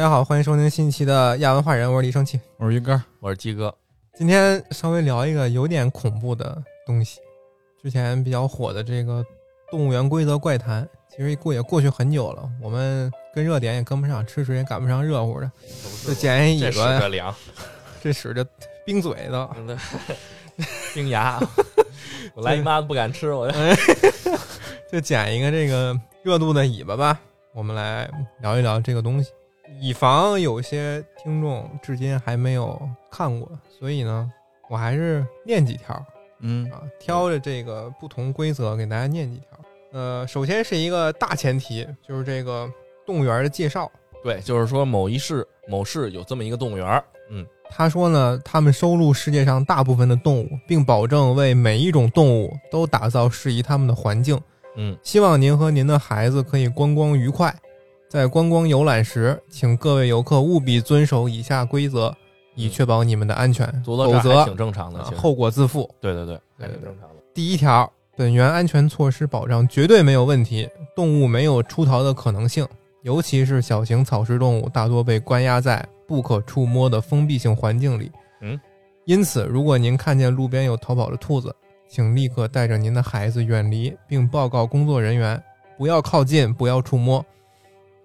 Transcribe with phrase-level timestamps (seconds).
[0.00, 2.40] 大家好，欢迎收听新一期的亚文化人，我是李生气。
[2.56, 3.76] 我是鱼哥，我是鸡哥。
[4.16, 6.56] 今天稍微聊一个有点恐怖的
[6.86, 7.20] 东西，
[7.82, 9.22] 之前比较火的这个
[9.70, 15.52] 动物园规则怪谈，其实过也过去很久了，我们跟热点也跟不上，吃水也赶不上热乎的，
[16.06, 17.36] 就捡一尾巴。
[18.02, 18.42] 这使着
[18.86, 19.50] 冰嘴的。
[20.94, 21.38] 冰牙，
[22.32, 23.58] 我来姨妈都不敢吃，我就。
[24.90, 27.20] 就捡一个这个热度的尾巴吧，
[27.52, 28.10] 我们来
[28.40, 29.30] 聊一聊这个东西，
[29.80, 32.78] 以防有些听众至今还没有
[33.10, 34.30] 看过，所以呢，
[34.68, 36.04] 我还是念几条
[36.40, 39.46] 嗯啊，挑着这个不同规则给大家念几条。
[39.92, 42.70] 呃，首先是一个大前提，就是这个
[43.06, 43.90] 动物园的介绍。
[44.22, 54.38] 对，就是说某一市某市有这么一个动物园儿，嗯，他说呢，他们收录世界上大部分的动物，并保证为每一种动物都打造适宜它们的环境。
[54.76, 57.54] 嗯，希望您和您的孩子可以观光愉快。
[58.10, 62.12] 在观光游览时，请各位游客务必遵守以下规则，
[62.56, 65.88] 以确保你们的安全，否则挺正常的，啊后果自负。
[66.00, 67.14] 对对对，还对对挺正常的。
[67.32, 72.66] 第一条，本园安全措施保障绝对没有问题，动物没有出逃的可能性，
[73.02, 78.10] 尤其是小型草食动物大多被关押在不可触摸的封闭性环境里。
[78.40, 78.58] 嗯，
[79.04, 81.54] 因此，如果您看见路边有逃跑的兔子，
[81.88, 85.40] 请立刻带着您的孩子远离，并报告工作人员，
[85.78, 87.24] 不要靠近，不要触摸，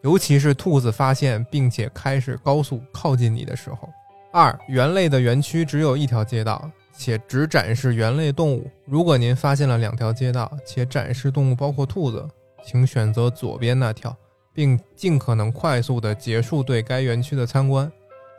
[0.05, 3.89] 尤其是兔子发现并且开始高速靠近你的时候。
[4.31, 8.69] 二，猿类的园区只有一条街道，且只展示猿类动物。
[8.85, 12.23] 如果您发现了两条街道，且展示动物包括兔子，
[12.63, 14.15] 请选择左边那条，
[14.53, 17.91] 并尽可能快速地结束对该园区的参观。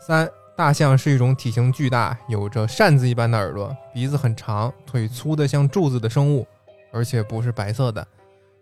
[0.06, 6.46] 三，大象是一种体型巨大、有着扇子一般的耳朵、鼻子很长、腿粗得像柱子的生物，
[6.92, 8.06] 而且不是白色的。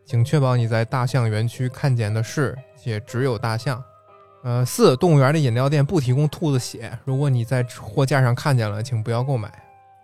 [0.04, 3.82] 请确保你在大象园区看见的是且只有大象。
[4.42, 6.96] 呃，四，动物园的饮料店不提供兔子血。
[7.04, 9.50] 如果你在货架上看见了，请不要购买。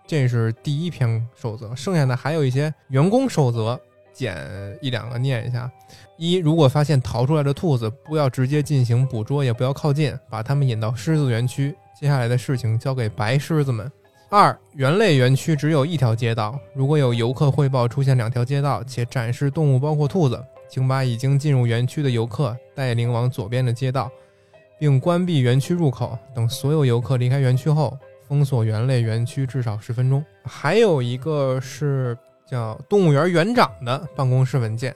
[0.07, 3.79] 这是第一篇守则，剩下的还有一些员工守则，
[4.11, 4.35] 捡
[4.81, 5.71] 一两个念一下。
[6.17, 11.75] 一，如果发现逃出来的兔子，不要直接进行捕捉，也不要靠近，把它们引到狮子园区。
[11.99, 13.89] 接下来的事情交给白狮子们。
[14.33, 24.09] 二，园类园区只有一条街道，如果有游客汇报出现两条街道，且展示动物包括兔子，请把已经进入园区的游客带领往左边的街道，
[24.79, 26.17] 并关闭园区入口。
[26.33, 30.23] 等所有游客离开园区后，封锁园类园区至少十分钟。
[30.45, 32.17] 还有一个是
[32.49, 34.95] 叫动物园园长的办公室文件。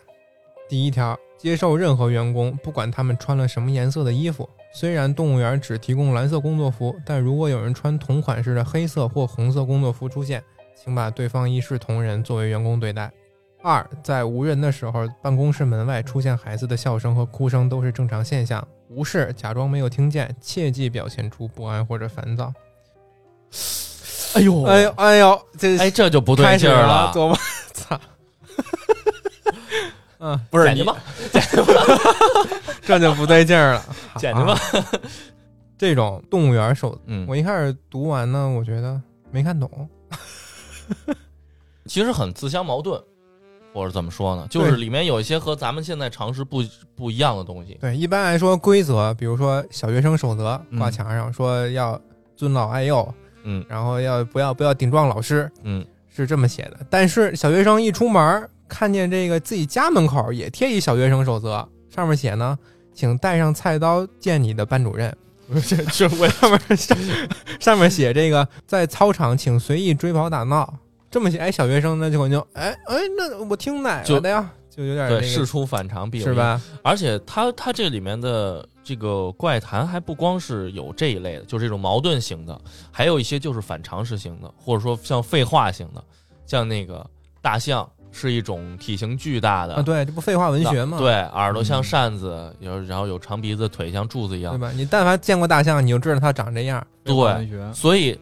[0.70, 4.50] 第一条，接受任何员工，不管他们穿了什么颜色的衣服。
[4.78, 10.44] 虽然动物园只提供蓝色工作服，但如果有人穿同款式的黑色或红色工作服出现，
[10.76, 13.10] 请把对方一视同仁作为员工对待。
[13.64, 22.54] 二，在无人的时候，办公室门外出现孩子的笑声和哭声都是正常现象，无视，假装没有听见，切忌表现出不安或者烦躁。
[24.34, 27.38] 哎呦哎呦，哎呦，这哎，这就不对劲儿了，琢磨，
[27.72, 27.98] 操，
[30.26, 30.98] 嗯，不是你捡去吧，
[32.82, 33.86] 这就不对劲儿了，
[34.18, 34.60] 捡去吧啊。
[35.78, 39.00] 这种动物园手，嗯，我一开始读完呢，我觉得
[39.30, 39.70] 没看懂。
[41.86, 43.00] 其实很自相矛盾，
[43.72, 44.48] 或者怎么说呢？
[44.50, 46.64] 就是里面有一些和咱们现在常识不
[46.96, 47.78] 不一样的东西。
[47.80, 52.02] 对，一般来说规则，比如说小学生守则嗯挂墙上，说要
[52.36, 56.80] 尊老爱幼，嗯然后要不要不要顶撞老师，嗯，是这么写的。
[56.90, 62.58] 但是小学生一出门，看见这个自己家门口也贴一小学生守则，上面写呢，
[62.94, 65.16] 请带上菜刀见你的班主任。
[65.68, 66.98] 这这我上面上
[67.60, 70.74] 上面写这个，在操场请随意追跑打闹，
[71.12, 74.52] 这么写，哎，小学生那就可能就哎哎，那我听哪个就的呀？
[74.72, 76.34] 就有点对，那个事出反常必有因？
[76.34, 76.60] 是吧？
[76.82, 82.60] 而且他他这里面的这个怪谈还不光是有这一类的，就是这种矛盾型的，
[82.92, 86.04] 还有一些就是反常识型的，或者说像废话型的，
[86.48, 87.06] 像那个
[87.40, 90.98] 大象是一种体型巨大的啊，对，这不废话文学吗？
[90.98, 94.72] 对，耳朵像嗯扇子，有然后有长鼻子，腿像柱子一样，对吧？
[94.72, 96.86] 你但凡见过大象，你就知道它长这样。
[97.04, 97.14] 对
[97.74, 98.18] 所以，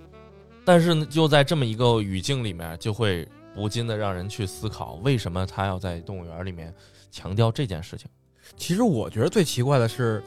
[0.66, 6.74] 但是呢，就在这么一个语境里面，就会不禁的让人去思考，为什么他要在动物园里面
[7.12, 8.08] 强调这件事情？
[8.58, 10.24] 其实我觉得最奇怪的是，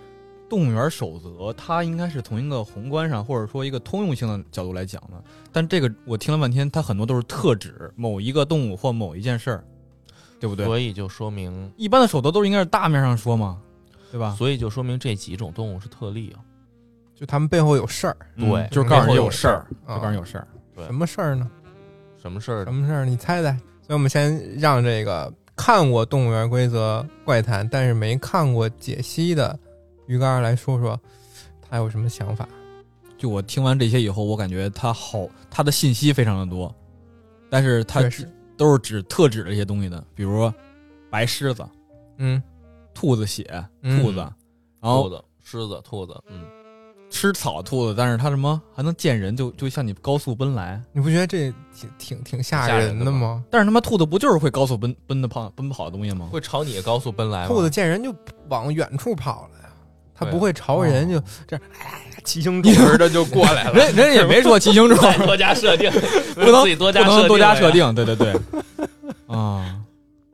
[0.48, 5.22] 动物园守则它应该是从一个宏观上或者说一个通用性的角度来讲的，
[5.52, 9.64] 但这个我听了半天，它很多都是特指某一个动物或某一件事儿，
[10.38, 10.64] 对不对？
[10.64, 13.58] 所以就说明，一般的守则都应该是大面上说嘛，
[14.10, 14.34] 对吧？
[14.38, 16.38] 所以就说明这几种动物是特例啊。
[17.14, 20.46] 就他们背后有事儿，对嗯就是告诉你有有事儿，啊就告诉你有事儿。
[20.74, 21.50] 对什么事儿呢？
[22.20, 22.74] 什么事儿什？
[22.74, 23.04] 么事儿？
[23.06, 23.50] 你猜猜。
[23.80, 29.58] 所以我们先让这个看过《动物园规则怪谈》但是没看过解析的
[30.06, 30.98] 鱼竿来说说，
[31.68, 32.48] 他有什么想法？
[33.18, 36.74] 就我听完这些以后，我感觉他好，他的信息非常的多，
[37.50, 40.52] 但是他是，都是指特指这些东西的，比如说
[41.10, 41.66] 白狮子、
[42.18, 42.42] 嗯，
[42.92, 44.32] 兔子血、嗯兔子，然
[44.82, 46.44] 兔后子、狮子、兔子，嗯，
[47.10, 50.80] 吃草兔子，但是它什么还能见人，就就向你高速奔来。
[50.92, 53.44] 你不觉得这挺挺挺吓吓人人的吗吗？
[53.50, 56.28] 但是他妈兔子不就是会高速奔奔的跑奔跑的东西吗？
[56.30, 57.48] 会朝你高速奔来吗？
[57.48, 58.14] 兔子见人就
[58.48, 59.65] 往远处跑了
[60.16, 63.72] 呀，它对啊不会朝人就这样，哎，骑行种似的就过来了。
[63.78, 65.90] 人人也没说骑行种，多加设定，
[66.34, 68.04] 不 能自己多加不能多加设设定定。
[68.06, 68.40] 对对对，
[69.26, 69.76] 啊，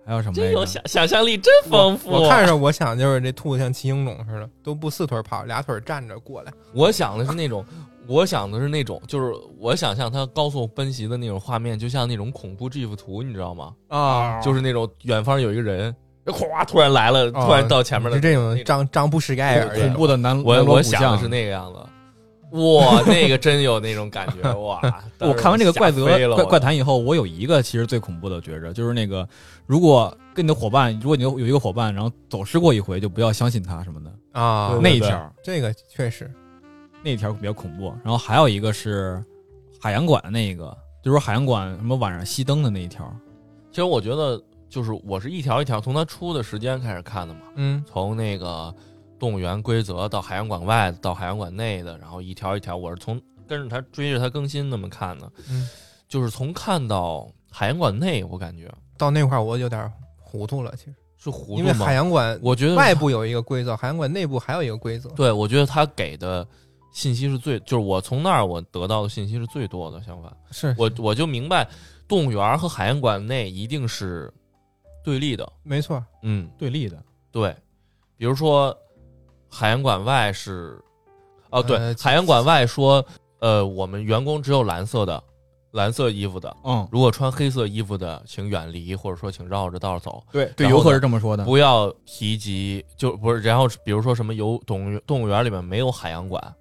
[0.07, 0.35] 还有什么？
[0.35, 2.11] 真有想想象力，真丰富。
[2.11, 6.53] 我看着我想就是这兔子像骑行种似的，都不四腿跑，俩腿站着过来。
[6.73, 7.65] 我想的是那种，
[8.07, 13.73] 我想的是那种，就是我想象它高速奔袭的那种画面，就像那种恐怖 GIF 图，你知道吗？
[13.89, 15.95] 啊就是那种远方有一个人，
[16.27, 21.79] 咵突然来了，哦突然到前面了，是这种张张布什盖尔恐怖的南我南锣鼓我想的巷是那个样子。
[22.53, 24.79] 哇，那个真有那种感觉哇！
[25.21, 26.05] 我看完这个怪则
[26.35, 29.27] 怪怪谈以后，我有一个其实最恐怖的觉着，就是那个
[29.65, 34.13] 如果跟你的伙伴，如果你有有一个伙伴，然后走失过一回，就不要相信他什么的。
[34.39, 36.31] 啊对，那一条这个确实
[37.03, 37.87] 那一条比较恐怖。
[38.05, 39.25] 然后还有一个是
[39.81, 43.11] 海洋馆的那个，就是说海洋馆什么晚上熄灯的那一条。
[43.71, 44.39] 其实我觉得，
[44.73, 48.75] 就是我是一条一条从它出的时间开始看的嘛，嗯从那个
[49.19, 55.31] 动物园规则到海洋馆外的，到海洋馆内的，然后一条一条，我是从跟着它追着它更新那么看的。
[55.51, 55.69] 嗯，
[56.09, 65.11] 就是从看到海洋馆内，我感觉到那块儿我有点糊涂了，其实是糊涂因为海洋馆我觉得外部有一个规则，海洋馆内部还有一个规则。
[65.11, 66.49] 对，我觉得他给的
[66.95, 70.03] 信息是最，就是我从那儿我得到的信息是最多的。
[70.03, 71.69] 相反，是我我就明白，
[72.09, 74.33] 动物园和海洋馆内一定是
[75.03, 75.51] 对立的。
[75.63, 77.55] 没错，嗯，对立的，对，
[78.17, 78.77] 比如说
[79.49, 80.81] 海洋馆外是，
[81.51, 83.05] 哦，对，呃海洋馆外说，
[83.41, 85.23] 呃，我们员工只有蓝色的，
[85.73, 91.45] 蓝色衣服的，嗯，如果穿黑色衣服的，请远离，或者说请绕着道走，对，对游客是这么说的。
[91.45, 96.55] 不要提及，就不是，然后比如说什么游动物动物园里面没有海洋馆，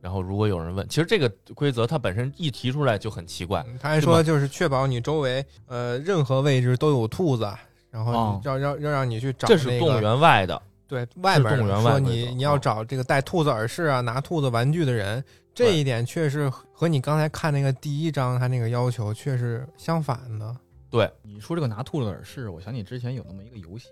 [0.00, 7.48] 然后如果有人问，其实这个规则它本身一提出来就很奇怪，嗯他还说就是确保你周围呃任何位置都有兔子，
[7.92, 15.22] 然后哦要要要让你去找这是动物园外的，对外面动物园说外规则你你要哦找这个戴兔子耳饰啊、拿兔子玩具的人，
[15.54, 20.56] 这一点确实和你刚才看那个第一章他那个要求确实相反的。
[20.90, 23.90] 对，你说这个拿兔子耳饰，我想起之前有那么一个游戏，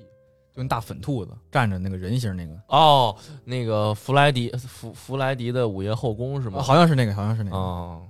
[0.54, 3.14] 就那大粉兔子站着那个人形那个，哦，
[3.44, 6.62] 那个弗莱迪弗弗莱迪的午夜后宫是吗？
[6.62, 7.56] 好像是那个，好像是那个。
[7.56, 8.02] 哦，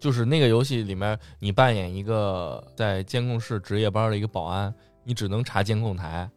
[0.00, 4.72] 就是那个游戏里面，你扮演一个在监控室值夜班的一个保安，
[5.08, 6.28] 你只能查监控台，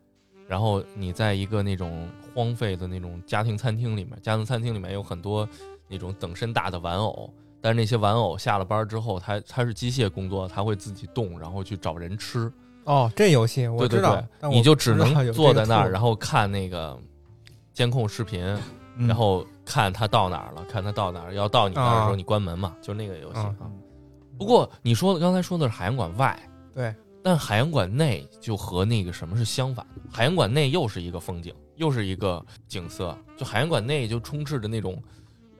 [0.47, 5.45] 然后你在一个那种荒废的那种家庭餐厅里面，家庭餐厅里面有很多
[5.89, 7.29] 那种等身大的玩偶，
[7.59, 12.50] 但是那些玩偶下了班之后，它它是机械工作，它会自己动，然后去找人吃。
[12.85, 16.97] 哦，这游戏我对对知道，对，你就只能坐在那然后看那个
[17.74, 18.41] 监控视频，
[18.95, 23.39] 嗯然后看他到哪儿了，看他到哪儿，要到你那儿的时候啊你关门嘛，就那个游戏。
[23.41, 23.53] 啊
[24.39, 26.39] 不过你说的刚才说的是海洋馆外，
[26.74, 30.01] 对，但海洋馆内就和那个什么是相反的。
[30.11, 35.01] 海洋馆内又是一个风景，又是一个景色，就海洋馆内就充斥着那种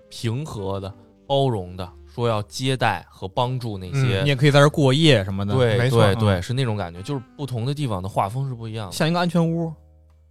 [0.10, 0.94] 平和的、
[1.28, 4.22] 包容的，说要接待和帮助那些。
[4.24, 8.92] 你也可以在这儿过夜什么的，，对没错对对，嗯是那种感觉，就是不同的地方的画风是不一样的。
[8.92, 9.72] 像一个安全屋。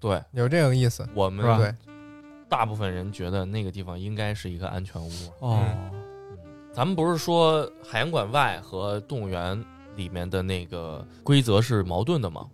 [0.01, 1.07] 对有这个意思。
[1.15, 1.75] 我们对，
[2.49, 5.11] 大部分人觉得那个地方应该是一个安全屋。
[5.41, 5.63] 哦，
[6.73, 9.63] 咱们不是说海洋馆外和动物园
[10.01, 12.49] 里面的那个规则是矛盾的吗？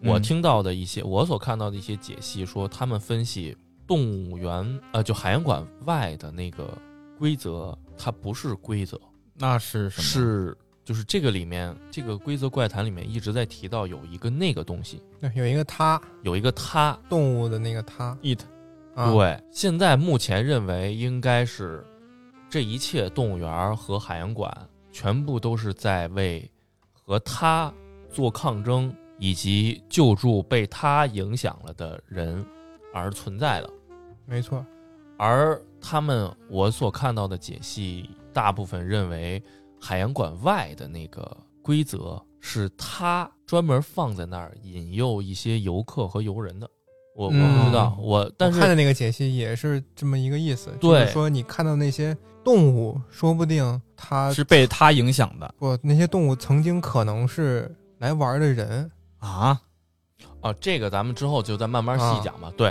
[0.00, 0.12] 嗯。
[0.12, 6.78] 我听到的一些，我所看到的一些解析说，他们分析动物园呃，就海洋馆外的那个
[7.18, 9.00] 规则，它不是规则，
[9.34, 10.02] 那是什么？
[10.02, 18.16] 是就是这个里面这个规则怪谈里面一直在提到有一个那个东西，对，有一个它有一个它，动物的那个它
[18.94, 21.82] 啊，对，现在目前认为应该是
[22.50, 24.54] 这一切动物园和海洋馆
[24.92, 26.48] 全部都是在为
[27.04, 27.72] 和他
[28.10, 32.44] 做抗争，以及救助被他影响了的人
[32.92, 33.70] 而存在的。
[34.26, 34.64] 没错，
[35.18, 39.42] 而他们我所看到的解析，大部分认为
[39.80, 46.68] 海洋馆外的那个规则是他专门放在那儿引诱一些游客和游人的。
[47.14, 59.60] 我我不知道，我但是我看的那个解析也是这么一个意思，就是说你看到那些动物，说不定它是被它影响的不那些动物曾经可能是来玩的人，啊。
[60.40, 62.52] 啊，这个咱们之后就再慢慢细讲吧。
[62.54, 62.68] 对，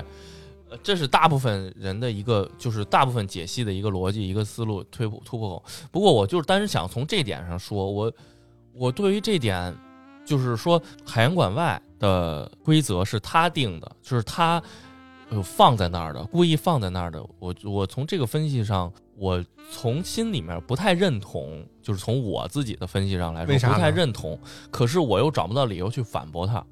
[0.70, 5.64] 呃这是大部分人的一个，就是大部分解析的一个逻辑、一个思路推突突破口。
[5.92, 8.14] 不过我就是单是想从这点上说，我
[8.76, 9.76] 我对于这点，
[10.24, 14.62] 就是说海洋馆外的规则是他定的，就是他
[15.30, 17.26] 呃放在那儿的，故意放在那儿的。
[17.40, 24.40] 我我从这个分析上，我从心里面不太认同，就是从我自己的分析上来说，为啥呢不太认同。
[24.72, 26.64] 可是我又找不到理由去反驳他。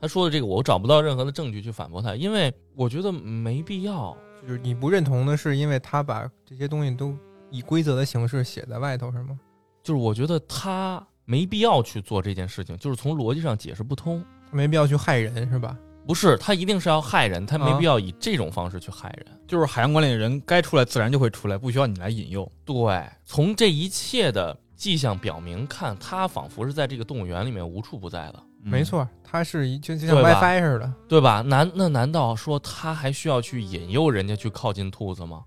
[0.00, 4.16] 他说的这个，我找不到任何的证据去反驳他，因为我觉得没必要。
[4.40, 7.14] 就是你不认同的是，因为他把这些东西都
[7.50, 9.38] 以规则的形式写在外头，是吗？
[9.82, 14.24] 就是我觉得他没必要去做这件事情，就是从逻辑上解释不通。
[14.50, 15.76] 没必要去害人，是吧？
[16.06, 19.26] 不是他一定是要害人，他没啊必要以这种方式去害人。
[19.46, 22.50] 就是海洋馆里的人该出来自然就会出来，不需要你来引诱。
[22.64, 30.92] 对，从这一切的迹象表明看，他仿佛是在这个动物园里面无处不在的，嗯没，错，它是一就就像 WiFi 似的。
[31.08, 31.42] 对吧？
[31.42, 35.42] 难那难道说他还需要去引诱人家去靠近兔子吗？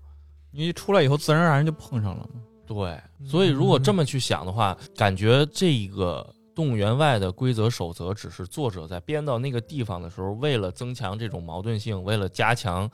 [0.50, 2.40] 你一出来以后，自然而然就碰上了嘛。
[2.66, 12.90] 对，所以如果这么去想的话，感觉这个动物园外的规则守则只是作者在编到那个地方的时候，为了增强这种矛盾性，为了加强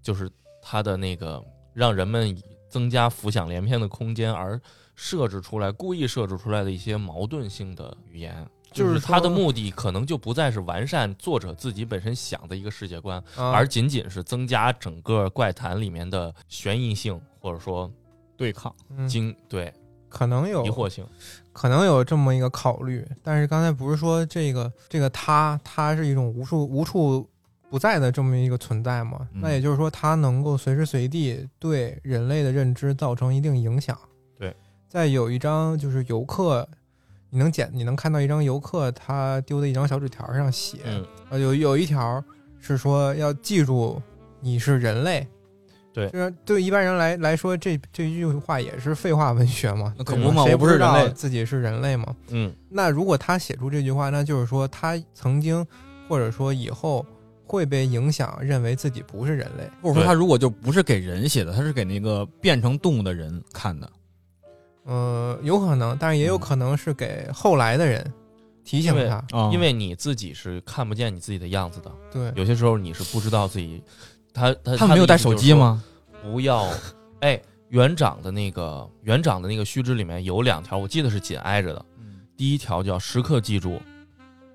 [0.00, 0.30] 就是
[0.62, 2.36] 他的那个让人们
[2.68, 4.60] 增加浮想联翩的空间而
[4.94, 8.46] 设置出来，故意设置出来的一些矛盾性的语言。
[8.72, 17.90] 就是他的目的可能就不再是完善作者自己本身想的一个世界观，啊而仅仅是增加整个怪谈里面的悬疑性，或者说
[18.34, 19.70] 对抗，嗯惊对
[20.08, 21.06] 可能有疑惑性。
[21.52, 27.28] 可能有这么一个考虑，但是刚才不是说这个这个它它是一种无处无处
[27.70, 29.28] 不在的这么一个存在吗？
[29.34, 33.98] 嗯那也就是说，它能够随时随地对人类的认知造成一定影响。
[34.38, 34.54] 对，
[34.88, 36.68] 在有一张就是游客，
[37.30, 42.22] 你能捡你能看到一张游客他丢的一张小纸条上写，嗯，呃，有有一条
[42.60, 44.00] 是说要记住
[44.40, 45.26] 你是人类。
[45.92, 49.94] 对就是对一般人来来说，这这句话也是废话文学嘛？
[49.98, 52.16] 那可不嘛谁知道我不是人类自己是人类嘛？
[52.30, 55.66] 嗯，那如果他写出这句话，那就是说他曾经
[56.08, 57.04] 或者说以后
[57.44, 59.70] 会被影响，认为自己不是人类。
[59.82, 63.90] 或者说他如果就不是给人写的，他是给那个变成动物的人看的。
[64.84, 68.02] 呃，有可能，但是也有可能是给后来的人
[68.64, 69.16] 提醒因为他。
[69.38, 73.82] 啊因为你自己是看不见你自己的样子的，对，有些时候你是不知道自己。
[74.32, 75.52] 他他他们没有带手机？
[75.54, 75.82] 吗？
[76.22, 76.68] 不要，
[77.20, 81.84] 哎，园长的那个园长的那个须知里面有两条，我记得是紧挨着的。
[82.36, 83.80] 第一条叫时刻记住，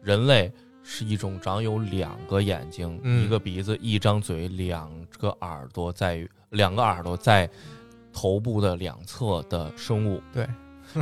[0.02, 0.52] 人类
[0.84, 7.50] 是一种长有两个眼睛、嗯一个鼻子、一张嘴、两个耳朵在于两个耳朵在
[8.12, 10.22] 头部的两侧的生物。
[10.34, 10.48] 对，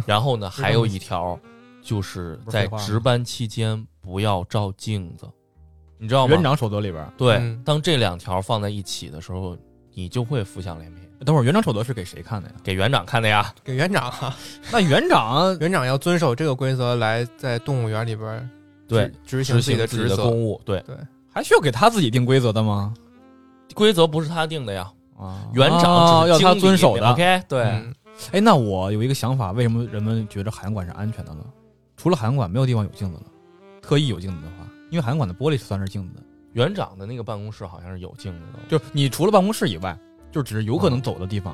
[0.05, 1.39] 然后呢， 还有一条
[1.82, 5.27] 就是在值班期间不要照镜子，
[5.97, 6.33] 你知道吗？
[6.33, 9.57] 园长守则里边，对，嗯当这两条放在一起的时候，
[9.93, 11.03] 你就会浮想联翩。
[11.25, 12.55] 等会儿园长守则是给谁看的呀？
[12.63, 14.37] 给园长看的呀，给园长啊，
[14.71, 18.49] 那园长 园长要遵守这个规则来在动物园里边
[18.87, 20.43] 对，执执行自己的职责行自己的公。
[20.43, 20.95] 务，对对，
[21.31, 22.93] 还需要给他自己定规则的吗？
[23.73, 27.09] 规则不是他定的呀，啊，园长要他遵守的。
[27.11, 27.95] OK，对，嗯
[28.33, 31.43] 哎，那我有一个想法，为什么人们觉得海洋馆是安全的呢？
[31.97, 33.23] 除了海洋馆，没有地方有镜子了。
[33.81, 36.21] 特意有镜子的话，因为海洋馆的玻璃是算是镜子的，
[36.53, 39.97] 园长的那个办公室好像是有镜子的，就你除了办公室以外，
[40.31, 41.53] 就只是游客能走的地方，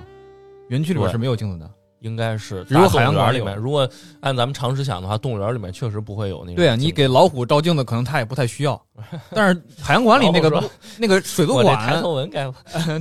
[0.69, 1.67] 园区里边是没有镜子的。
[2.01, 3.55] 应该是只有大动物海洋馆里面。
[3.55, 3.87] 如果
[4.19, 6.55] 按咱们常识想的话，动物园里面确实不会有那个。
[6.55, 8.79] 对啊，你给老虎照镜子，可能它也不太需要。
[9.33, 10.63] 但是海洋馆里那个
[10.99, 12.51] 那个水族馆， 头纹该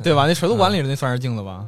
[0.02, 0.26] 对吧？
[0.26, 1.66] 那水族馆里的那算是镜子吧？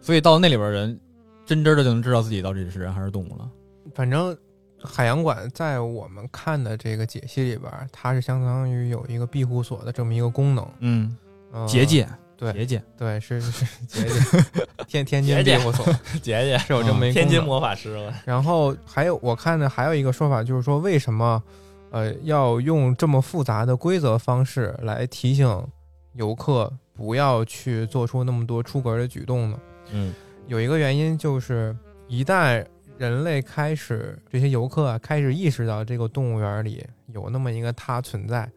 [0.00, 0.98] 所以到那里边人，
[1.44, 3.46] 真真的就能知道自己到底是人还是动物了。
[3.94, 4.34] 反正
[4.82, 10.68] 海洋馆在我们看的这个解析里边，它是相当于有一个庇护所的这么一个功能。
[10.80, 11.16] 嗯，
[11.52, 12.06] 呃结界，
[12.36, 15.86] 对结界，对，是 是是结界，天天津庇护所。
[16.22, 21.42] 姐姐，是有这么一个天津魔法师嘛， 然后还有我看的还有一个说法，就是说为什么
[21.90, 25.66] 呃要用这么复杂的规则方式来提醒
[26.12, 29.58] 游客不要去做出那么多出格的举动呢？
[29.92, 30.14] 嗯，
[30.46, 31.76] 有一个原因就是，
[32.08, 32.64] 一旦
[32.98, 38.50] 人类开始这些游客啊开始意识到这个动物园里有那么一个它存在，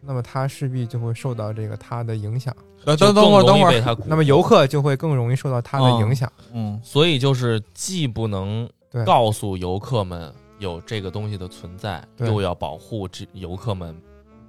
[0.00, 6.30] 那么它势必就会受到这个它的影响，等等等会儿，等会儿， 那么游客就会更容易受到它的影响。
[6.52, 8.68] 嗯，所以就是既不能
[9.06, 12.28] 告诉游客们有这个东西的存在，对。
[12.28, 13.96] 又要保护这游客们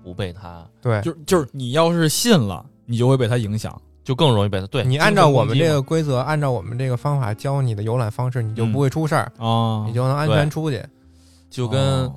[0.03, 3.79] 不被它，对，就就是你要是信了，你就会被它影响。
[4.05, 4.67] 就更容易被他。
[4.67, 10.81] 对你按照我们这个规则，按照我们这个方法教你的游览方式，你就不会出事儿，哦你就能安全出去。
[11.50, 12.15] 就跟哦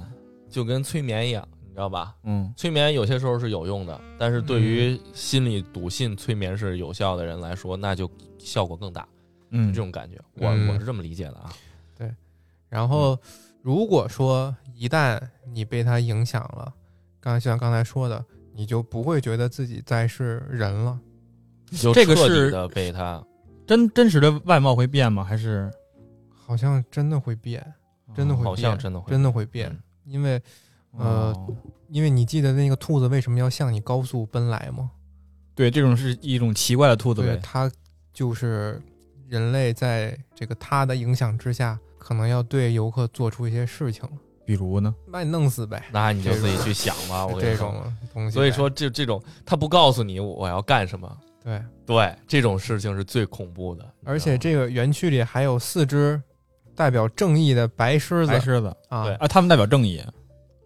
[0.49, 2.13] 就跟催眠一样，你知知道吧？
[2.25, 9.07] 嗯催眠有些时候是有用的，但是对于心里笃信催眠是有效的人来说，那就效果更大。
[9.51, 11.53] 嗯，这种感觉，我嗯我是这么理解的啊。
[11.97, 12.13] 对
[12.69, 13.17] 然后，
[13.63, 15.21] 如果说一旦
[15.53, 16.75] 你被他影响了，
[17.21, 20.99] 刚才像刚才说的，你就不会觉得自己再是人了。
[21.73, 23.23] 就这个是的被他
[23.67, 25.23] 真真实的外貌会变吗？
[25.23, 25.71] 还是
[26.31, 27.65] 好像真的会变，
[28.15, 30.41] 真的会好像变真的会真的会变，嗯因为
[30.97, 31.47] 呃哦
[31.91, 34.91] 因为你记得那个兔子为什么要向你高速奔来吗？
[35.55, 37.39] 对，这种是一种奇怪的兔子。
[37.43, 37.71] 它
[38.13, 38.81] 就是
[39.29, 44.13] 人类在这个它的影响之下，可能要对游客做出一些事情了，
[44.47, 44.95] 比如呢？
[45.11, 45.85] 把你弄死呗。
[45.93, 47.27] 那你就自己去想吧。
[47.27, 51.19] 我跟这你说，种东西，所以说这这种他不告诉你我要干什么，
[51.49, 53.91] 对，对这种事情是最恐怖的。
[54.05, 56.21] 而且这个园区里还有四只
[56.75, 60.03] 代表正义的白狮子白狮子啊，对啊，他们代表正义。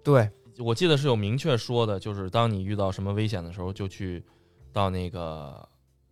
[0.03, 4.25] 对，我记得是有明确说的，就是当你遇到什么危险的时候，就去
[4.73, 5.69] 到那个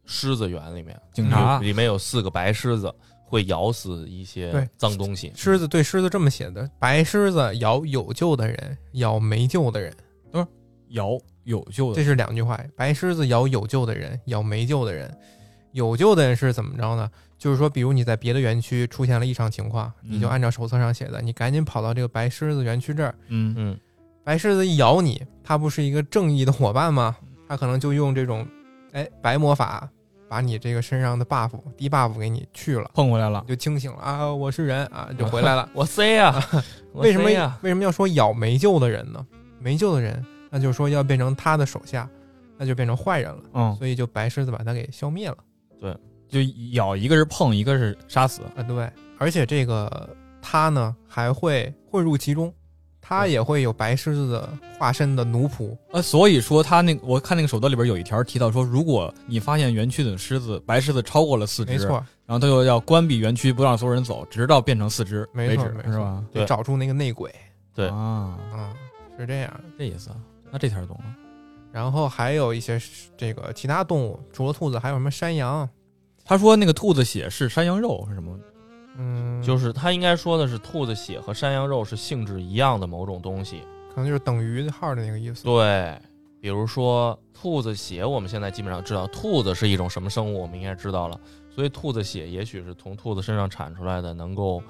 [0.07, 5.33] 狮子园里面，警察里里面有四个白狮子，会咬死一些脏东西。
[5.35, 9.93] 狮子对狮子这么写的：白狮子咬有救的人，咬没救的人。
[10.91, 11.17] 咬
[11.51, 12.59] 有救的，这是两句话。
[12.77, 15.13] 白狮子咬有救的人，咬没救的人。
[15.73, 17.09] 有救的人是怎么着呢？
[17.39, 23.15] 就是说，比如你在别的园区出现了异常情况，嗯你就按照手册上写的，你赶紧跑到这个白狮子园区这儿。
[23.29, 23.79] 嗯嗯，
[24.25, 27.17] 白狮子一咬你，它不是一个正义的伙伴吗？
[27.49, 28.47] 它可能就用这种，
[28.93, 29.89] 哎，白魔法
[30.29, 33.45] 把你这个身上的 buff 低 buff 给你去了，碰回来了。
[33.49, 34.33] 就清醒了啊！
[34.33, 35.69] 我是人啊，就回来了。
[35.75, 36.35] 我 C 呀，
[36.93, 37.59] 我为什么呀？
[37.63, 39.25] 为什么要说咬没救的人呢？
[39.61, 42.09] 没救的人，那就是说要变成他的手下，
[42.59, 43.43] 那就变成坏人了。
[43.55, 45.37] 嗯，所以就白狮子把他给消灭了
[45.81, 45.97] 对
[46.29, 46.41] 就
[46.73, 48.43] 咬一个是碰，一个是杀死。
[48.55, 48.63] 啊！
[48.63, 50.09] 对，而且这个
[50.43, 52.53] 他呢还会混入其中，
[53.01, 54.49] 他也会有白狮子的
[54.79, 55.77] 化身的奴仆。
[55.91, 61.89] 呃，所以说他那我看那个手册里边有一条提到说，如果你发现园区的狮子白狮子超过了四只，没，错，
[62.27, 66.25] 然后他就要关闭园区，不让所有人走，直到变成四只没为止，错没错是吧？
[66.33, 67.35] 对得找出那个内鬼
[67.75, 68.73] 对啊，啊，
[69.19, 69.61] 是这样。
[69.77, 70.17] 这意思啊。
[70.51, 71.17] 那这条懂了。
[71.73, 72.81] 然后还有一些
[73.17, 75.69] 这个其他动物，除了兔子，还有什么山羊？
[76.25, 78.39] 他说那个兔子血是山羊肉是什么？
[78.97, 83.63] 嗯，就是他应该说的是兔子血和山羊肉是性质一样的某种东西。
[83.95, 85.45] 可能就是等于号的那个意思。
[85.45, 85.97] 对，
[86.41, 91.19] 比如说兔子血，我们现在基本上知道兔子是一种什么生物，我们应该知道了。
[91.55, 94.63] 所以兔子血也许是从兔子身上产出来的，能够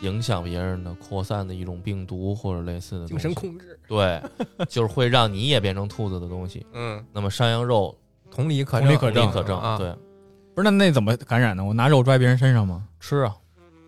[0.00, 3.18] 影响别人的扩散的一种病毒或者类似的精。
[3.18, 4.20] 神控制，对，
[4.68, 6.66] 就是会让你也变成兔子的东西。
[6.72, 7.96] 嗯，那么山羊肉
[8.30, 9.94] 同理可证，同理可证可证，啊，对，
[10.54, 11.64] 不是那那怎么感染呢？
[11.64, 12.84] 我拿肉拽别人身上吗？
[13.00, 13.34] 吃啊，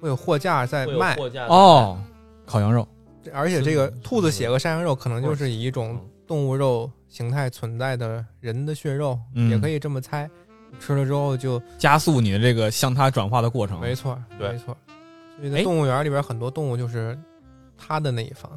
[0.01, 1.99] 会有货架在卖，货架哦，
[2.45, 2.87] 烤羊肉。
[3.23, 10.31] 这而且这个兔子血和山羊肉可能就是以一种嗯动物肉形态存在的人的血肉，嗯也可以这么猜。
[10.79, 13.81] 吃了之后就加速你的这个向它转化的过程。
[13.81, 14.77] 没错，对没错。
[15.37, 17.18] 所以在哎动物园里边很多动物就是
[17.77, 18.51] 它的那一方，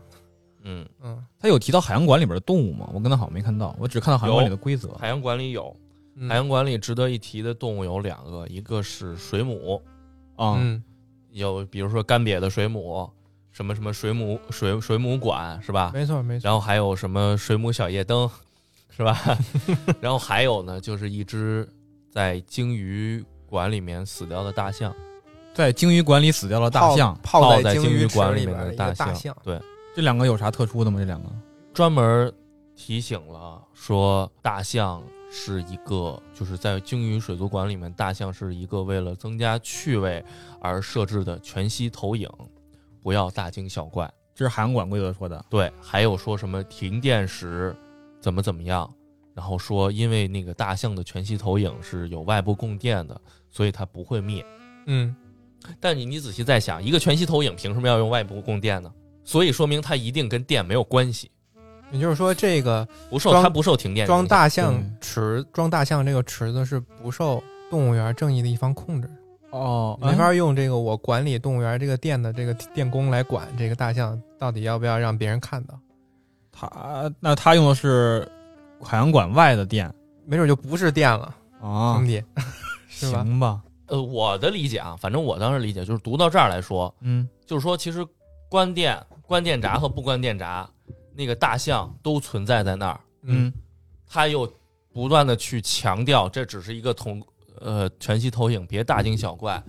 [0.63, 2.89] 嗯，嗯他有提到海洋馆里边的动物吗？
[2.93, 4.89] 我跟他好像没看到，我只看到海洋馆里的规则。
[4.99, 5.75] 海洋馆里有，
[6.15, 9.81] 嗯海洋馆里值得一提的动物有两个，一个是水母，
[10.35, 10.81] 啊，嗯
[11.31, 13.09] 有比如说干瘪的水母，
[13.51, 15.91] 什么什么水母水水母馆是吧？
[15.93, 16.45] 没错没错。
[16.45, 18.29] 然后还有什么水母小夜灯，
[18.89, 19.17] 是吧？
[20.01, 21.67] 然后还有呢，就是一只
[22.09, 24.93] 在鲸鱼馆里面死掉的大象，
[25.59, 29.59] 在鲸鱼馆里死掉了大象，泡泡在鲸鲸鱼馆里面的大象，对，
[29.93, 30.99] 这两个有啥特殊的吗？
[30.99, 31.29] 这两个
[31.73, 32.33] 专门
[32.77, 40.23] 提醒了说大象是一个，就是在鲸鱼水族馆里面，大象是一个为了增加趣味
[40.61, 42.29] 而设置的全息投影，
[43.03, 44.09] 不要大惊小怪。
[44.33, 45.43] 这是海洋馆规则说的。
[45.49, 47.75] 对，还有说什么停电时
[48.21, 48.89] 怎么怎么样，
[49.33, 53.19] 然后说因为那个大象的全息投影是有外部供电的，
[53.51, 54.45] 所以它不会灭。
[54.85, 55.13] 嗯，
[55.79, 58.91] 但你你仔细再想，一个全息投影凭什么要用外部供电呢？
[59.23, 61.29] 所以说明它一定跟电没有关系，
[61.91, 69.13] 也就是说这个不受它不受停电装大象池装大象这个池子是不受动物园正义的一方控制的。
[69.51, 75.79] 哦没法用这个我管理动物园这个店的这个电工来管这个大象到底要不要让别人看到，
[76.51, 78.27] 他那他用的是
[78.81, 79.91] 海洋馆外的电
[80.25, 82.23] 没准就不是电了，啊兄，弟，
[82.89, 83.23] 是吧？
[83.23, 83.61] 行吧？
[83.89, 88.05] 呃，我的理解啊，反正我当时理解就是读到这儿来说，嗯，就是说其实
[88.49, 90.69] 关电、关电闸和不关电闸，
[91.15, 93.51] 那个大象都存在在那儿，嗯，
[94.07, 94.51] 他又
[94.93, 97.21] 不断的去强调这只是一个同
[97.59, 99.61] 呃全息投影，别大惊小怪。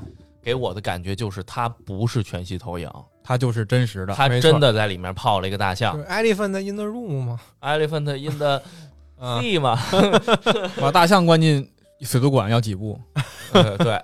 [0.42, 2.90] 给我的感觉就是它不是全息投影，
[3.22, 4.14] 它就是真实的。
[4.14, 8.62] 它真的在里面泡了一个大就象是 elephant in the room 吗，，elephant in the
[9.18, 9.78] 啊， sea 嘛，
[10.80, 12.98] 把大象关进水族馆要几步？
[13.52, 14.02] 呃对，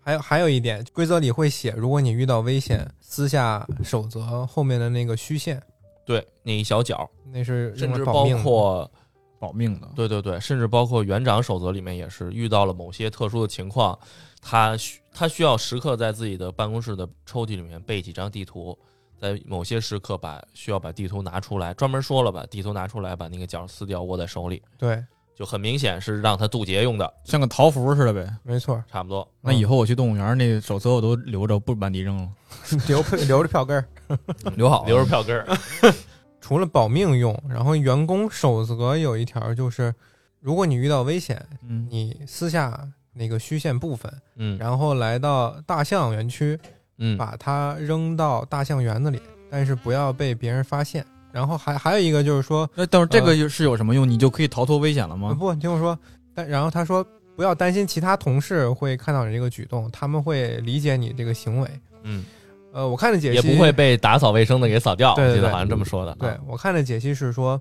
[0.00, 5.62] 还有还有一点，规则里会写，如果你遇到危险，撕下守则后面的那个虚线，
[6.04, 8.90] 对，那一小角，那是甚至包括
[9.38, 9.88] 保命的。
[9.94, 13.98] 对对对，甚至包括园长守则里面也是遇到了某些特殊的情况，
[14.42, 18.76] 他需他需要时刻在自己的办公室的抽屉里面备几张地图，
[19.18, 25.02] 在某些时刻把需要把地图拿出来，专门说了把地图拿出来，把那个角撕掉，握在手里，对，
[25.34, 28.26] 就很明显是让他渡劫用的，像个桃符似的呗。
[28.42, 29.28] 没错，差不多。
[29.40, 32.28] 那以后我去动物园，那手册我都留着，不满地扔了，
[32.86, 33.84] 留留着票根儿。
[34.56, 35.46] 留好留着票根儿，
[36.40, 39.94] 除了保命用，然后员工守则有一条就是，
[40.40, 46.58] 如果你遇到危险，嗯，你私下那个虚线部分，嗯然后来到大象园区，
[46.98, 49.20] 嗯，把它扔到大象园子里，
[49.50, 51.04] 但是不要被别人发现。
[51.34, 54.08] 然后还还有一个就是说，那等会儿这个是有什么用？
[54.08, 55.30] 你就可以逃脱危险了吗？
[55.30, 55.98] 呃不，你听我说，
[56.32, 61.68] 但然后他说不要担心其他同事会看到你这个举动，他们会理解你这个行为。
[62.04, 62.24] 嗯，
[62.72, 66.14] 呃，我看的解析也不会被打扫卫生的给扫掉，对对对我记得好像这么说的。
[66.20, 67.60] 对啊我看的解析是说，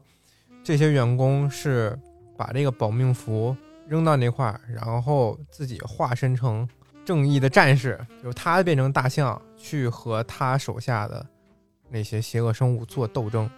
[0.63, 1.97] 这些员工是
[2.37, 3.57] 把这个保命符
[3.87, 6.69] 扔到那块儿，然后自己化身成
[7.03, 11.25] 正义的战士，就是他变成大象去和他手下的
[11.89, 13.49] 那些邪恶生物做斗争。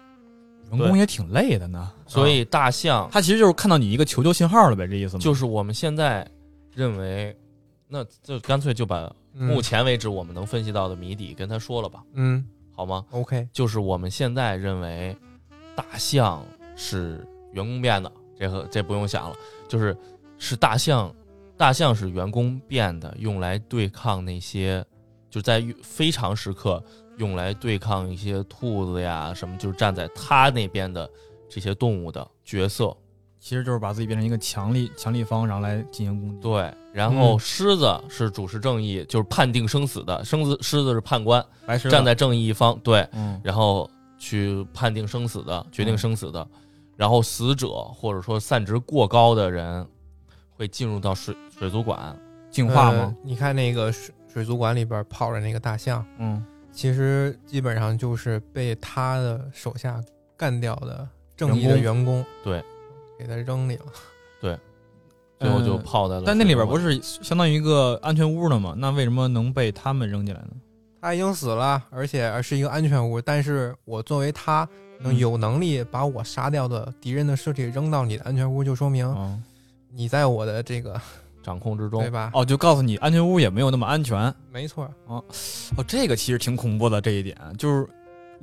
[0.70, 1.92] 员工也挺累的呢。
[2.06, 5.20] 所以大象他其实就是看到你一个求救信号了呗，这意思吗？
[5.20, 6.26] 就是我们现在
[6.74, 7.36] 认为，
[7.88, 15.16] 那就干脆就把嗯目前为止我们能分析到的谜底跟他说了吧，嗯好吗？，OK，就是我们现在认为
[15.74, 16.44] 大象
[16.76, 19.96] 是员工变的，这个这不用想了，就是
[20.38, 21.12] 是大象，
[21.56, 24.84] 大象是员工变的，用来对抗那些
[25.30, 26.82] 就在非常时刻
[27.16, 31.08] 用来对抗一些兔子呀什么，就是站在他那边的
[31.48, 32.96] 这些动物的角色。
[33.38, 36.40] 其实就是把自己变成一个强力强力方，然后来进行攻击。
[36.40, 37.38] 对，然后嗯。
[37.38, 46.44] 狮子是主持正义，就是判定生死的，生子狮子是判官，白狮站在正义一方，对，嗯，然后去判定生死的，决定生死的，
[46.96, 49.86] 然后死者或者说散值过高的人
[50.56, 52.18] 会进入到水水族馆，
[52.50, 52.98] 进化吗？
[52.98, 56.44] 呃你看那个水水族馆里边泡着那个大象，嗯，
[56.76, 59.98] 其实基本上就是被他的手下
[60.36, 62.62] 干掉的正义的员工，对，
[63.18, 63.86] 给他扔里了。
[64.42, 64.58] 对
[65.40, 66.22] 最后就嗯泡在了。
[66.26, 68.74] 但那里边不是相当于一个安全屋了吗？
[68.76, 70.50] 那为什么能被他们扔进来呢？
[71.00, 74.68] 他已经死了，而且是一个安全屋，但是我作为他
[75.16, 79.40] 有能力把我杀掉的敌人的尸体扔到你的安全屋，就说明哦
[79.90, 81.00] 你在我的这个
[81.46, 82.10] 掌控之中对。
[82.10, 82.32] 吧？
[82.34, 84.34] 哦，就告诉你安全屋也没有那么安全。
[84.52, 85.22] 没错，哦，
[85.86, 87.86] 这个其实挺恐怖的，这一点就是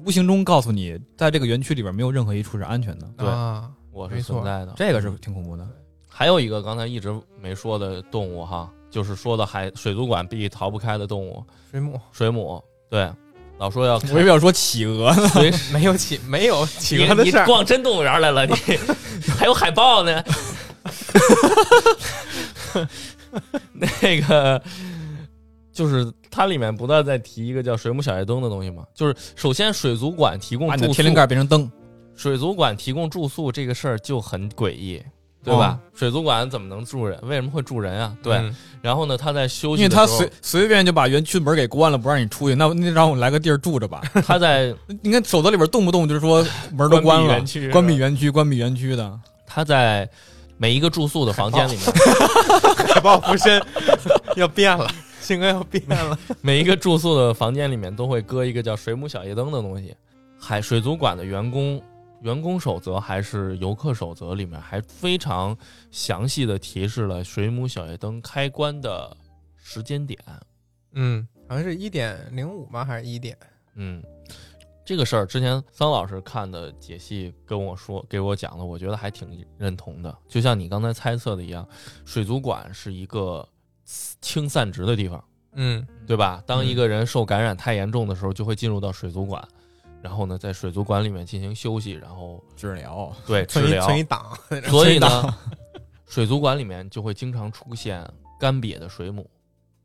[0.06, 4.74] 无形中告诉你，在这个园区里边没有任何一处是安全的，对啊，我是存在的。
[4.78, 5.68] 这个是挺恐怖的。
[6.08, 12.64] 还有一个刚才一直没说的动物哈，就是说的海水族馆必逃不开的动物水母水母。
[12.90, 13.12] 对，
[13.58, 15.30] 老说要我以为要说企鹅呢，
[15.74, 18.54] 没有企没有企鹅你你的事儿，逛真动物园来了，你
[19.38, 20.24] 还有海豹呢。
[23.74, 24.62] 那个
[25.72, 31.72] 就是它里面不断在提一个叫水母小夜灯的东西嘛，就是首先水族馆提供住宿，把你的天灵盖变成灯。
[32.16, 35.02] 水族馆提供住宿这个事儿就很诡异。
[35.46, 35.78] 对吧？
[35.94, 37.20] 水族馆怎么能住人？
[37.24, 38.16] 为什么会住人啊？
[38.24, 44.00] 对，嗯然后呢，他在休因息的时候，为他随随便就把园区的门给关了，不让你出去，那那让我来个地儿住着吧。
[44.26, 47.70] 他在你看守则里边动不动就是说门都关了关闭园区，
[48.32, 49.20] 关闭园区的。
[49.46, 50.10] 他在
[50.64, 51.82] 每一个住宿的房间里面，
[52.88, 53.62] 海报附身
[54.38, 56.18] 要变了，性格要变了。
[56.40, 59.94] 每一个住宿的房间里面都会搁一个叫“水母小夜灯”的东西。
[60.40, 61.84] 海水族馆的员工
[62.22, 65.54] 员工守则还是游客守则里面还非常
[65.92, 69.14] 详细的提示了水母小夜灯开关的
[69.58, 70.18] 时间点。
[70.94, 73.38] 嗯，好像是一点零五吧，还是一点？
[73.76, 74.02] 嗯，
[74.86, 80.14] 这个事儿之前桑老师看的解析跟我说，给我讲的，我觉得还挺认同的。
[80.28, 81.68] 就像你刚才猜测的一样，
[82.04, 83.48] 水族馆是一个
[84.20, 85.24] 清散值的地方。
[85.56, 86.44] 嗯对吧？
[86.46, 89.42] 当一个人受感染太严重的时候，就会进入到水族馆，
[90.02, 93.86] 然后呢，在水族馆里面进行休息，然后治疗，对 治疗。
[93.86, 94.38] 存一档，
[94.70, 95.38] 所以呢，
[96.08, 98.06] 水族馆里面就会经常出现
[98.40, 99.30] 干瘪的水母，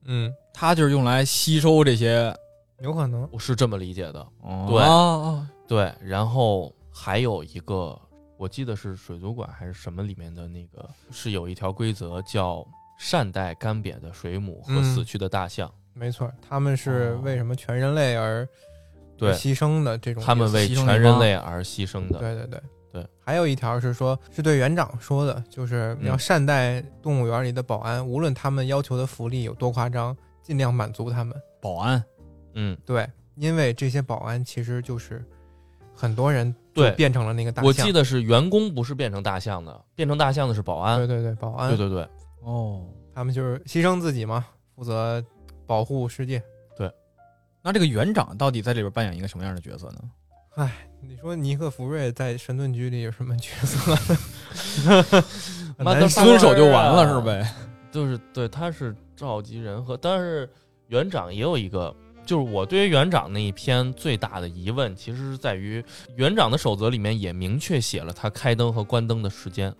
[0.06, 2.34] 嗯，它就是用来吸收这些。
[2.80, 3.28] 有可能。
[3.32, 4.20] 我是这么理解的。
[4.40, 7.98] 哦对哦对，然后还有一个，
[8.36, 12.66] 我记得是水族馆还是什么里面的那个，是有一条规则叫
[12.98, 15.70] 善待干瘪的水母和嗯死去的大象。
[15.92, 18.48] 没错，他们是哦为什么全人类而
[19.16, 22.18] 对牺牲的这种他们为全人类而牺牲的。
[22.18, 22.60] 对对对
[22.92, 23.06] 对。
[23.18, 31.36] 还有一条是说，是对园长说的，就是要嗯善待动物园里的保安，无论他们要求的福利有多夸张，尽量满足他们。
[31.60, 32.02] 保安
[32.54, 35.24] 嗯，对，因为这些保安其实就是
[35.94, 37.66] 很多人对变成了那个大象。
[37.66, 40.98] 我记得是员工不是变成大象的，变成大象的是保安。
[40.98, 42.08] 对对对，保安，对对对，
[42.42, 42.84] 哦。
[43.14, 45.20] 他们就是牺牲自己嘛，负责
[45.66, 46.40] 保护世界。
[46.76, 46.88] 对
[47.60, 50.70] 那这个园长到底在里边扮演一个什么样的角色呢？
[51.00, 53.94] 你说尼克福瑞在神盾局里有什么角色？
[55.76, 57.54] 很妈的难说遵守就完了啊是呗？
[57.90, 60.48] 就是对，他是召集人和，但是
[60.88, 61.94] 园长也有一个，
[62.28, 65.82] 就是我对于园长那一篇最大的疑问，其实是在于
[66.16, 69.74] 园长的守则里面也明确写了他开灯和关灯的时间。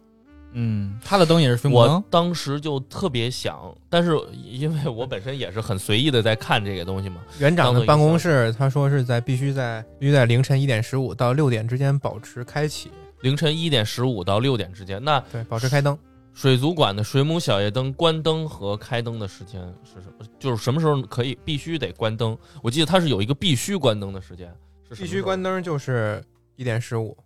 [0.53, 2.05] 嗯，他的灯也是水母我。
[2.09, 15.99] 当时就特别想，但是因为我本身也是很随意的在看这个东西嘛，园长的办公室，他说是在必须在必须在凌晨一点十五到六点之间保持开启，凌晨一点十五到六点之间，那对，保持开灯。
[16.39, 20.25] 水族馆的水母小夜灯关灯和开灯的时间是什么？
[20.39, 22.39] 就是什么时候可以必须得关灯？
[22.63, 24.49] 我记得它是有一个必须关灯的时间，
[24.89, 26.23] 是必须关灯就是
[26.55, 27.17] 一点十五，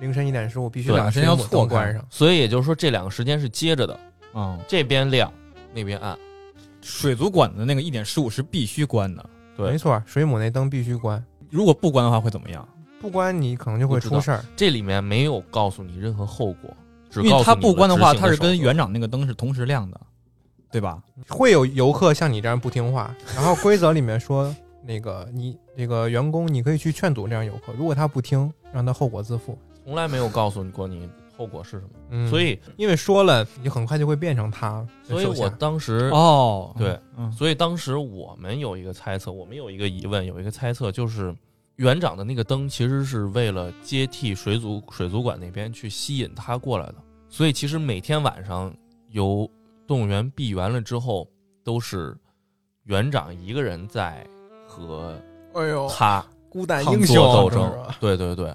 [0.00, 2.04] 凌晨一点十五必须把时间要水母错关上。
[2.10, 4.00] 所以也就是说，这两个时间是接着的，
[4.34, 5.32] 嗯，这边亮，
[5.72, 6.18] 那边暗。
[6.82, 9.24] 水族馆的那个一点十五是必须关的，
[9.56, 12.68] 对没错，水母那灯必须关，如果不关的话会怎么样？
[13.00, 14.44] 不关你可能就会出事儿。
[14.56, 16.74] 这里面没有告诉你任何后果，只
[17.22, 20.00] 因为它告诉你不关的话，它是跟园长那个灯是同时亮的，
[20.70, 21.02] 对吧？
[21.28, 29.58] 会有游客像你这样不听话，然后规则里面说，那个你这个员工你可以去劝阻这样游客，如果他不听，让他后果自负。
[29.84, 31.90] 从来没有告诉你过你后果是什么。
[32.10, 35.26] 嗯，所以，因为说了，你很快就会变成他所以。
[35.26, 41.34] 我当时哦，对，嗯，所以当时我们有一个猜测，我们有一个疑问，有一个猜测，就是
[41.76, 46.94] 园长的那个灯其实是为了接替水族水族馆那边去吸引他过来的。
[47.28, 48.72] 所以其实每天晚上
[49.10, 49.50] 由
[49.86, 51.28] 动物园闭园了之后，
[51.64, 52.16] 都是
[52.84, 54.24] 园长一个人在
[54.68, 55.20] 和
[55.54, 57.72] 哎呦，他孤胆英雄斗 争。
[58.00, 58.54] 对对对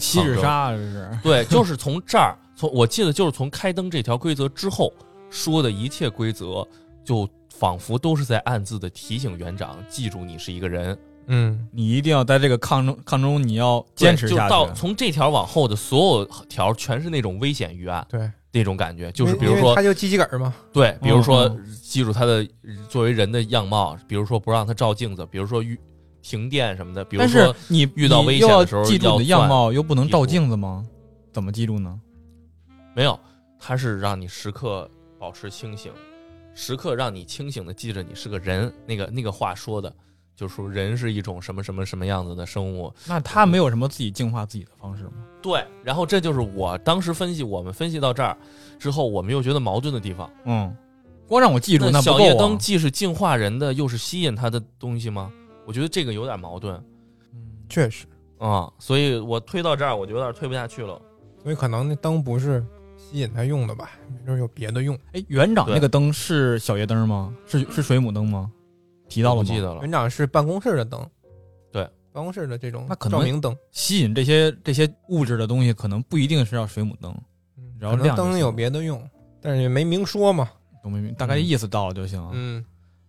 [0.00, 4.92] 七指杀这是，对，就是从这儿，从我记得就是从开灯这条规则之后
[5.30, 6.66] 说的一切规则，
[7.04, 10.98] 就仿佛都是在暗自的提醒园长，记住你是一个人。
[11.28, 14.50] 嗯，你一定要在这个抗争抗中，你要坚持就下去。
[14.50, 22.46] 到从这条往后的所有条全是那种危险预案对，那种感觉，就是比如说他就鸡鸡梗儿嘛，对，比如说嗯记住他的
[22.88, 25.78] 作为人的样貌，比如说不让他照镜子，比如说遇
[26.22, 30.84] 停电什么的，比如但是说你遇到危险的时候记住你的样貌，又不能照镜子吗？
[31.32, 32.00] 怎么记住呢？
[32.94, 33.18] 没有，
[33.60, 35.92] 他是让你时刻保持清醒，
[36.54, 38.72] 时刻让你清醒的记着你是个人。
[38.86, 39.94] 那个那个话说的，
[40.38, 42.94] 就是说人是一种什么什么什么样子的生物。
[43.08, 45.14] 那他没有什么自己净化自己的方式吗？
[45.42, 48.38] 对，然后这就是我当时分析，我们分析到这儿
[48.78, 50.30] 之后，我们又觉得矛盾的地方。
[50.44, 50.72] 嗯，
[51.26, 52.56] 光让我记住那小夜灯啊。
[52.56, 55.32] 既是净化人的，又是吸引他的东西吗？
[55.66, 56.72] 我觉得这个有点矛盾
[57.34, 58.06] 嗯确实，
[58.38, 61.02] 啊、所以我推到这儿，我就有点推不下去了。
[61.42, 62.64] 所以可能那灯不是
[62.96, 64.96] 吸引他用的吧，没准有别的用。
[65.12, 67.34] 哎，园长那个灯是小夜灯吗？
[67.44, 68.50] 是是水母灯吗？
[69.08, 69.48] 提到了吗？
[69.48, 69.90] 记得了园。
[69.90, 71.04] 长是办公室的灯，
[71.72, 77.12] 对，办公室的这种那可能照明灯，吸引这些这些物质的东西，可能不一定是要水母灯，
[77.56, 80.50] 嗯然后可能灯有亮就行别的用，但是也没明说嘛。
[80.82, 81.12] 懂没明？
[81.14, 82.24] 大概意思到了就行。
[82.32, 82.64] 嗯，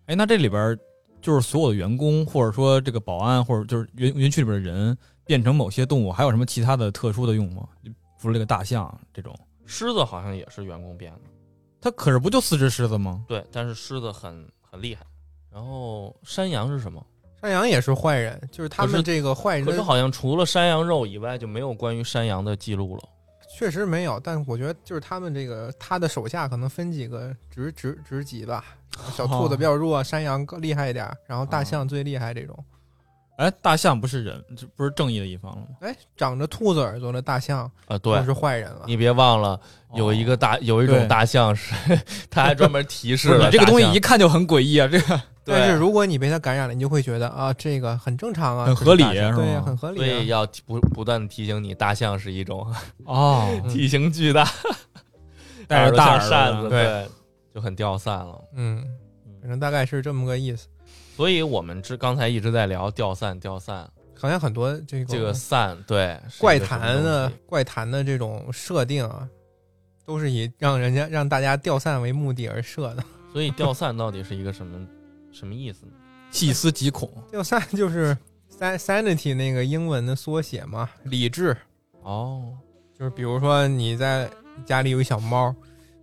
[0.07, 0.77] 哎，那这里边
[1.21, 7.67] 就是所有的员工，或者说这个保安，或者就是园园区里边的人，变成某些动物，还有什么其他的特殊的用吗？
[7.83, 11.19] 就除了这个大象这种，狮子好像也是员工变的。
[11.79, 13.23] 它可是不就四只狮子吗？
[13.27, 15.05] 对，但是狮子很很厉害。
[15.51, 17.03] 然后山羊是什么？
[17.41, 23.03] 山羊也是坏人，就是他们这个坏人的可是好像除了山羊肉以外，就没有关于山羊的记录了。
[23.57, 28.63] 确实没有，但我觉得就是他们这个他的手下可能分几个职职职级吧，
[29.15, 32.57] 小兔子比较弱，山羊更厉害一点，然后大象最厉害这种。
[33.38, 35.67] 哎，大象不是人，这不是正义的一方了吗？
[35.79, 38.81] 哎，长着兔子耳朵的大象啊，对就，是坏人了。
[38.85, 39.57] 你别忘了
[39.93, 41.73] 有一个大有一种大象是，
[42.29, 44.88] 他还专门提示了你这个东西一看就很诡异啊！
[44.88, 50.23] 这个对但是如果你被它感染了，你就会觉得啊，这个很正常啊，很合理对，很合理、所以啊。
[50.23, 52.65] 要不不断的提醒你，大象是一种
[53.05, 53.69] 哦，嗯。
[53.69, 54.47] 体型巨大、
[55.67, 57.07] 带着大扇子，对，
[57.53, 58.41] 就很掉散了。
[58.55, 58.83] 嗯，
[59.41, 60.67] 反正大概是这么个意思。
[61.15, 69.27] 所以我们之刚才一直在聊掉散掉散，好像很多这个这个散对怪谈的怪谈的这种设定啊，
[70.05, 73.03] 都是以让人家让大家掉散为目的而设的。
[73.33, 74.79] 所以掉散到底是一个什么
[75.31, 75.91] 什么意思呢？
[76.31, 77.09] 细思极恐。
[77.31, 78.17] 就三就是
[78.51, 81.55] san sanity 那个英文的缩写嘛，理智。
[82.03, 82.53] 哦，
[82.97, 84.29] 就是比如说你在
[84.65, 85.55] 家里有一小猫，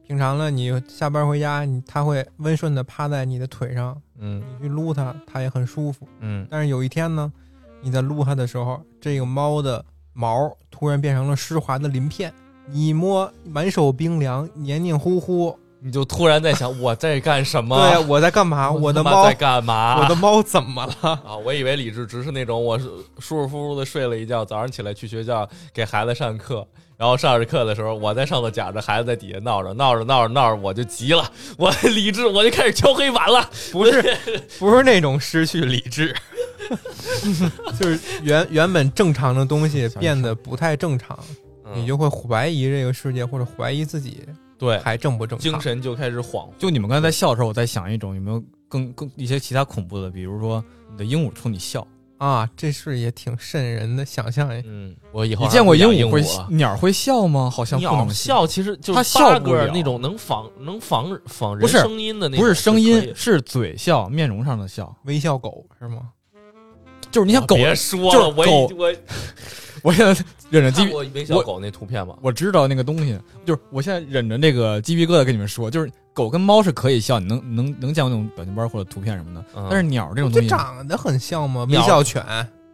[0.07, 6.09] 平常呢你下班回家，你它会温顺的趴在你的腿上，嗯你去撸它，它也很舒服。
[6.21, 7.33] 嗯，但是有一天呢，
[7.81, 12.33] 你在撸它的时候，这个猫的毛突然变成了湿滑的鳞片，
[12.69, 15.59] 你一摸满手冰凉，黏黏糊糊。
[15.87, 17.79] 你就突然在想我在干什么？
[17.89, 18.73] 对，我在干嘛？
[18.73, 20.01] 我的猫在，干嘛？
[20.03, 21.11] 我的猫怎么了？
[21.25, 22.87] 啊，我以为理智只是那种我是
[23.21, 33.49] 舒舒服服的睡了一觉，早上起来去学校给孩子上课，然后上着课的时候，我在上头夹着，孩子在底下闹着闹着闹着闹着，我就急了，我 理智我就开始敲黑板了。
[33.71, 34.03] 不是，
[34.59, 36.13] 不是那种失去理智，
[37.79, 41.17] 就是原原本正常的东西变得不太正常，
[41.65, 44.25] 嗯你就会怀疑这个世界，或者怀疑自己
[44.59, 45.53] 对还正不正常。
[45.53, 46.51] 精神就开始恍惚。
[46.59, 51.87] 就你们刚才在笑的时候，我在想一种有没有更更一些其他恐怖的，比如说你的鹦鹉冲你笑，
[52.19, 54.63] 啊，这是也挺瘆人的想象哎。
[54.67, 57.51] 嗯，我以后你见过鹦鹦鹉会了鸟会笑吗？
[57.51, 64.95] 好像不能笑其实就它是八笑个那种能仿能仿仿人不是声音的那种，不是声音，是嘴笑，面容上的笑。
[65.05, 66.11] 微笑狗是吗？
[67.11, 68.95] 就是你想狗，别说就是了，我已我
[69.83, 72.17] 我现在忍着鸡皮，看过微小狗那图片吗？
[72.23, 81.67] 我知道那个东西，就是我现在忍着那个鸡皮疙瘩跟你们说，就是狗跟猫是可以笑，你能能能见过那种表情包或者图片什么的，嗯但是鸟这种东这西，长得很像吗？
[81.69, 82.25] 微笑犬、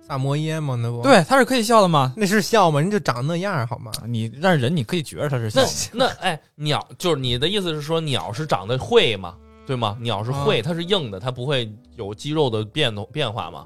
[0.06, 0.74] 萨摩耶吗？
[0.74, 2.12] 那不，对它是可以笑的吗？
[2.16, 2.80] 那是笑吗？
[2.80, 3.90] 人就长那样好吗？
[4.06, 9.34] 你但是人你可以觉得它是笑那，那哎，鸟就是你的意思是说鸟是长得会吗？
[9.64, 9.96] 对吗？
[10.00, 13.64] 鸟是会，它是硬的，它不会有肌肉的变动变化嘛，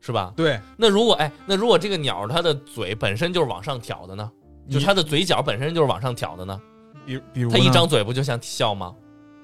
[0.00, 0.32] 是吧？
[0.36, 4.30] 对，那如果哎，那如果这个鸟它的嘴本身就是往上挑的呢？
[4.70, 6.60] 就它的嘴角本身就是往上挑的呢？
[7.06, 8.94] 比比如它一张嘴不就像笑吗？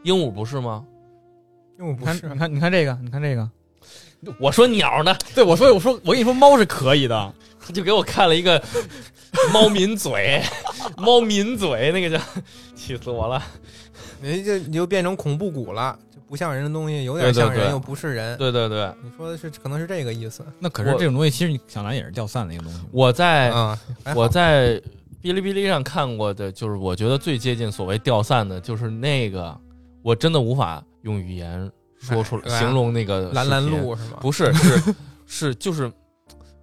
[0.03, 0.85] 鹦鹉不是吗？
[1.79, 3.51] 你看因为我不是你看你看这个，你看这个，
[4.38, 8.62] 我说鸟呢，对我说我说我跟你说猫是可以的，他就给我看了一个
[9.53, 10.43] 猫抿嘴，
[10.99, 12.25] 猫抿嘴，那个叫，
[12.77, 13.43] 气死我了。
[14.21, 18.37] 你就你就变成恐怖谷了，就不像人的东西，有点像人又不是人。
[18.39, 22.81] 对对对，你说的是可能是这个意思那可是这种东西其实你想来也是掉散的一个东西。
[22.91, 23.53] 我在
[24.15, 24.81] 我在
[25.23, 29.59] 哔哩哔哩上看过的，就是我觉得最接近所谓掉散的，就是那个，
[30.03, 34.19] 我真的无法用语言说出来哎形容那个蓝蓝路是吗？
[34.21, 34.95] 不是是
[35.27, 35.91] 是就是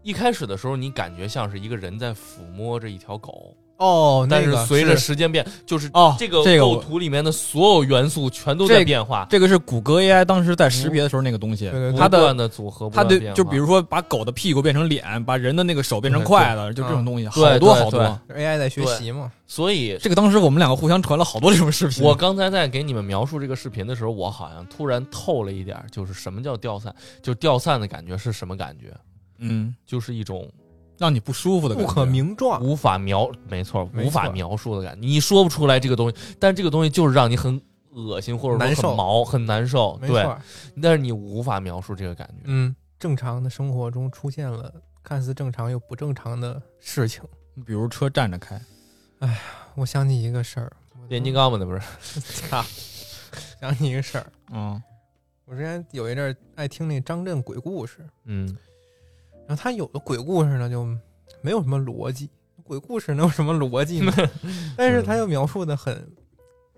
[0.04, 18.19] 一开始的时候，你感觉像是一个人在抚摸着一条狗，哦，但是随着时间变，就是哦这个这个图里面的所有元素全都在变化，这个是谷歌 AI 当时在识别的时候那个东西，对对对它的不断的组合，不它断变化的就比如说把狗的屁股变成脸，把人的那个手变成筷子，就这种东西，对好多好多。
[18.29, 19.31] AI 在学习嘛？
[19.47, 22.03] 所以这个当时我们两个互相传了好多这种视频。
[22.03, 28.93] 我刚才在给你们描述这个视频的时候，我好像突然透了一点，就是什么叫掉散，就掉散的感觉是什么感觉？
[29.39, 30.47] 嗯，就是一种
[31.01, 32.61] 让你不舒服的感觉，不可名状。
[32.61, 37.59] 无法描，没错，无法描述的感觉，你说不出来这个东西，但这个东西就是让你很
[37.89, 38.89] 恶心，或者说难受。
[38.89, 40.37] 很毛，很难受，对，没错，
[40.79, 42.43] 但是你无法描述这个感觉。
[42.43, 47.23] 嗯，正常的生活中出现了看似正常又不正常的事情。
[47.65, 48.61] 比如车站着开，
[49.19, 49.39] 哎呀
[49.73, 51.81] 我想起一个事儿，我变形金刚嘛，那不是？
[52.47, 52.63] 操，
[53.59, 54.81] 想起一个事儿，嗯，
[55.45, 58.55] 我之前有一阵儿爱听那张震鬼故事，嗯，
[59.47, 60.86] 然后他有的鬼故事呢就
[61.41, 62.30] 没有什么逻辑，
[62.63, 64.12] 鬼故事能有什么逻辑呢？
[64.77, 65.95] 但是他又描述的很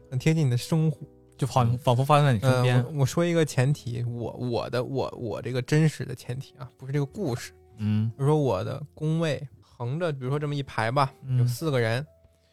[0.09, 0.99] 很贴近你的生活。
[1.35, 2.85] 就仿仿佛发生在你身呃，边。
[2.85, 7.51] 我我说一个前提，我我的我我这个真实的前提啊，不是这个故事。
[7.77, 12.05] 嗯比如说我的工位横着，比如说这么一排吧，有嗯四个人。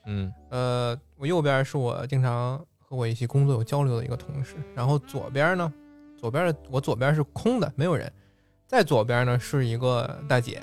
[0.07, 5.71] 嗯呃，我右边是我经常和我一起工作有交流的一个同事，然后左边呢，
[6.17, 8.11] 左边的我左边是空的，没有人。
[8.71, 10.63] 再左边呢是一个大姐，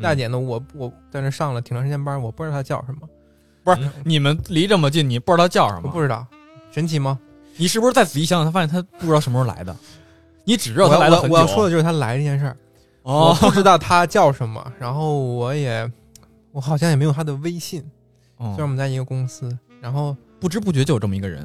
[0.00, 3.08] 大姐呢，我我在那上了挺长时间班，我不知道她叫什么，
[3.64, 5.82] 不是你们离这么近，你不知道她叫什么？
[5.86, 6.24] 我不知道，
[6.70, 7.18] 神奇吗？
[7.56, 9.74] 你是不是再仔细想想，他发现他不知道什么时候来的？
[10.44, 11.34] 你只知道我要他来了很久。
[11.34, 12.56] 我我要说的就是她来这件事儿，
[13.02, 15.90] 我哦，不知道她叫什么，然后我也
[16.52, 17.80] 我好像也没有她的微信，
[18.38, 21.44] 虽然我哦们在一个公司，然后不知不觉就有这么一个人。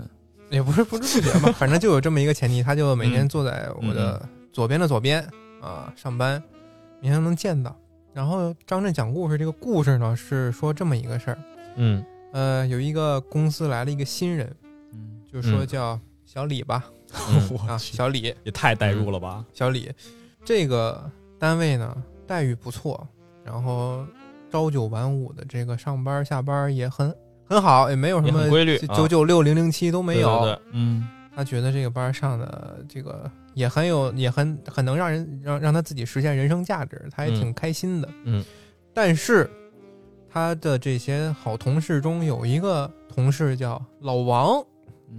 [0.52, 4.22] 也不是不知不觉吧，反正就有这么一个前提，他就每天嗯坐在我的
[4.52, 5.28] 左边的左边
[5.64, 6.44] 啊、上班，
[7.00, 7.74] 明天能见到。
[8.14, 11.38] 然后张震讲故事，这个故事呢是说这么一个事儿，
[11.78, 12.04] 嗯。
[12.34, 14.54] 呃，有一个公司来了一个新人，
[14.92, 16.84] 嗯，就说嗯叫小李吧，
[17.30, 17.38] 嗯。
[17.66, 19.46] 啊，我去，小李，也太代入了吧？
[19.54, 19.92] 小李，
[20.44, 21.10] 这个
[21.40, 21.96] 单位呢
[22.28, 23.08] 待遇不错，
[23.44, 24.06] 然后
[24.52, 28.96] 朝九晚五的这个上班下班也很很好，也没有什么规律啊。
[28.96, 30.62] 九九六零零七都没有，对对对。
[30.74, 31.08] 嗯。
[31.36, 38.10] 他觉得这个班上的这个也很有，也很很能让人让让他自己实现人生价值，他也挺开心的。
[38.24, 38.44] 嗯，
[38.94, 39.50] 但是
[40.32, 44.64] 他的这些好同事中有一个同事叫老王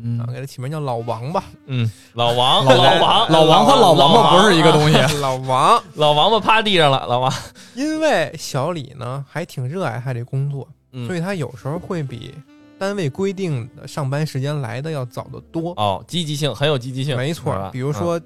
[0.03, 0.19] 嗯。
[0.19, 1.45] 啊，给他起名叫老王吧。
[1.67, 4.99] 嗯，老王，老老王，老王和老王八不是一个东西。
[5.23, 7.33] 老王，老王八趴地上了，老王，
[7.75, 11.07] 因为小李呢还挺热爱他这工作，嗯。
[11.07, 12.35] 所以他有时候会比
[12.79, 15.73] 单位规定的上班时间来的要早得多。
[15.73, 18.21] 哦，积极性很有积极性，没错比如说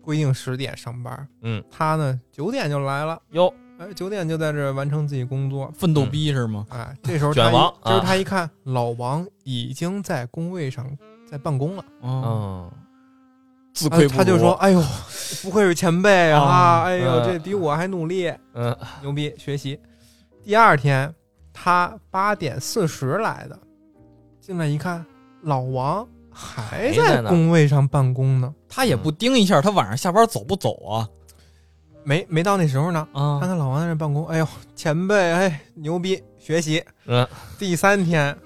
[0.00, 5.72] 规定十点上班，嗯，他呢九点就来了，哟，哎，九点就在这儿完成自己工作。
[5.76, 6.66] 奋斗逼是吗？
[6.70, 10.86] 哎，这时候他一卷王这时候啊他一看，老王已经在工位上
[11.30, 12.70] 在办公了，嗯，
[13.72, 14.82] 自愧不如他就说：“哎呦，
[15.42, 16.42] 不愧是前辈啊！
[16.42, 19.32] 啊哎呦，嗯这比我还努力，嗯，牛逼！
[19.38, 19.80] 学习。”
[20.44, 21.14] 第二天，
[21.52, 23.58] 他八点四十来的，
[24.42, 25.06] 进来一看，
[25.42, 31.08] 老王还还在工位上办公呢，他也不盯一下，他晚上下班走不走啊？
[32.04, 33.06] 没没到那时候呢。
[33.12, 36.20] 啊看看老王在那办公，哎呦，前辈，哎，牛逼！
[36.38, 36.82] 学习。
[37.06, 37.24] 嗯
[37.56, 38.36] 第三天，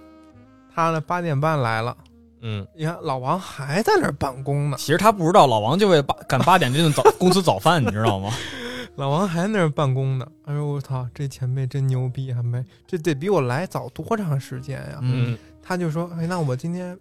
[0.75, 1.97] 他呢八点半来了，
[2.43, 8.31] 嗯，你看老王还在那儿办公呢，其实他不知道，老王就为八赶八点这顿早公司早饭，你知道吗？
[8.97, 10.27] 老王还在那儿办公呢。
[10.45, 14.99] 哎呦我操，这前辈真牛逼，还没这得比我来早多长时间呀？
[15.03, 15.37] 嗯，
[15.67, 16.97] 他就说，哎，那我今天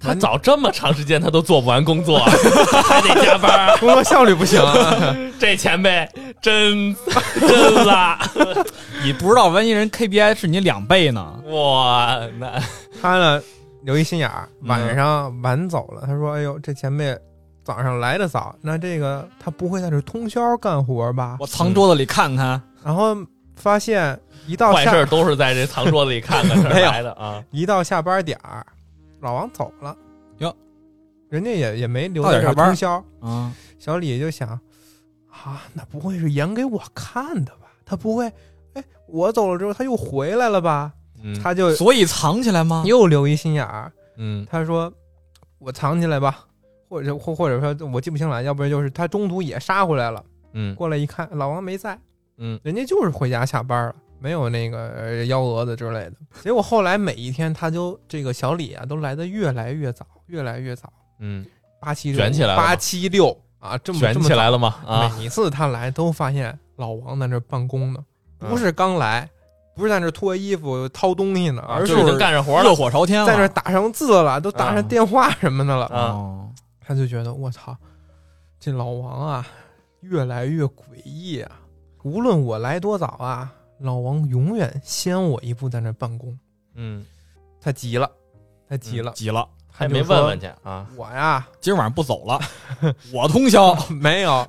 [0.00, 2.18] 他早这么长时间他都做不完工作，
[2.84, 5.16] 还得加班，工作效率不行啊。
[5.38, 6.08] 这前辈
[6.40, 6.94] 真
[7.40, 8.18] 真拉，
[9.02, 11.40] 你不知道，万一人 KPI 是你两倍呢？
[11.46, 12.60] 哇，那
[13.00, 13.42] 他呢
[13.82, 16.02] 留一心眼儿，嗯晚上晚走了。
[16.06, 17.16] 他说，哎呦，这前辈
[17.64, 21.36] 早上来的早，那这个他不会在这通宵干活吧？
[21.40, 23.16] 我藏桌子里看看，然后
[23.56, 28.64] 发现一到下坏事都是在这藏桌子里看看来 的啊，一到下班点儿，
[29.20, 29.96] 老王走了。
[30.38, 30.54] 哟，
[31.28, 33.02] 人家也也没留在这通宵。
[33.20, 34.48] 啊，小李就想，
[35.30, 37.68] 啊，那不会是演给我看的吧？
[37.86, 38.30] 他不会，
[38.74, 40.92] 哎，我走了之后他又回来了吧？
[41.22, 41.40] 嗯。
[41.42, 42.82] 他就所以藏起来吗？
[42.86, 44.46] 又留一心眼儿，嗯。
[44.50, 44.92] 他说
[45.58, 46.44] 我藏起来吧，
[46.88, 50.22] 或者或或者说我记不清了，要不然就是他中途也杀回来了，
[50.52, 50.74] 嗯。
[50.74, 51.98] 过来一看老王没在，
[52.36, 52.60] 嗯。
[52.62, 53.94] 人家就是回家下班了。
[54.24, 56.12] 没有那个呃幺蛾子之类的，
[56.42, 61.44] 结果后来每一天他就这个小李啊，都来的越来越早，越来越早，嗯，
[61.78, 64.76] 八七六卷起来了八七六啊，这么卷起来了吗？
[64.86, 68.02] 啊，每次他来都发现老王在那办公呢，
[68.40, 68.48] 嗯。
[68.48, 69.28] 不是刚来，
[69.76, 75.84] 不是在那脱衣服掏东西呢，而是干上活热，火朝天了，在那打上字了，都打上电话什么的了。
[75.88, 76.48] 啊哦，
[76.80, 77.76] 他就觉得我操，
[78.58, 79.46] 这老王啊，
[80.00, 81.60] 越来越诡异啊！
[82.04, 86.38] 无论我来多早啊，老王永远先我一步在那办公。
[86.74, 87.04] 嗯，
[87.60, 88.10] 他急了，
[88.68, 92.40] 他急了，急了，还没问问去啊，我呀今儿晚上不走了，
[93.12, 93.74] 我通宵。
[93.90, 94.46] 没有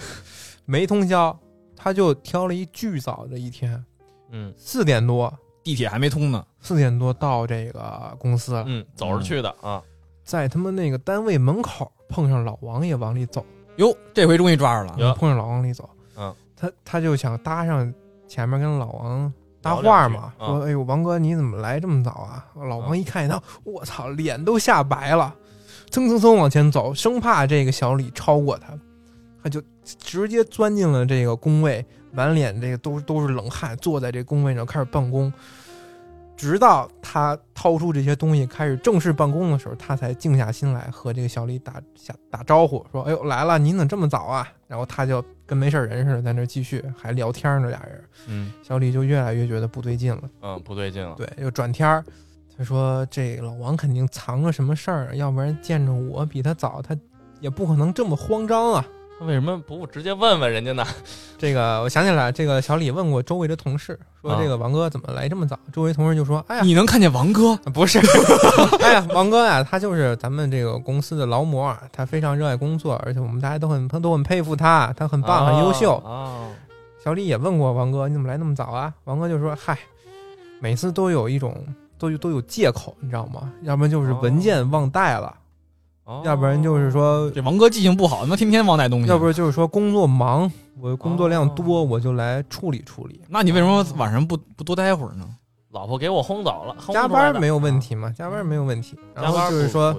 [0.65, 1.37] 没通宵，
[1.75, 3.83] 他就挑了一巨早的一天，
[4.31, 5.31] 嗯四点多
[5.63, 9.81] 地铁还没通呢，四点多到这个公司了，嗯，走着去的啊，
[10.23, 13.45] 在他们那个单位门口碰上老王也往里走，
[13.77, 15.13] 哟，这回终于抓着了。
[15.13, 17.93] 碰上老王里走，嗯，他他就想搭上
[18.27, 22.45] 前面跟老王搭话嘛，嗯说哎呦王哥你怎么来这么早啊？
[22.55, 25.33] 老王一看见他，我操，脸都吓白了，
[25.89, 28.77] 蹭蹭蹭往前走，生怕这个小李超过他，
[29.43, 35.31] 他就直接钻进了这个工位，满脸这个都都是冷汗，坐在这工位上开始办公。
[36.37, 48.03] 直到他掏出这些东西开始正式办公的时候，他才静下心来和这个小李打下打招呼，说：“哎呦来了，您怎么这么早啊？”然后他就跟没事人似的在那继续还聊天呢，俩人。
[48.27, 52.03] 嗯小李就越来越觉得不对劲了，嗯，不对劲了，对，又转天儿，
[52.57, 56.97] 他说：“这老王肯定藏着什么事儿，要不然见着我比他早，他
[57.41, 58.85] 也不可能这么慌张啊。”
[59.17, 60.85] 他为什么不直接问问人家呢？
[61.37, 65.57] 这个我想起来，这个小李问过周围的同事，说啊这个王哥怎么来这么早？
[65.71, 67.55] 周围同事就说：“哎呀，你能看见王哥？
[67.73, 67.99] 不是，
[68.81, 75.93] 哎呀，王哥呀、他就是咱们这个公司的劳模啊，他非常热爱工作，而且我们大家都很他都很佩服他，他很棒，很优秀。
[76.05, 76.51] 哦，
[77.03, 78.93] 小李也问过王哥，你怎么来那么早啊？
[79.05, 79.77] 王哥就说：“嗨，
[80.59, 81.55] 每次都有一种
[81.97, 83.51] 都有都有借口，你知道吗？
[83.63, 85.33] 要不然就是文件忘带了，哦
[86.23, 89.07] 要不然就是说，这王哥记性不好，他妈天天忘带东西。
[89.07, 93.21] 要不然就是说工作忙，我工作量多，哦我就来处理处理。
[93.27, 95.27] 那你为什么晚上不不多待会儿呢？
[95.71, 98.09] 老婆给我轰走了，加班没有问，题嘛？
[98.17, 98.97] 加班没有问题。
[99.13, 99.95] 然后啊加班不就是说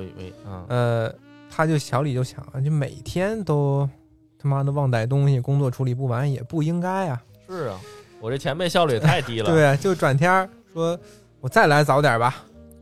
[0.68, 1.12] 呃，
[1.50, 3.86] 他就小李就想，就每天都
[4.38, 7.20] 他妈的忘带东西，工作处理不完也不应该啊。
[7.46, 7.78] 是啊，
[8.20, 10.98] 我这前辈效率也太低了， 对，就转天儿说，
[11.40, 12.34] 我再来早点吧，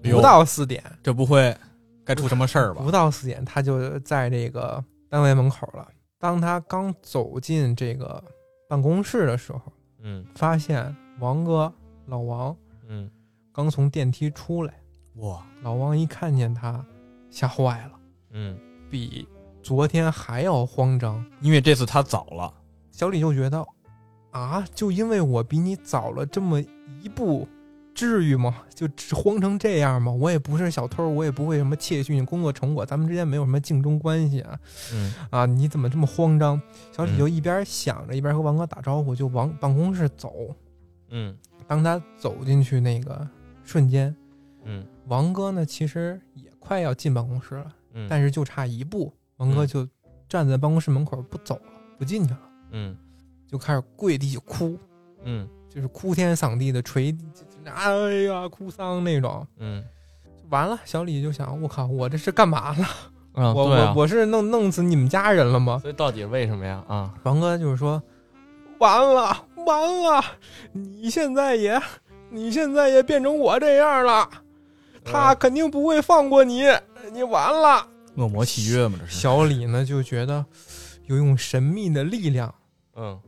[0.02, 0.80] 不到四点。
[1.02, 1.56] 这不会
[2.04, 2.90] 该出什么事儿吧不？
[2.90, 5.88] 到四点，他就在这个单位门口了。
[6.18, 8.22] 当他刚走进这个
[8.68, 9.60] 办公室的时候，
[10.02, 11.72] 嗯发现王哥
[12.06, 12.56] 老王
[12.88, 13.10] 嗯
[13.52, 14.74] 刚从电梯出来。
[15.16, 16.84] 哇，老王一看见他，
[17.30, 17.92] 吓坏了，
[18.32, 18.58] 嗯
[18.90, 19.28] 比
[19.62, 21.24] 昨天还要慌张。
[21.40, 22.52] 因为这次他早了，
[22.90, 23.64] 小李就觉得，
[24.30, 26.60] 啊，就因为我比你早了这么
[27.00, 27.46] 一步，
[27.94, 28.62] 至于吗？
[28.74, 30.10] 就慌成这样吗？
[30.10, 34.58] 我也不是小偷，我也不会什么窃取你工作成果，咱们之间没有什么竞争关系啊！
[34.92, 36.60] 嗯啊，你怎么这么慌张？
[36.90, 40.32] 小李嗯就一边想着，一边和王哥打招呼，就往办公室走。
[41.10, 41.36] 嗯
[41.66, 43.26] 当他走进去那个
[43.62, 44.14] 瞬间，
[44.64, 49.88] 嗯王哥呢其实也快要进办公室了，嗯，但是就差一步，王哥嗯就
[50.28, 52.40] 站在办公室门口不走了，不进去了，
[52.72, 52.96] 嗯
[53.46, 54.76] 就开始跪地哭。
[55.26, 57.24] 嗯就是哭天丧地的捶地，
[57.72, 59.46] 哎呀，哭丧那种。
[59.58, 59.82] 嗯
[60.50, 62.84] 完了，小李就想，我靠，我这是干嘛了？
[63.32, 65.78] 啊，我啊我我是弄弄死你们家人了吗？
[65.80, 66.84] 所以到底为什么呀？
[66.86, 68.00] 啊，王哥就是说，
[68.78, 69.36] 完了
[69.66, 70.22] 完了，
[70.72, 71.80] 你现在也
[72.30, 74.28] 你现在也变成我这样了，
[75.02, 76.64] 他肯定不会放过你，
[77.12, 77.88] 你完了。
[78.16, 79.18] 恶魔契约嘛，这是。
[79.18, 80.44] 小李呢就觉得
[81.06, 82.54] 有一种神秘的力量，
[82.94, 83.18] 嗯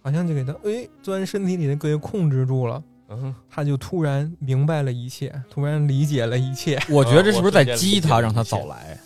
[0.00, 2.82] 好像就给他哎钻身体里的给控制住了。
[3.22, 6.78] 嗯他就突然明白了一切，突然理解了一切。
[6.90, 8.98] 我觉得这是不是在激他，让他早来？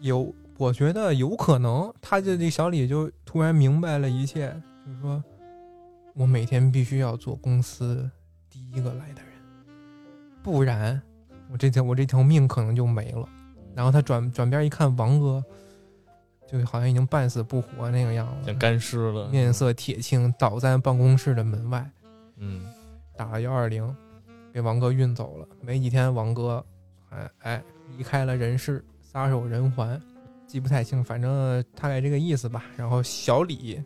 [0.00, 4.48] 有，我觉得有可能，他就这小李就突然明白了一切，
[4.86, 5.22] 就是说，
[6.14, 8.08] 我每天必须要做公司
[8.50, 9.32] 第一个来的人，
[10.42, 11.00] 不然
[11.50, 13.28] 我这条我这条命可能就没了。
[13.74, 15.42] 然后他转转边一看，王哥
[16.46, 21.90] 就好像已经半死不活那个样子像，干尸了，面色铁青，倒在办公室的门外。
[22.36, 22.62] 嗯
[23.16, 23.94] 打了幺二零，
[24.52, 25.46] 给王哥运走了。
[25.60, 26.64] 没几天，王哥
[27.10, 27.64] 哎哎
[27.96, 30.00] 离开了人世，撒手人寰，
[30.46, 32.64] 记不太清，反正大概这个意思吧。
[32.76, 33.82] 然后小李，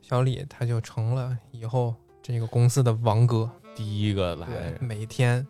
[0.00, 4.46] 小李他就成了以后这个公司的王哥，第一个来
[4.80, 5.46] 每天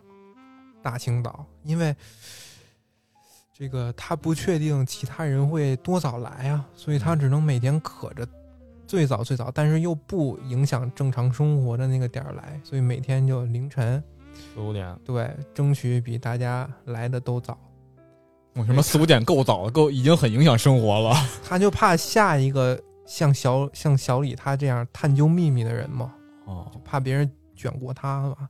[0.82, 1.94] 大清早，因为
[3.52, 8.26] 这个他不确定其他人会多早来啊，所以他只能每天可着
[8.88, 14.02] 最早最早，但是又不影响正常生活的那个点儿来，所以每天就凌晨，
[14.54, 17.56] 四五点，对，争取比大家来的都早。
[18.54, 21.14] 我什么四五点够早了，够已经很影响生活了。
[21.46, 26.14] 他就怕下一个像小像小李他这样探究秘密的人嘛，
[26.46, 28.48] 哦，怕别人卷过他嘛，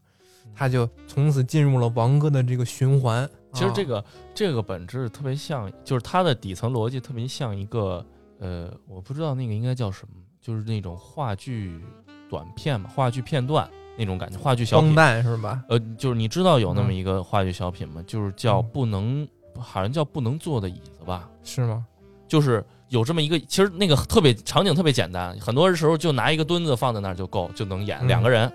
[0.55, 3.25] 他就从此进入了王哥的这个循环。
[3.25, 8.05] 啊其实这个、这个本质特别像，就是他的底层逻辑特别像一个
[8.39, 10.15] 呃，我不知道那个应该叫什么，
[10.49, 11.79] 就是那种话剧
[12.27, 13.69] 短片嘛，话剧片段
[13.99, 14.95] 那种感觉，话剧小荒品。
[14.95, 15.63] 诞是吧？
[15.69, 18.03] 呃，就是你知道有那么嗯一个话剧小品吗？
[18.07, 19.29] 就是叫嗯不能，
[19.61, 21.29] 好像叫不能坐的椅子吧。
[21.45, 21.85] 是吗？
[22.27, 28.51] 就是有这么一个，其实那个特别场景特别简单，很多时候就拿一个墩子放在那儿就够，就能演嗯两个人，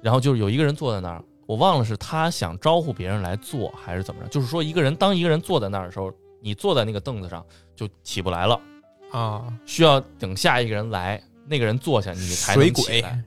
[0.00, 8.60] 然后就是有一个人坐在那儿，我忘了是他想招呼别人来坐还是怎么着，就是说一个人当一个人坐在那儿的时候，你坐在那个凳子上就起不来了，
[9.14, 13.24] 啊，需要等下一个人来，那个人坐下你才水鬼能起来。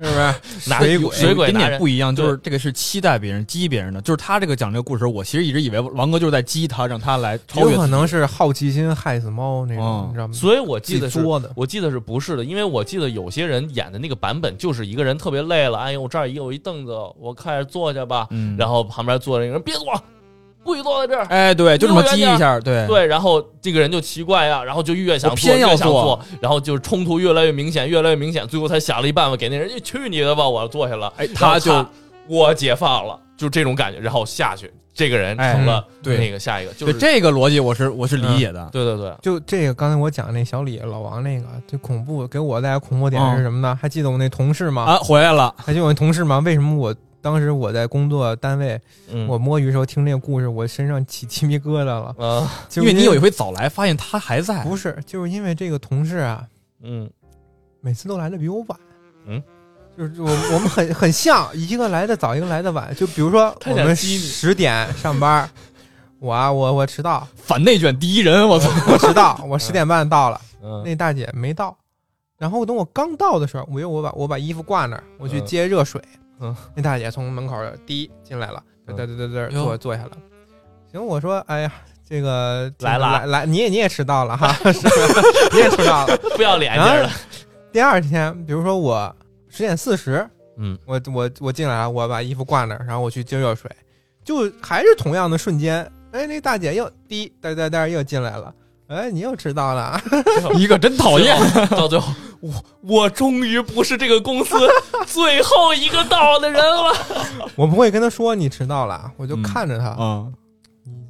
[0.00, 0.70] 是不是？
[0.70, 7.74] 拿水鬼鬼拿人点不一样，就是这个是期待别人、激别人的，就是他这个讲这个故事，我其实一直以为王哥就是在激他，让他来超越。
[7.74, 10.34] 有可能是好奇心害死猫那种，嗯你知道吗？
[10.34, 11.20] 所以我记得是
[11.54, 12.44] 我记得是不是的？
[12.44, 18.26] 因为我记得有些人演的那个版本就是一个人特别累了，哎呦，我这儿有一凳子，我开始坐下吧。
[18.30, 19.94] 嗯，然后旁边坐着一个人，别坐，
[20.64, 21.26] 不许坐在这儿。
[21.26, 31.12] 哎，对，就这么激一下，对，对，然后这个人就奇怪呀，然后就越想坐，偏要坐越想坐，然后就是冲突越来越明显，越来越明显，最后他想了一办法，给那人就去你的吧，我坐下了。
[31.16, 31.84] 哎，他就
[32.26, 38.68] 我解放了，就这种感觉，然后下去，这个人成了对那个下一个，就对是这个逻辑，我是我是理解的。
[38.72, 43.78] 对对对，就这个刚才我讲那小李老王那个，最恐怖给我带来恐怖点嗯是什么呢？
[43.80, 44.82] 还记得我那同事吗？
[44.84, 46.38] 啊，回来了，还记得我那同事吗？
[46.38, 46.94] 为什么我
[47.24, 48.78] 当时我在工作单位，
[49.10, 52.14] 嗯，我摸鱼的时候听这个故事，我身上起鸡皮疙瘩了？
[52.18, 56.46] 啊，就是因为你有一回早来，发现他还在，不是，就是因为这个同事啊，
[56.82, 57.08] 嗯
[57.80, 58.78] 每次都来的比我晚。
[59.26, 59.42] 嗯，
[59.96, 62.94] 就是我我们很很像，一个来的早，一个来的晚。
[62.94, 65.48] 就比如说他我们十点上班，
[66.18, 68.68] 我啊我我迟到，反内卷第一人，我操！
[68.92, 71.74] 我迟到，我十点半到了，嗯那大姐没到。
[72.36, 76.02] 然后等我刚到的时候，我又我把我把衣服挂那儿，我去嗯接热水。
[76.04, 76.23] 嗯，
[76.74, 77.56] 那大姐从门口
[77.86, 80.10] 滴进来了，嗯对对对对，哟坐坐下了。
[80.90, 81.72] 行，我说，哎呀，
[82.08, 84.54] 这个来了来来，你也你也迟到了哈？
[85.52, 86.16] 你也迟到了。
[86.36, 87.10] 不要脸劲儿的，
[87.72, 89.14] 第二天，比如说我
[89.48, 93.70] 十点四十，嗯我我我进来了，我把衣服挂那儿，然后我去接热水，
[94.24, 98.54] 就还是同样的瞬间，哎，那大姐又滴嘚嘚嘚又进来了，
[98.88, 100.00] 哎，你又迟到了，
[100.56, 101.36] 一个真讨厌。
[101.70, 102.12] 到最后，
[102.44, 104.54] 我我终于不是这个公司
[105.06, 106.92] 最后一个到的人了。
[107.56, 110.30] 我不会跟他说你迟到了，我就嗯看着他，啊，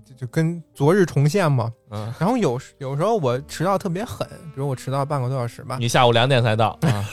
[0.06, 1.72] 就就跟昨日重现嘛。
[1.90, 7.04] 嗯，然后有时有时候我迟到特别狠，比如我迟到半个多小时吧，你下午两点才到啊？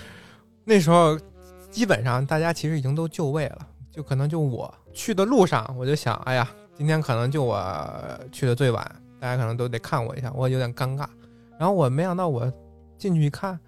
[0.64, 1.18] 那时候
[1.70, 3.58] 基本上大家其实已经都就位了，
[3.92, 7.62] 就可能就我去的路上，我就想，哎呀，今天可能就我
[8.32, 8.84] 去的最晚，
[9.20, 11.04] 大家可能都得看我一下，我有点尴尬。
[11.58, 12.50] 然后我没想到我
[12.98, 13.58] 进去一看，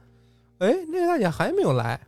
[0.59, 1.99] 哎，那个大姐还没有来。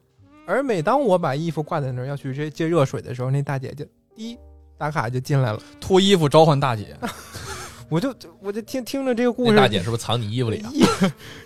[0.47, 3.85] 而每当我把衣服挂在那儿要去接接热水的时候，那大姐就
[4.17, 4.37] 滴
[4.77, 5.63] 打卡就进来了。
[5.81, 6.97] 脱衣服召唤大姐，
[7.89, 10.73] 我就我就听听着这个故事，那大姐是不是藏你衣服里啊？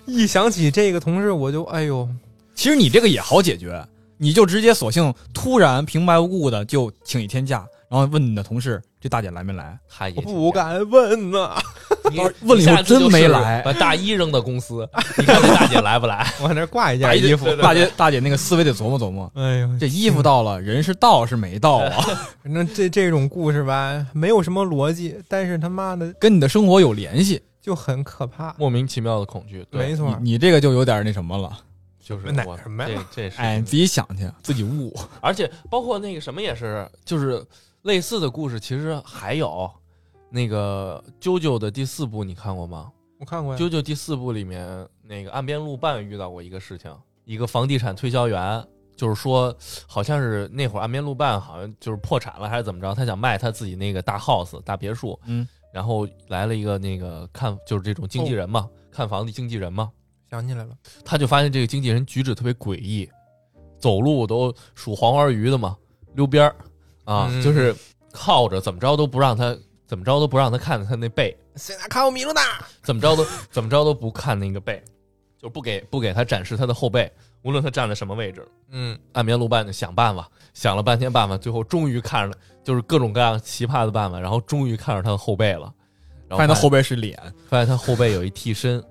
[0.07, 2.09] 一一想起这个同事，我就哎呦，
[2.55, 3.86] 其实你这个也好解决，
[4.16, 9.78] 你就直接索性突然平白无故的就请一天假，然后问你的同事这大姐来没来？
[9.86, 11.55] 他也我不敢问呐。
[12.11, 14.88] 你问了以后你下真没来把大衣扔到公司，
[15.18, 16.26] 你看这大姐来不来？
[16.40, 22.02] 我那儿挂一件衣服，大姐大姐那个思维得琢磨琢磨，哎呦，这衣服到了，人是到是没到啊？
[22.42, 28.55] 反正这这种故事吧，没有什么逻辑，但是他妈的跟你的生活有联系，就很可怕。
[28.59, 31.52] 莫名其妙的恐惧，对没错，你你这个就有点那什么了。
[32.02, 34.94] 就是我哪什么呀这这是哎，你自己想去，自己悟。
[35.22, 37.42] 而且包括那个什么也是，就是
[37.85, 39.70] 类似的故事，其实还有
[40.30, 42.91] 那个《啾啾》的第四部，你看过吗？
[43.20, 46.91] 我看过呀《啾啾》第四部里面，那个岸边路伴遇到过一个事情，
[47.26, 48.66] 一个房地产推销员，
[48.97, 49.55] 就是说，
[49.87, 59.70] 好像是那会儿岸边路伴好像就是破产了还是怎么着，他想卖他自己那个大 house 大别墅，嗯，然后来了一个那个看就是这种经纪人嘛，看房的经纪人。
[59.70, 59.91] 嘛，
[60.30, 60.74] 想起来了，
[61.05, 63.07] 他就发现这个经纪人举止特别诡异，
[63.78, 65.76] 走路都数黄花鱼的嘛，
[66.14, 66.57] 溜边儿
[67.05, 67.74] 啊，嗯就是
[68.12, 72.40] 靠着，怎么着都不让他，怎么着都不让他看他那背，现在看我米露娜？
[72.82, 74.82] 怎么着都怎么着都不看那个背，
[75.38, 77.11] 就不给不给他展示他的后背，
[77.42, 78.46] 无论他站在什么位置。
[78.70, 85.72] 嗯，岸边路伴就想办法，想了半天办法，最后终于看着，就是各种各样奇葩的办法，然后终于看着他的后背了。
[86.26, 87.16] 然后发现他后背是脸，
[87.48, 88.82] 发现他后背有一替身，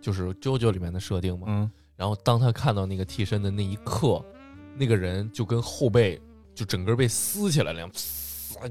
[0.00, 1.46] 就是《JoJo》里面的设定嘛。
[1.48, 4.22] 嗯，然后当他看到那个替身的那一刻，
[4.76, 6.20] 那个人就跟后背
[6.60, 7.90] 就整个被撕起来了一样，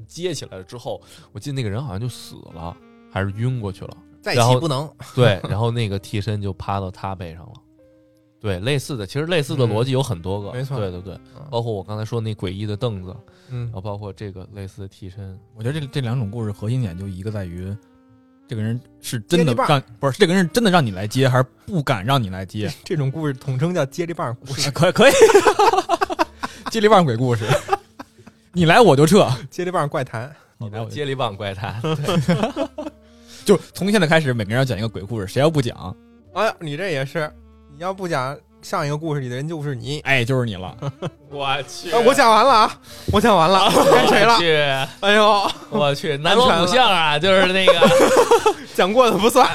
[0.07, 2.77] 接起来了之后，我记得那个人好像就死了，
[3.11, 3.97] 还是晕过去了。
[4.21, 4.87] 再然后起不能。
[5.15, 7.53] 对，然后那个替身就趴到他背上了。
[8.39, 10.51] 对，类似的，其实类似的逻辑有很多个。
[10.53, 13.15] 没错对对对，嗯包括我刚才说那诡异的凳子，
[13.49, 17.75] 嗯然后包括这个类似的替身，我觉得这这两种故事核心点就一个在于，
[18.47, 22.71] 这个人是真的让不是这个人是真的让你来接，还是不敢让你来接？
[22.85, 24.69] 这种故事统称叫接力棒故事。
[24.71, 25.13] 可可以，
[26.71, 27.45] 接力棒鬼故事，
[28.51, 31.81] 你来我就撤， 接力棒怪谈，你来我接力棒怪谈。
[33.45, 35.95] 就从现在开始，每个人要讲一个鬼故事，谁要不讲，
[36.33, 37.31] 哎呀，你这也是，
[37.75, 39.99] 你要不讲上一个故事里的人就是你。
[40.01, 40.75] 哎，就是你了。
[41.29, 42.79] 我去哎，我讲完了啊，
[43.13, 44.37] 我讲完了，该谁了？
[44.37, 44.55] 去，
[45.01, 47.73] 哎呦，我去，南锣鼓巷啊，就是那个，
[48.75, 49.47] 讲过的不算。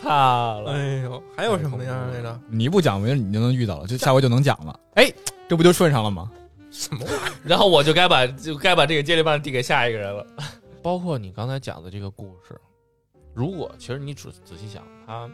[0.00, 0.72] 操了。
[0.72, 2.40] 哎呦，还有什么样来着？
[2.50, 4.78] 你不讲，我觉得你就能遇到了，就下回就能讲了。
[4.94, 5.10] 哎，
[5.48, 6.28] 这不就顺上了吗？
[6.72, 7.32] 什么玩意儿？
[7.44, 10.26] 然后我就该把就该把这个接力棒递给下一个人了。
[10.82, 12.60] 包括你刚才讲的这个故事，
[13.34, 15.30] 如果其实你仔仔细想，它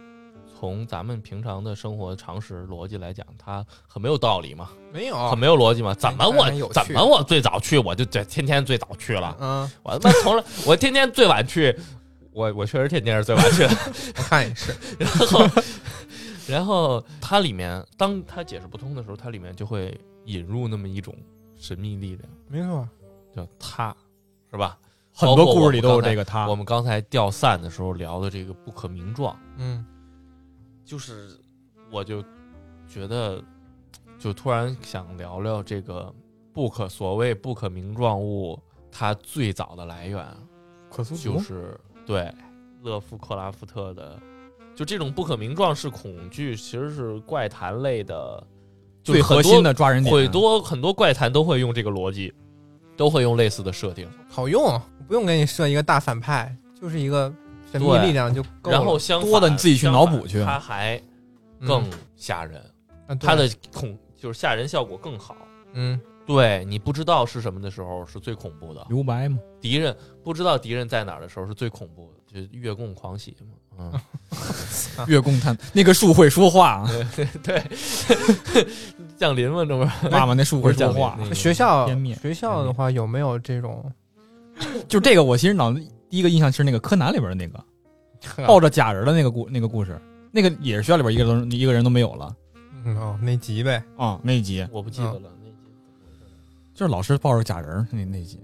[0.58, 5.94] 从咱们平常的生活常识逻辑来讲，它很没有道理嘛，没有很，没有逻辑嘛。
[5.94, 11.74] 怎么我怎么我最早去，我就这天天最早去了，嗯，我他妈从来我天天最晚去，
[12.32, 13.70] 我我确实天天是最晚去的。
[14.18, 14.74] 我看也是。
[14.98, 15.48] 然后，
[16.46, 19.98] 然后它里面当它解释不通的时候，它里面就会
[20.28, 21.14] 引入那么一种
[21.56, 22.88] 神秘力量，没错，
[23.34, 23.96] 叫他，
[24.50, 24.78] 是吧？
[25.12, 26.54] 很多故事里都有这个他我。
[26.54, 29.84] 们刚才掉散的时候聊的这个不可名状，嗯，
[30.84, 31.36] 就是
[31.90, 32.22] 我就
[32.86, 33.42] 觉得，
[34.18, 36.14] 就突然想聊聊这个
[36.52, 38.56] 不可所谓不可名状物，
[38.92, 40.24] 它最早的来源
[40.90, 42.32] 可苏就是对
[42.82, 44.20] 勒夫克拉夫特的，
[44.76, 48.46] 就这种不可名状式恐惧，其实是怪谈类的，
[49.12, 50.14] 最核心的抓人点。
[50.14, 52.32] 很多很多怪谈都会用这个逻辑，
[52.96, 57.32] 都会用类似的设定，好用，不用给你设一个大反派，就是一个
[57.70, 58.72] 神秘力量就够了。
[58.72, 61.02] 然后多的你自己去脑补去相反它还
[61.60, 62.60] 嗯更吓人，
[63.06, 65.36] 啊对它的恐就是吓人效果更好。
[65.74, 73.46] 嗯，对你不知道是什么的时候是最恐怖的，留白嘛，敌人不知道敌人在哪儿的时候是最恐怖的，就是月供狂喜嘛。
[73.80, 73.92] 嗯，
[75.06, 76.90] 月供探那个树会说话啊，
[77.44, 77.62] 对，
[79.18, 80.08] 降临嘛，这不是？
[80.08, 81.18] 妈妈那树会说话。
[81.34, 81.88] 学校
[82.20, 83.84] 学校的话有没有这种？
[84.88, 87.62] 就这个，我其实脑子第一个印象是那个柯南里边的那个
[88.46, 90.00] 抱着假人的那个故那个故事，
[90.32, 92.34] 那个也是学校里边一个人都一个人都没有了。
[92.84, 94.66] 嗯哦，那集呗，啊、那集。
[94.70, 95.54] 我不记得了，那集。
[96.74, 98.40] 就是老师抱着假人那那集，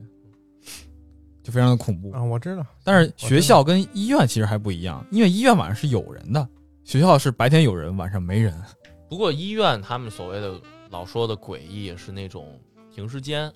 [1.43, 2.11] 就非常的恐怖。
[2.12, 6.47] 啊，我知道，但是学校跟医院其实还不一样，因为医院晚上是有人的，
[6.85, 8.53] 学校是白天有人，晚上没人。
[9.15, 10.61] 不过医院他们所谓的
[10.91, 12.61] 老说的诡异是那种
[12.93, 13.49] 停尸间，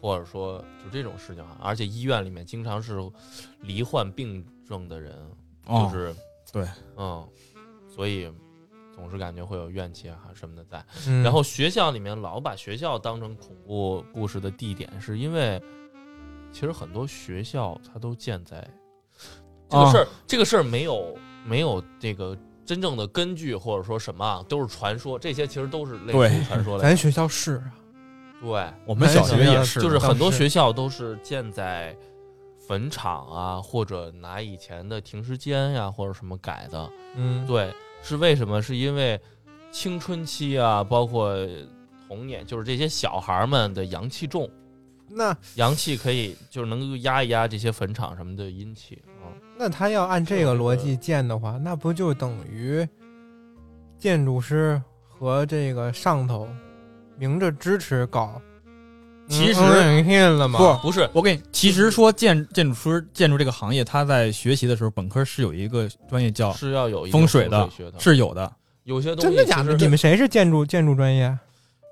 [0.00, 2.98] 或者说就这种事情啊，而且医院里面经常是
[3.60, 5.14] 罹患病症的人，
[5.66, 6.12] 哦就是
[6.52, 7.24] 对，嗯，
[7.88, 8.28] 所以
[8.92, 10.84] 总是感觉会有怨气啊什么的在。
[11.06, 15.62] 嗯然后学校里面老把学校当成恐怖故事的地点，是因为
[16.50, 18.68] 其实很多学校它都建在
[19.68, 22.36] 这个啊事儿，这个事儿没有没有这个
[22.68, 27.72] 真正的根据，或者说什么啊，都是传说，这些其实都是类似于传说类咱学校是啊，
[28.42, 31.96] 对，我们小学也是，就是很多学校都是建在
[32.66, 36.90] 坟场啊，或者拿以前的停尸间呀、或者什么改的。
[37.16, 38.60] 嗯，对，是为什么？
[38.60, 39.18] 是因为
[39.72, 41.34] 青春期啊，包括
[42.06, 44.46] 童年，就是这些小孩儿们的阳气重，
[45.08, 49.32] 那阳气可以就是能够压一压这些坟场什么的阴气啊。
[49.58, 52.86] 那他要按这个逻辑建的话，那不就等于
[53.98, 56.48] 建筑师和这个上头
[57.18, 58.40] 明着支持搞？
[59.28, 59.60] 其实？
[60.56, 68.50] 不不是，我给你，其实说建建筑师建筑这个行业，他在学习的时候，本科是有一个专业叫是要有风水的，是有的。
[68.84, 69.76] 有些东西真的假的？
[69.76, 71.36] 你们谁是建筑建筑专业？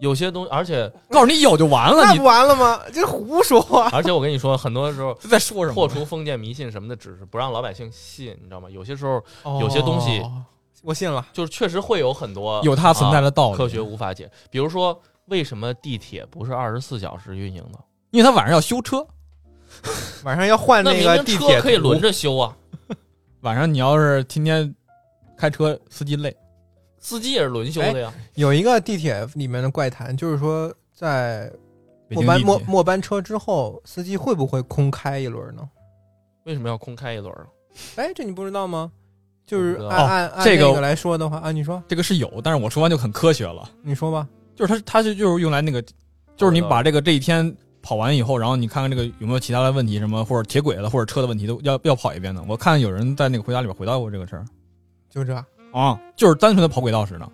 [0.01, 2.81] 有些东西，而且告诉你有就完了，你那不完了吗？
[2.93, 3.89] 这胡说啊！
[3.93, 5.89] 而且我跟你说，很多时候 在说什么破？
[5.89, 8.69] 除封建迷信什么的，只是不让老百姓信，你知道吗？
[8.71, 9.23] 有些时候
[9.61, 10.45] 有些东西哦
[10.83, 11.27] 我信了。
[11.33, 13.55] 就是确实会有很多有它存在的道理。
[13.55, 17.79] 啊科学无法解，比如说为什么地铁不是二十四小时运营的？
[18.11, 19.05] 因为它晚上要修车，
[20.23, 22.57] 晚上要换那个地铁可以轮着修啊，
[23.41, 24.73] 晚上你要是天天
[25.37, 26.37] 开车，司机累。
[27.07, 28.13] 司机也是轮休的呀。
[28.35, 31.49] 有一个地铁里面的怪谈，就是说在
[32.09, 35.63] 末班末末班车之后，司机会不会空开一轮呢？
[36.47, 37.47] 为什么要空开一轮儿？
[37.95, 38.91] 哎，这你不知道吗？
[39.47, 44.27] 就是按按按这个来说的话啊，你说这个是有，但是我说完就很科学了，你说吧，
[44.57, 45.81] 就是它它是就是用来那个，
[46.37, 52.43] 就是你把这个这一天跑完以后，然后你看看这个有没有其他的问题，什么或者铁轨的或者车的问题都要要跑一遍的。
[52.49, 54.45] 我看有人在那个回答里边回答过这个事儿
[55.09, 55.47] 就这啊，
[56.15, 57.33] 就是单纯的跑轨道时的。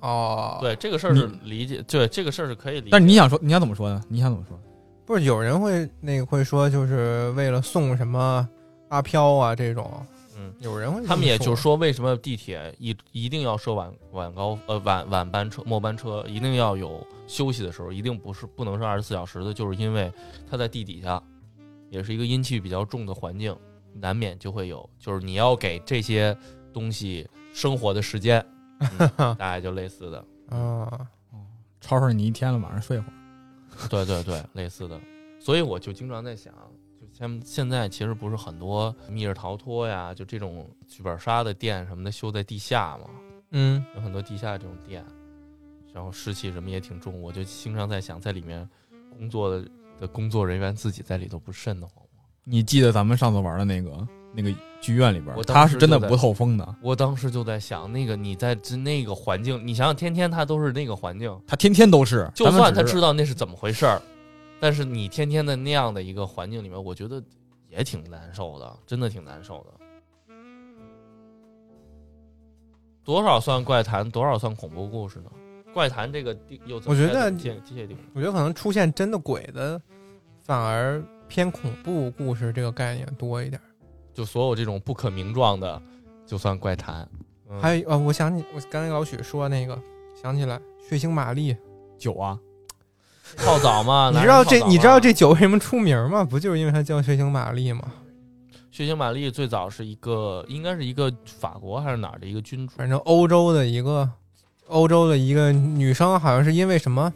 [0.00, 2.88] 哦。，对这个事儿是理解，对这个事儿是可以理解。
[2.90, 4.02] 但是你想说，你想怎么说呢？
[4.08, 4.58] 你想怎么说？
[5.04, 8.48] 不是有人会那个会说，就是为了送什么
[8.88, 10.04] 阿飘啊这种，
[10.36, 20.12] 嗯，有人会他们也就是说，说，为什么地铁一一定要设晚晚高呃晚晚班车、末班车，一定要有休息的时候，一定不是不能是二十四小时的，就是因为
[20.50, 21.22] 它在地底下，
[21.88, 23.56] 也是一个阴气比较重的环境，
[23.94, 26.36] 难免就会有，就是你要给这些
[26.72, 27.24] 东西
[27.56, 28.44] 生活的时间，
[29.16, 30.18] 嗯、大概就类似的，
[30.50, 31.08] 啊，
[31.80, 33.88] 吵吵你一天了，晚上睡会儿。
[33.88, 35.00] 对对对，类似的。
[35.40, 36.52] 所以我就经常在想，
[37.00, 43.08] 就现现在其实不是很多密室逃脱呀，就这种剧本杀的店什么的修在地下嘛，
[43.52, 45.02] 嗯，有很多地下这种店，
[45.94, 48.68] 然后湿气什么也挺重，我就经常在想，在里面
[49.16, 49.66] 工作的
[49.98, 52.22] 的工作人员自己在里头不瘆得慌吗？
[52.44, 54.06] 你记得咱们上次玩的那个
[54.36, 62.30] 那个剧院里边我，当它时就在是真的不透风的，我当时就在想，那个你在这那个环境，你想想，天天他都是那个环境，他天天都是。
[62.34, 64.02] 就算他知道那是怎么回事儿，
[64.60, 67.22] 但是你天天的那样的一个环境里面，我觉得
[67.70, 70.34] 也挺难受的，真的挺难受的。
[73.02, 75.30] 多少算怪谈，多少算恐怖故事呢？
[75.72, 77.30] 怪谈这个又怎么我觉得？
[78.14, 79.80] 我觉得可能出现真的鬼的，
[80.42, 83.60] 反而偏恐怖故事这个概念多一点。
[84.16, 85.80] 就所有这种不可名状的，
[86.26, 87.06] 就算怪谈。
[87.50, 89.78] 嗯还有呃，我想起我刚才老许说那个，
[90.20, 90.58] 想起来
[90.88, 91.54] 血腥玛丽，
[91.98, 92.36] 酒啊，
[93.36, 96.24] 泡澡嘛， 你知道这你知道这酒为什么出名吗？
[96.24, 97.82] 不就是因为它叫血腥玛丽吗？
[98.72, 104.10] 血腥玛丽最早是一个，应该是一个法国还是哪儿的一个君主，反正欧洲的一个
[104.66, 107.12] 欧洲的一个女生，好像是因为什么？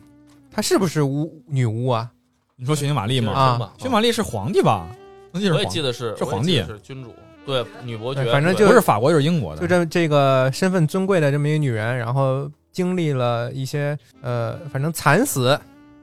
[0.52, 2.12] 她是不是巫女巫啊？
[2.54, 3.32] 你说血腥玛丽吗？
[3.32, 4.86] 啊血腥玛丽是皇帝吧？
[5.32, 7.14] 我记得我是皇也记得是是皇帝是君主，
[7.46, 9.60] 对女伯爵，反正就不是法国就是英国的。
[9.60, 15.58] 就这这个身份尊贵的这么一个女人，然后经历了一些呃，反正惨死，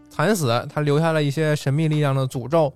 [0.10, 2.74] 惨死，她留下了一些神秘力量的诅咒，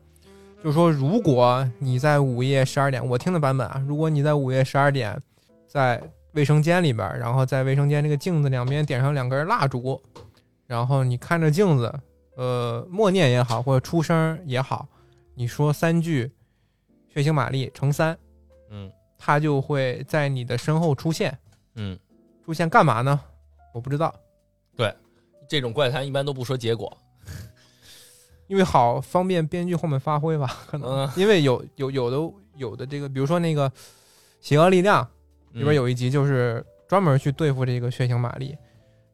[0.63, 5.19] 就是说，如果你在午夜十二点，我听的版本啊，如果你在午夜十二点
[5.67, 6.01] 在
[6.33, 10.01] 卫生间里边，然后在卫生间这个镜子两边点上两根蜡烛，
[10.67, 11.93] 然后你看着镜子，
[12.35, 14.87] 呃，默念也好，或者出声也好，
[15.35, 16.31] 你说三句
[17.13, 18.17] 血腥玛丽乘三，
[18.69, 21.37] 嗯他就会在你的身后出现。
[21.75, 21.97] 嗯，
[22.45, 23.19] 出现干嘛呢？
[23.73, 24.13] 我不知道，
[24.75, 24.93] 对
[25.47, 26.97] 这种怪谈一般都不说结果。
[28.47, 33.69] 因为好方便编剧后面发挥吧，可能、嗯因为有有有的有的这个，比如说那个
[34.41, 35.01] 《邪恶力量》
[35.53, 38.57] 里边嗯有一集就是专门去对付这个血腥玛丽，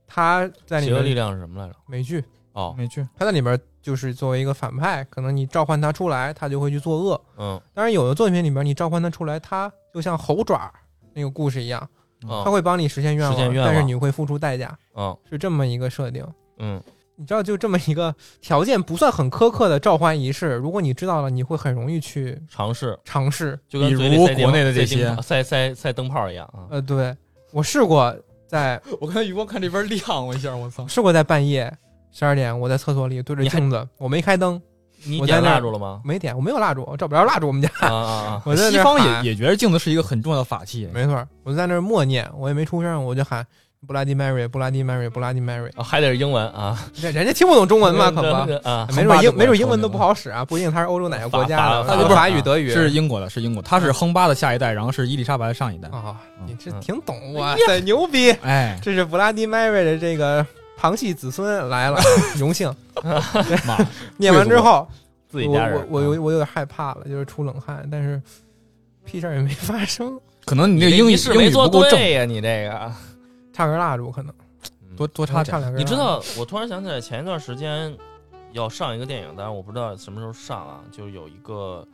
[0.07, 1.75] 他在里面邪恶力量是什么来着？
[1.85, 2.23] 美剧，
[2.58, 3.08] 哦，没去。
[3.16, 7.22] 他在里边就是作为一个反派，可能你召唤他出来，他就会去作恶。
[7.38, 10.74] 嗯当然，有的作品里边你召唤他出来，他就像猴爪
[11.14, 11.88] 那个故事一样，
[12.24, 16.26] 嗯他会帮你实现愿望，实现愿望但是你会付出代价，嗯是这么一个设定。
[16.58, 16.82] 嗯
[17.20, 23.60] 你知道，就这么一个条件不算很苛刻的召唤仪式，如果你知道了，你会很容易去尝试，尝试。
[23.68, 26.66] 就跟比如国内的这些泡塞塞塞灯泡一样啊。
[26.70, 27.16] 呃，对
[27.51, 28.16] 我试过
[28.47, 30.88] 在 我刚才余光看这边亮了一下，我操！
[30.88, 31.76] 试过在半夜
[32.12, 34.60] 十二点，我在厕所里对着镜子，我没开灯，
[35.05, 36.01] 你点蜡烛了吗？
[36.03, 37.70] 没点，我没有蜡烛，我找不着蜡烛，我们家。
[37.82, 38.41] 啊啊啊！
[38.45, 40.89] 我在西方也也觉得镜子是一个很重要的法器。
[40.93, 43.45] 没错，我在那儿默念，我也没出声，我就喊
[43.86, 45.70] 布拉迪 Mary，布拉迪 Mary，布拉迪 Mary。
[45.76, 48.28] 啊还得是英文啊，人家听不懂中文嘛，可不，
[48.68, 55.88] 啊，没准英没准英文都不好使啊，不一定他是欧洲哪个国家的，法法他就法语、德语是英国的，是英国，他是亨巴的下一代，然后是伊丽莎白的上一代。
[55.89, 56.16] 啊。
[56.45, 58.32] 你这嗯挺懂，哇塞，牛逼！
[58.41, 60.45] 哎，这是布拉迪 Mary 的这个
[60.78, 61.99] 旁系子孙来了，
[62.38, 62.73] 荣幸。
[63.65, 63.78] 妈，
[64.17, 64.88] 念完之后，
[65.28, 68.21] 自己家人，我我我啊有我有点害怕了，就是出冷汗，但是
[69.03, 70.17] 屁事儿也没发生。
[70.45, 72.91] 可能你你这英语英语没做不够正，对呀，你这个。
[73.51, 74.32] 插根蜡烛可能
[74.95, 75.45] 多多插点。
[75.45, 75.82] 差两根。
[75.82, 77.91] 你知道，我突然想起来，前一段时间
[78.51, 80.80] 要上一个电影，但是我不知道什么时候上啊。
[80.91, 81.86] 就有一个，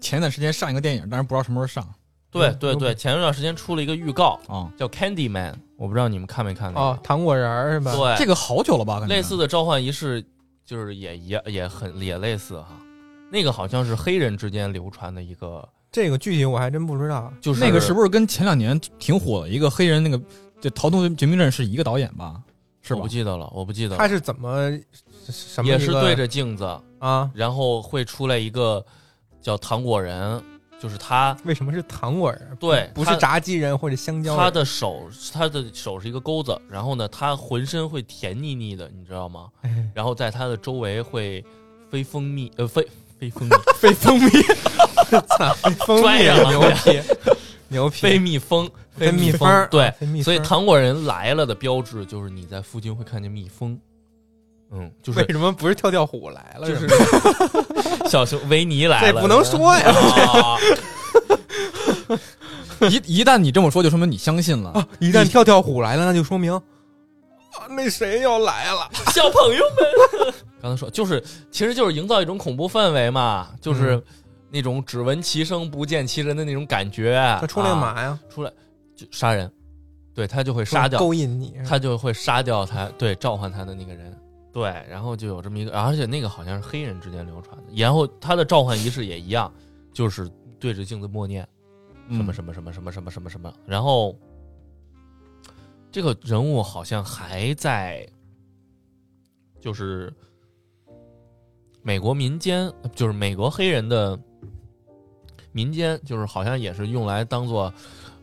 [0.00, 1.84] 前一段时间上一个电影，但是不知道什么时候上
[2.30, 4.70] 对对对，前一段时间出了一个预告，啊。
[4.76, 6.86] 叫《Candy Man》，我不知道你们看没看那个。
[6.86, 7.94] 哦，糖果人儿是吧？
[7.94, 9.00] 对，这个好久了吧？
[9.08, 10.24] 类似的召唤仪式，
[10.64, 12.68] 就是也一样，也很也类似哈。
[13.30, 17.32] 那个好像是黑人之间流传的一个，这个具体我还真不知道。
[17.40, 20.18] 就是那个是不是跟前两年挺火的一个黑人那个
[20.60, 22.40] 就《逃脱绝命镇》是一个导演吧？
[22.82, 23.08] 是吧我不？
[23.08, 23.96] 记得了，我不记得了。
[23.98, 24.70] 他是怎么
[25.28, 26.64] 什么也是对着镜子，
[26.98, 27.30] 啊？
[27.34, 28.84] 然后会出来一个
[29.42, 30.42] 叫糖果人，
[30.80, 32.56] 就是他为什么是糖果人？
[32.58, 34.42] 对不是炸鸡人或者香蕉人。
[34.42, 39.48] 他的手他的手是一个钩子，然后呢，他浑身会甜腻腻的，你知道吗？
[39.60, 41.44] 哎然后在他的周围会
[41.90, 42.86] 飞蜂蜜，呃，飞
[43.18, 44.30] 飞蜂蜜， 飞蜂蜜，
[45.86, 47.00] 蜂蜜牛皮，
[47.68, 53.78] 牛皮，飞蜜蜂，飞蜜蜂蜂，对所以糖果人来了的标志就是你在附近会看见蜜蜂，
[54.72, 56.66] 嗯， 就是为什么不是跳跳虎来了？
[56.68, 56.94] 就是吧
[58.08, 60.56] 小熊 维尼来了，这不能说呀啊
[62.88, 64.70] 一一旦你这么说，就说明你相信了。
[64.70, 64.88] 啊！
[65.00, 66.62] 一旦跳跳虎来了，那就说明啊，
[67.68, 68.88] 那谁要来了？
[69.12, 69.62] 小朋友
[70.24, 74.02] 们，刚才说就是，其实就是营造一种恐怖氛围嘛，就是嗯
[74.50, 77.16] 那种只闻其声不见其人的那种感觉。
[77.40, 78.18] 他出来干啊嘛呀？
[78.32, 78.50] 出来
[78.96, 79.50] 就杀人，
[80.14, 84.16] 对他就会杀掉，勾引你，他就会杀掉他，对召唤他的那个人。
[84.52, 89.52] 对，然后就有这么一个，而且那个好像是黑人之间流传的，然后他的召唤仪式也一样，
[89.92, 90.28] 就是
[90.58, 91.46] 对着镜子默念
[92.08, 92.34] 什么嗯。
[92.34, 94.16] 什么什么什么什么什么什么，然后
[95.92, 98.06] 这个人物好像还在，
[99.60, 100.12] 就是
[101.82, 104.18] 美国民间，就是美国黑人的
[105.52, 107.72] 民间，就是好像也是用来当做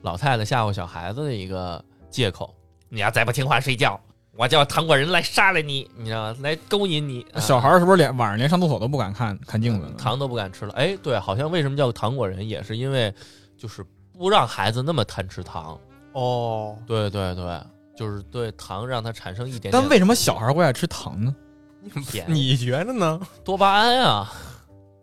[0.01, 2.53] 老太太吓唬小孩子的一个借口。
[2.89, 3.99] 你要再不听话睡觉，
[4.38, 6.38] 我叫糖果人来杀了你，你知道吗？
[6.42, 7.26] 来勾引你。
[7.34, 9.94] 啊小孩儿是不是连晚上连上厕所都不敢看看镜子呢？
[9.98, 10.74] 糖都不敢吃了。
[10.76, 13.12] 哎，对，好像为什么叫糖果人，也是因为
[13.58, 13.84] 就是
[14.16, 15.76] 不让孩子那么贪吃糖。
[16.14, 17.60] 哦，对对对，
[17.98, 21.36] 就是对糖让他产生一点但点为什么小孩会爱吃糖呢？
[22.06, 23.20] 甜你觉得呢？
[23.44, 24.32] 多巴胺啊。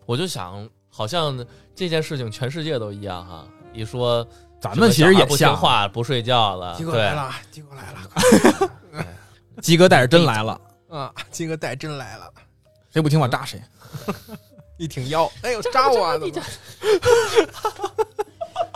[0.07, 3.45] 我就想，好像这件事情全世界都一样哈。
[3.73, 4.25] 一说
[4.61, 8.71] 咱们其实也什么小孩不听像，话、不睡觉了，对鸡哥来了，结果来了
[9.65, 10.61] 鸡哥带着针来了，
[10.91, 11.11] 啊！
[11.31, 12.31] 鸡哥带针来了，
[12.93, 13.59] 谁不听话扎谁。
[14.77, 16.35] 一挺腰，哎呦，扎我怎么？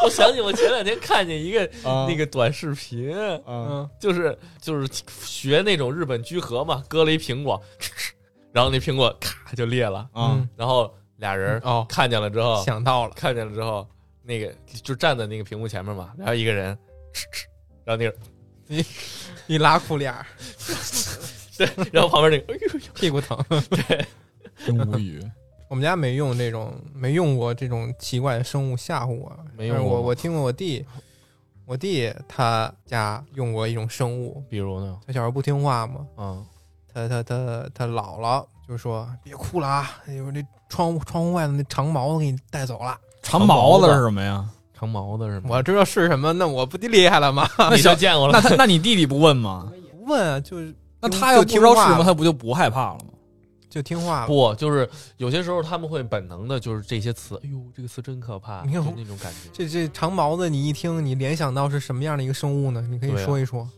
[0.03, 2.07] 我想起我前两天看见一个啊。
[2.09, 4.89] 那个短视频，嗯，嗯，就是就是
[5.23, 7.63] 学那种日本居合嘛，割了一苹果，
[8.51, 10.33] 然后那苹果咔就裂了，啊。
[10.33, 11.85] 嗯然后俩人哦。
[11.87, 13.87] 看见了之后，想到了，看见了之后，
[14.23, 14.51] 那个
[14.83, 16.75] 就站在那个屏幕前面嘛，然后一个人
[17.13, 17.47] 吃吃，
[17.85, 18.17] 然后那个
[19.49, 20.25] 一拉裤链儿，
[21.59, 23.37] 对，然后旁边那个哎呦呦，屁股疼。
[23.71, 24.07] 对
[24.65, 25.21] 真无语。
[25.69, 29.37] 我们家没用这种，没用过这种奇怪的生物吓唬我。
[29.57, 30.85] 没用过吗我我听过我弟，
[31.67, 36.47] 我弟他家用过一种生物，比如呢，他小时候不听话嘛，嗯
[36.93, 42.99] 他他他他姥姥就说别哭了啊，有那窗户窗户外头那长毛子给你带走了。
[43.23, 44.49] 长毛子是什么呀？
[44.79, 45.47] 长毛的是吗？
[45.51, 47.49] 我知道是什么，那我不厉害了吗？
[47.59, 49.73] 那 你就小见过了那他 那你弟弟不问吗？
[49.93, 53.07] 不问啊，就是那他要不听话知道是什么，他不就不害怕了吗？
[53.69, 54.27] 就听话了。
[54.27, 59.51] 不，就是有些时候他们会本能的，就是这些词，哎呦，这个词真可怕，你看那种感觉。
[59.53, 62.81] 这这长毛子，你一听，你联想到是什么样的一个生物呢？
[62.91, 63.69] 你可以说一说。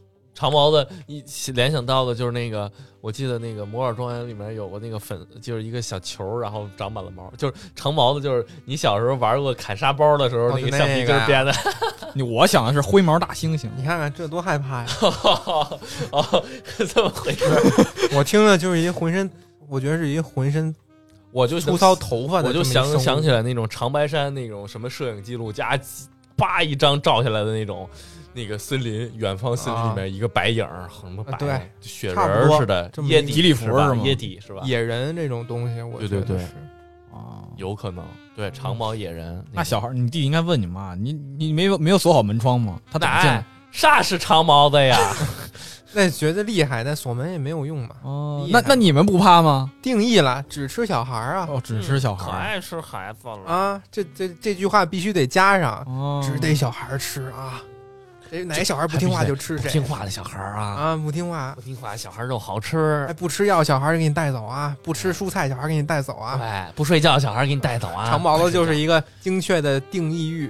[0.41, 1.23] 长毛的一
[1.53, 2.71] 联想到的就是那个，
[3.03, 11.53] 我记得那个《摩尔庄园》里面有个那个粉，就是一个小球，然后长满了毛，就是长毛的，就是你小时候玩过砍沙包的时候，哦那个橡皮筋编的。
[12.15, 14.87] 你我想的是灰毛大猩猩，你看看这多害怕呀！
[16.11, 16.45] 哦，
[16.89, 17.45] 这么回事？
[18.17, 19.31] 我听着就是一浑身，
[19.69, 20.75] 我觉得是一个浑身
[21.33, 25.79] 我就粗糙头发的我就想想起来那种长白山那种什么摄影记录加
[26.35, 27.87] 叭一张照下来的那种。
[28.33, 34.63] 那个森林，远方森林里面一个白影儿，什么白雪人似的，这么一椰底吉利服是吗椰底是吧？
[34.65, 36.55] 野人这种东西，我对对对觉得是
[37.13, 38.05] 啊，有可能，
[38.37, 39.45] 对长毛野人。
[39.53, 42.81] 那小孩儿，你弟弟应该问你妈，你你没有没有锁好门窗吗？
[42.91, 44.97] 他怎么哎进？，啥是长毛子呀？
[45.93, 47.97] 那觉得厉害，但锁门也没有用嘛。
[48.05, 49.69] 哦，那那你们不怕吗？
[49.83, 53.53] 定义了，只吃小孩儿啊哦，只吃小孩儿爱吃孩子了。
[53.53, 53.83] 啊！
[53.91, 57.61] 这这这句话必须得加上，哦，只得小孩儿吃啊。
[58.31, 60.97] 谁哪个小孩不听话就吃不谁听话的小孩啊，啊！
[60.97, 63.13] 不听话不，听话小孩肉好吃哎，。
[63.13, 64.77] 不吃药小孩儿给你带走啊！
[64.85, 66.39] 不吃蔬菜小孩给你带走啊！
[66.41, 68.09] 哎，不睡觉小孩给你带走啊。
[68.09, 70.49] 长毛子就是一个精确的定义域，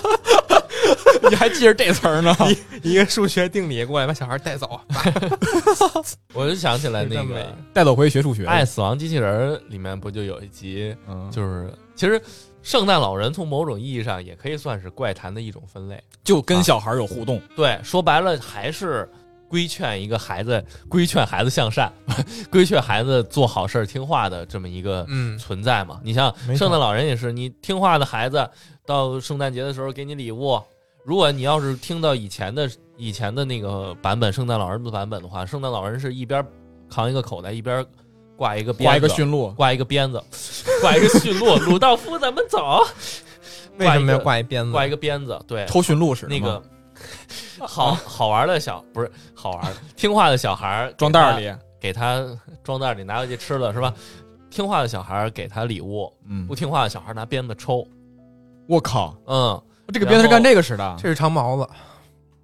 [1.30, 2.36] 你还记着这词儿呢？
[2.82, 4.78] 一个数学定理过来把小孩带走。
[6.34, 8.44] 我就想起来那个带走回学数学。
[8.46, 12.20] 《爱死亡机器人》里面不就有一集，嗯，就是其实
[12.66, 16.02] 圣诞老人从某种意义上也可以算是怪谈的一种分类。
[16.24, 17.40] 就跟小孩儿有互动。
[17.54, 19.08] 对，说白了还是
[19.48, 21.92] 规劝一个孩子，规劝孩子向善，
[22.50, 26.00] 规劝孩子做好事儿、听话的这么一个嗯，存在嘛。
[26.02, 28.50] 你像圣诞老人也是，你听话的孩子
[28.84, 30.60] 到圣诞节的时候给你礼物。
[31.04, 36.44] 如果你要是听到以前的以前的那个版本，圣诞老人的版本的话，圣诞老人是一边
[36.90, 37.86] 扛一个口袋，一边
[38.36, 40.22] 挂一个鞭挂一个子驯鹿，挂一个鞭子，
[40.80, 42.82] 挂一个驯鹿， 鲁道夫咱们走，
[43.78, 44.72] 为什么要挂一鞭子？
[44.72, 46.62] 挂一个鞭子，对，抽驯鹿似的那个
[47.60, 52.24] 好好玩的小不是好玩的，听话的小孩装袋里，给他
[52.62, 53.92] 装袋里拿回去吃了是吧？
[54.50, 56.46] 听话的小孩给他礼物，嗯。
[56.46, 57.86] 不，听话的小孩拿鞭子抽。
[58.68, 59.62] 我靠，嗯，
[59.92, 61.68] 这个鞭子是干这个使的，这是长毛子，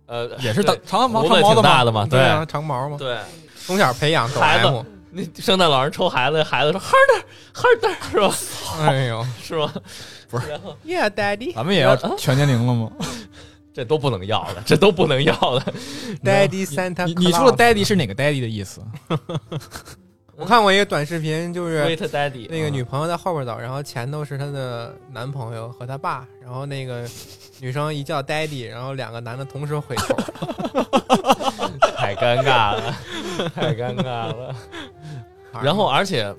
[0.06, 1.54] 呃，也是长长毛子长毛的吗？
[1.54, 2.20] 挺大的嘛，对。
[2.20, 3.18] 啊，长毛嘛，对。
[3.66, 4.84] 从小培养抖孩子
[5.14, 7.22] 那圣诞老人抽孩子，孩子说 harder
[7.54, 8.34] harder 是吧？
[8.80, 9.72] 哎呦是吧？
[10.30, 12.90] 不是，Yeah Daddy 咱们也要 全年龄了吗？
[13.74, 15.62] 这都不能要了， 这都不能要了。
[16.24, 18.82] Daddy Santa，你你说的 daddy 是哪个 daddy 的意思？
[20.34, 27.06] 我看过一个短视频，就是 Wait Daddy 那个女朋友在后边走，然后前头是她的男朋友和她爸，然后那个
[27.60, 30.14] 女生一叫 Daddy，然后两个男的同时回头，
[31.96, 32.94] 太尴尬了，
[33.54, 34.04] 太尴尬
[34.34, 34.54] 了。
[35.60, 36.34] 然后，而且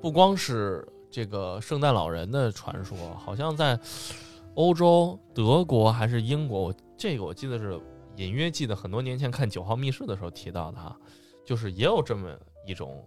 [0.00, 3.78] 不光是这个圣诞老人的传说，好像在
[4.54, 7.80] 欧洲、德国还是英国，我这个我记得是
[8.16, 10.96] 隐约记得很多年前看《九号密室》的时候提到的哈，
[11.44, 12.30] 就是也有这么
[12.66, 13.04] 一种，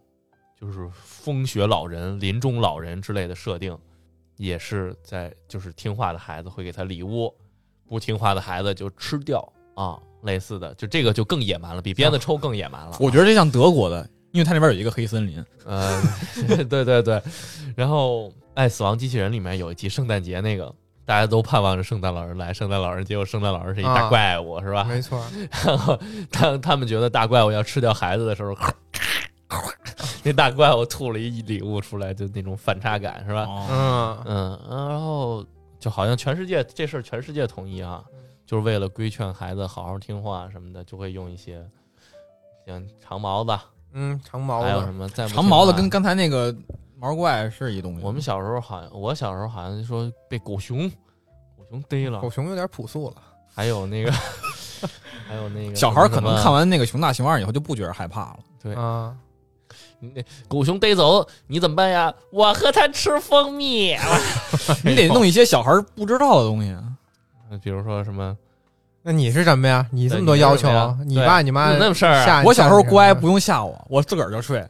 [0.60, 3.78] 就是风雪老人、林中老人之类的设定，
[4.36, 7.34] 也是在就是听话的孩子会给他礼物，
[7.88, 9.42] 不听话的孩子就吃掉
[9.76, 12.98] 啊，类似的，就这个就更野蛮了，比鞭子抽更野蛮了。
[13.00, 15.44] 我觉得这像德国的，因为它那边有一个黑森林。
[15.66, 16.00] 呃，
[16.70, 17.20] 对对对，
[17.76, 20.72] 然后《爱死亡机器人》里面有一集圣诞节那个，
[21.06, 24.84] 大家都盼望着圣诞老人来，圣诞老人结果圣诞老人是一大啊怪物，是吧？
[24.84, 25.26] 没错，
[25.66, 28.56] 然后当他们觉得大怪物要吃掉孩子的时候，
[30.22, 33.46] 那大怪物吐了一礼物出来，就那种反差感，是吧？
[33.46, 35.44] 哦，嗯，嗯，然后
[35.80, 38.04] 就好像全世界这事儿全世界统一啊，
[38.46, 41.66] 就是为了规劝孩子好好听话什么的，就会用一些
[42.66, 43.58] 像长毛子，
[44.00, 46.56] 嗯，长毛的还有什，么再长毛的跟刚才那个
[47.00, 48.06] 毛怪是一东西。
[48.06, 53.16] 我们小时候好像，我小时候好像说被狗熊，狗熊逮了狗，熊有点朴素了，
[53.52, 54.12] 还有那个，
[55.28, 58.40] 还有那个小孩儿可能看完完那个熊大熊二以后就不觉得害怕了。
[58.62, 59.16] 对啊，
[60.00, 62.14] 那狗熊逮走，你怎么办呀？
[62.32, 63.98] 我和它吃蜂蜜，
[64.86, 66.70] 你得弄一些小孩儿不知道的东西。
[66.72, 66.84] 啊
[67.64, 68.38] 比如说什么，
[69.08, 69.88] 那你是什么呀？
[69.90, 70.68] 你这么多要求
[71.06, 74.62] 你爸你妈有那么事儿啊我小时候乖，，不用吓我，我自个儿就睡。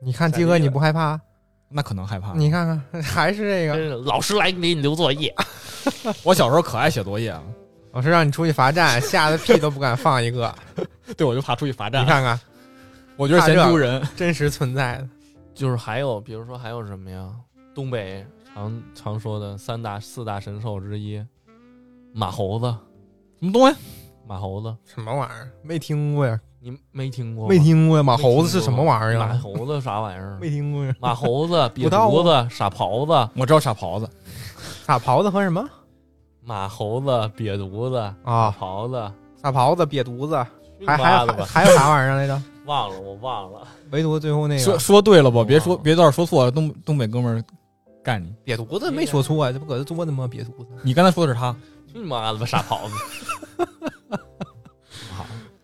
[0.00, 1.20] 你看鸡哥你不害怕？
[1.68, 2.32] 那可能害怕。
[2.34, 5.34] 你看看 还是这个，老师来给你留作业，
[6.22, 7.42] 我小时候可爱写作业了，
[7.90, 10.54] 老师让你出去罚站，吓得屁都不敢放一个。
[11.18, 12.04] 对我就怕出去罚站。
[12.04, 12.38] 你看看，
[13.16, 14.00] 我觉得嫌丢人。
[14.14, 15.08] 真实存在的，
[15.56, 17.28] 就是还有，比如说还有什么呀？
[17.74, 21.20] 东北常常说的三大四大神兽之一，
[22.12, 22.72] 马猴子，
[23.40, 23.76] 什么东西？
[24.26, 25.50] 马猴子，什么玩意儿？
[25.62, 27.48] 没听过呀，你没听过？
[27.48, 28.02] 没听过呀。
[28.02, 29.40] 马猴子是什么玩意儿马啊？
[29.42, 30.38] 猴子啥玩意儿？
[30.40, 30.94] 没听过呀。
[31.00, 34.08] 马猴子、 瘪犊子、傻狍子、我知道傻狍子，
[34.86, 35.64] 傻狍子和什么
[36.42, 37.06] 马猴子、
[37.36, 38.54] 瘪犊子、啊？
[38.58, 39.12] 狍子，
[39.42, 40.34] 傻狍子、瘪犊子，
[40.86, 42.42] 还还还妈的吧还有啥玩意儿来着？
[42.66, 43.60] 忘了，我忘了。
[43.92, 45.44] 唯独最后那个说说对了吧？
[45.44, 47.44] 别说别到时候说错了，东东北哥们儿
[48.06, 48.32] 干你。
[48.44, 50.28] 瘪犊子没说错啊，这不搁这坐呢吗？
[50.30, 50.68] 瘪犊子。
[50.84, 51.52] 你刚才说的是他，
[51.92, 52.94] 去你妈的吧，傻狍子！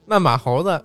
[0.05, 0.85] 那马猴子，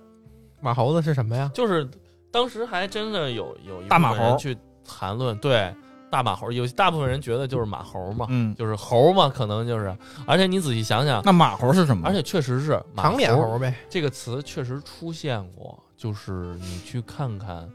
[0.60, 1.50] 马猴子是什么呀？
[1.52, 1.90] 就是
[2.30, 5.74] 当时还真的有有一大马猴部分人去谈论，对
[6.10, 9.92] 大马猴，有大部分人觉得就是马猴嘛，嗯，就是猴嘛，可能就是，
[10.26, 12.06] 而且你仔细想想，那马猴是什么？
[12.06, 13.74] 而且确实是马长脸猴呗。
[13.90, 17.66] 这个词确实出现过，就是你去看看《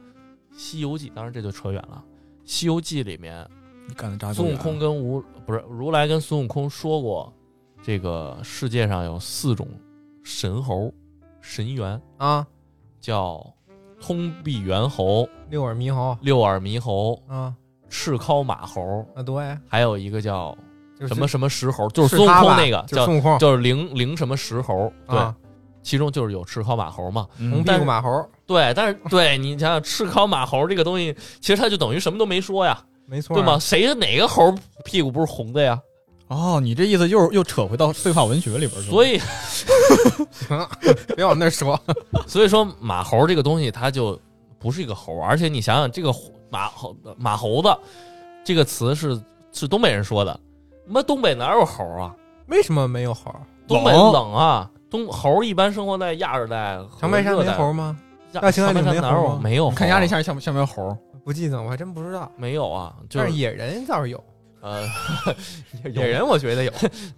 [0.55, 2.01] 西游记》，当然这就扯远了，
[2.45, 3.45] 《西游记》里面
[3.87, 7.31] 你干的渣孙悟空跟吴不是如来跟孙悟空说过，
[7.83, 9.67] 这个世界上有四种
[10.23, 10.93] 神猴
[11.41, 12.45] 神猿，啊，
[13.01, 13.45] 叫
[14.01, 16.17] 通臂猿猴、六耳猕猴。
[16.21, 17.53] 六耳猕猴、啊。
[17.95, 20.57] 赤尻马猴，啊，对，还有一个叫
[21.07, 23.37] 什么什么石猴，就是孙悟空那个叫就是孙悟空。
[23.37, 25.35] 就是灵灵什么石猴，对，啊，
[25.83, 27.27] 其中就是有赤尻马猴嘛。
[27.37, 33.59] 红屁但是股马猴，对，但是对你想想，赤尻马猴这个东西，其实它就等于什么都没说呀，没错，对吗？？
[33.59, 35.79] 谁哪个猴屁股不是红的呀？
[36.29, 38.91] 哦，你这意思又又扯回到废话文学里边去了。
[38.91, 39.19] 所以，
[40.31, 40.67] 行，
[41.15, 41.79] 别往那说。
[42.25, 44.19] 所以说马猴这个东西，它就
[44.57, 46.11] 不是一个猴，而且你想想，这个
[46.49, 47.75] 马猴马猴子
[48.43, 50.39] 这个词是是东北人说的，
[50.87, 52.15] 他妈东北哪有猴啊？
[52.47, 53.33] 为什么没有猴？
[53.67, 57.97] 东北冷冷啊，东猴一般生活在亚热带和长白山没猴吗？
[58.33, 60.95] 亚大兴安岭长白山哪没猴吗有没有看鸭这像像像没有猴？
[61.23, 62.29] 不记得，我还真不知道。
[62.35, 62.95] 没有啊？
[63.09, 64.21] 就是但是野人倒是有，
[64.61, 64.85] 呃，
[65.93, 66.71] 野人我觉得有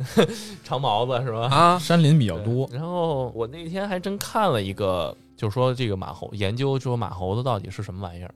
[0.63, 1.47] 长毛子是吧？
[1.47, 1.78] 啊。
[1.82, 2.70] 山林比较多。
[2.72, 8.34] 然后我那天还真看了一个，就说这个马猴研究说马猴子到底是什么玩意儿。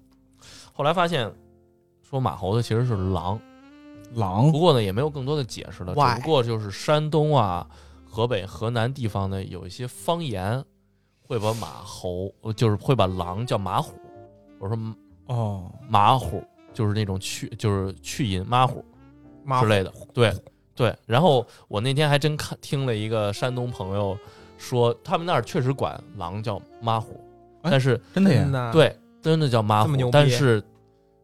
[0.73, 1.31] 后来发现
[2.01, 3.39] 说马猴子其实是狼，
[4.15, 7.67] 狼不过呢也没有更多的解释了，只不过就是山东啊、
[8.05, 10.63] 河北、河南地方呢有一些方言
[11.29, 13.93] 会把马猴，呃就是会把狼叫马虎，
[14.57, 14.75] 我说
[15.27, 18.83] 哦，马虎就是那种去就是去音马虎
[19.43, 20.33] 马之类的，对
[20.73, 20.91] 对。
[21.05, 24.17] 然后我那天还真看听了一个山东朋友
[24.57, 27.23] 说，他们那儿确实管狼叫马虎，
[27.61, 30.63] 哎但是真的呀对真的叫马虎但是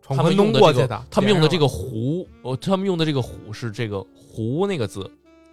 [0.04, 5.10] 他们用的这个他们用的这个个胡，哦，他们用的这个虎是这个胡那个字，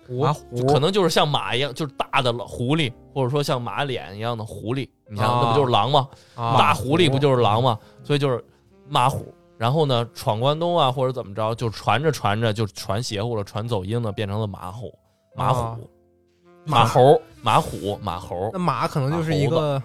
[0.07, 4.89] 虎马就可能就是像马一样，就是大的狐狸，或者说像马脸一样的狐狸。
[5.09, 6.09] 你想想，啊那不就是狼吗？
[6.35, 7.79] 啊大狐狸不就是狼吗？
[8.03, 8.45] 所以就是
[8.89, 9.33] 马虎。
[9.59, 14.93] 然后呢，闯关东啊，或者怎么着，就传着传着就传邪乎了，传走音了，变成了马虎、
[15.37, 15.79] 马虎、啊
[16.65, 18.59] 马猴、马虎、马猴那。
[18.59, 19.81] 马可能就是一个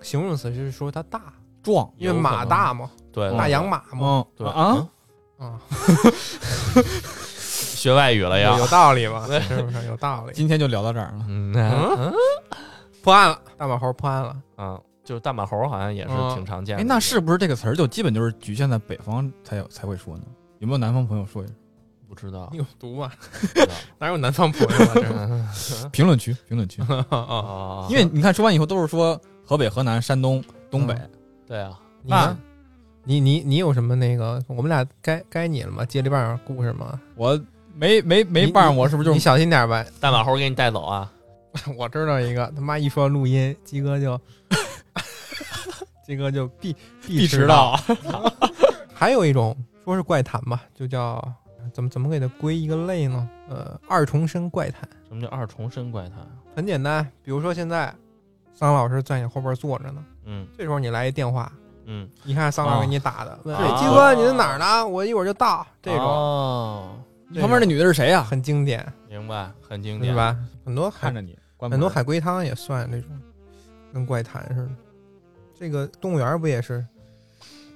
[0.00, 1.32] 形容词，就是说它大，
[1.62, 4.88] 壮，因为马大嘛，对，大洋马嘛，嗯，对啊，
[5.38, 5.60] 嗯啊，
[7.62, 8.66] 学外语了呀有有。
[8.68, 9.26] 道理吗？
[9.48, 10.32] 是不是有道理？
[10.34, 11.24] 今天就聊到这儿了。
[11.28, 12.12] 嗯嗯
[13.02, 16.82] 破案了，大马猴破案了，嗯，就是大马猴好像也是嗯挺常见的。
[16.82, 20.24] 哎，那是不是这个词儿就基本就是局限在北方才有才会说呢？
[20.60, 21.52] 有没有南方朋友说一下？
[22.08, 22.58] 不知道你。
[22.58, 23.10] 有毒吗？
[23.40, 24.84] 不知道 哪有南方朋友
[25.14, 25.50] 啊？
[25.82, 26.80] 这 评论区，评论区。
[26.82, 30.94] 啊，啊，因为你看，说完以后都是说河北、河南、山东、东北。
[31.46, 32.38] 对啊，那你呢？
[33.04, 34.40] 你你你有什么那个？
[34.46, 35.84] 我们俩该该你了吗？
[35.84, 37.00] 接力棒故事吗？
[37.16, 37.36] 我
[37.74, 39.84] 没没没你伴，我是不是就你小心点吧？
[40.00, 41.10] 大马猴给你带走啊！
[41.76, 44.18] 我知道一个，他妈一说录音，鸡哥就
[46.04, 46.74] 鸡哥就必
[47.06, 47.78] 必迟迟到？
[48.94, 51.22] 还有一种说是怪谈吧，就叫
[51.72, 53.28] 怎么怎么给它归一个类呢？
[53.48, 56.18] 呃，二重身怪谈，什么叫二重身怪谈？
[56.54, 57.92] 很简单，比如说现在
[58.54, 61.50] 桑老师在你后边坐着呢，嗯这时候你来一电话，
[61.86, 63.36] 嗯，一看桑老师给你打的，
[63.78, 64.86] 鸡哥你在哪儿呢？
[64.86, 68.22] 我一会儿就到，这种哦，这种旁边那女的是谁呀？
[68.22, 70.12] 很经典，明白，很经典。
[70.12, 70.36] 是吧？
[70.64, 73.10] 很多看着你，很多海龟汤也算那种，
[73.92, 74.70] 跟怪谈似的。
[75.58, 76.84] 这个动物园不也是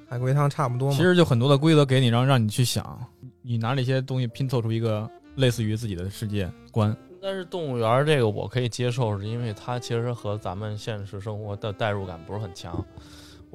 [0.09, 0.97] 海龟汤差不多吗？
[0.97, 3.01] 其实就很多的规则给你，让让你去想，
[3.43, 6.97] 你拿这些东西拼凑出一个类似于自己的世界观。
[7.23, 12.85] 但是动物园这个我可以接受，是因为它其实和咱们现实生活的代入感不是很强。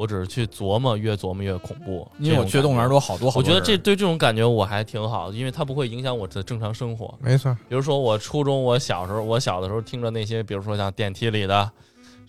[0.02, 2.10] 我只是去琢磨，越琢磨越恐怖。
[2.18, 3.54] 因为我去动物园多，都好多好我多我。
[3.54, 7.14] 觉得这对这种感觉我还挺好的，因为它不会影响我的正常生活。
[7.22, 11.70] 没错，比如说我初中，我小时候，我小的时候听着那些，比如说像电梯里的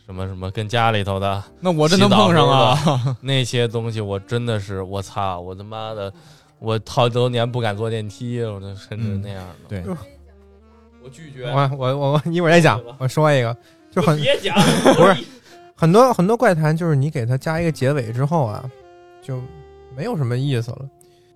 [0.05, 3.17] 什么什么跟家里头的那我真能碰上啊！
[3.23, 6.13] 那些东西，我真的是我操，我他妈的，
[6.59, 9.55] 我好多年不敢坐电梯，我都甚至那样的。
[9.69, 9.83] 对，
[11.03, 11.47] 我拒绝。
[11.47, 13.57] 我我我我一会儿再讲吧，我说一个，
[13.91, 14.55] 就很别讲，
[14.95, 15.25] 不是
[15.77, 18.71] 很多很多怪谈，就是你给它加一个结尾之后啊，
[19.21, 19.41] 就
[19.97, 20.89] 没有什么意思了。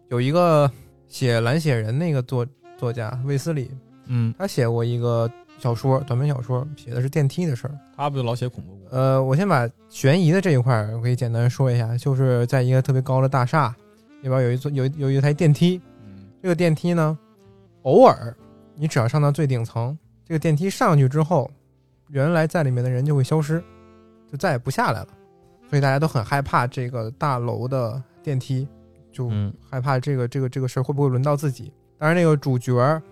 [0.08, 0.70] 有一个
[1.08, 2.46] 写蓝血人那个作
[2.76, 3.70] 作家卫斯理，
[4.06, 7.76] 嗯，他写过一个小说，短篇小说，写的是电梯的事儿。
[7.96, 8.88] 他不就老写恐怖故事？
[8.92, 13.74] 呃，我先把悬疑的这一块儿我可以简单说一下，就是在一个特别高的大厦
[14.22, 17.18] 里边有一座有有一台电梯，嗯这个电梯呢，
[17.82, 18.32] 偶尔
[18.76, 21.50] 你只要上到最顶层，这个电梯上去之后，
[22.10, 23.62] 原来在里面的人就会消失，
[24.30, 25.08] 就再也不下来了。
[25.68, 28.66] 所以大家都很害怕这个大楼的电梯，
[29.10, 31.72] 就嗯害怕这个这个这个事儿会不会轮到自己。
[31.98, 33.02] 当然，那个主角儿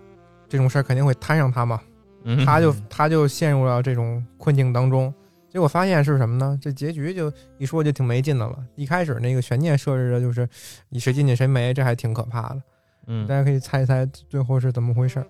[0.47, 1.81] 这种事儿肯定会摊上他嘛，
[2.23, 5.13] 嗯他就他就陷入了这种困境当中。
[5.49, 6.59] 结果发现是什么呢？
[6.61, 8.57] 这结局就一说就挺没劲的了。
[8.75, 10.47] 一开始那个悬念设置的就是
[10.89, 12.61] 你谁进去谁没，这还挺可怕的。
[13.07, 15.25] 嗯大，家可以猜一猜最后是怎么回事。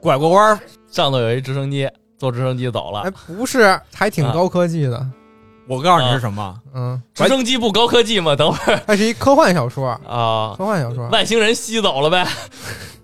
[0.00, 1.88] 拐过弯儿，上头有一直升机，
[2.18, 3.10] 坐直升机走了哎，。
[3.10, 5.08] 不是，还挺啊高科技的。
[5.70, 6.60] 我告诉你是什么？
[6.74, 8.34] 嗯，直升机不高科技吗？
[8.34, 8.82] 等会儿。
[8.88, 11.08] 它是一科幻小说，啊，科幻小说。
[11.10, 12.26] 外星人吸走了呗，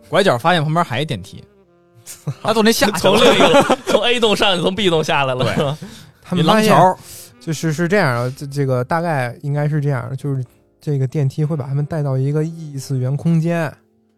[0.08, 1.44] 拐角发现旁边还一电梯，
[2.42, 5.78] 他坐那下去从了另一个从 A 栋上去，从 B 栋下来了，
[6.20, 6.98] 他们发现廊桥，
[7.38, 10.44] 就是是这样的，这这个大概应该是这样的，就是
[10.80, 13.72] 这个电梯会把他们带到一个异次元空间，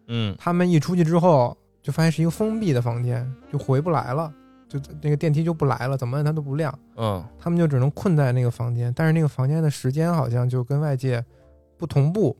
[0.07, 0.35] 嗯。
[0.39, 4.31] 他们一出去之后就发现是一个封闭的房间，就回不来了，
[4.69, 11.21] 就那个电梯就不来了，怎么摁它都不亮，嗯他们就只能困在那个房间，但是那个房间的时间好像就跟外界
[11.75, 12.37] 不同步，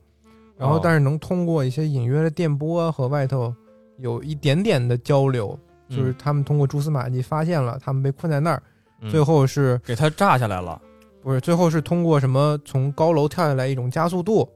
[0.56, 3.52] 然后哦但是能通过一些隐约的电波和外头
[3.98, 5.58] 有一点点的交流，
[5.88, 8.62] 就是他们通过蛛丝马迹发现了他们被困在那儿，
[9.00, 10.80] 嗯最后是给他炸下来了。
[11.22, 14.48] 不是最后是通过什么从高楼跳下来一种加速度，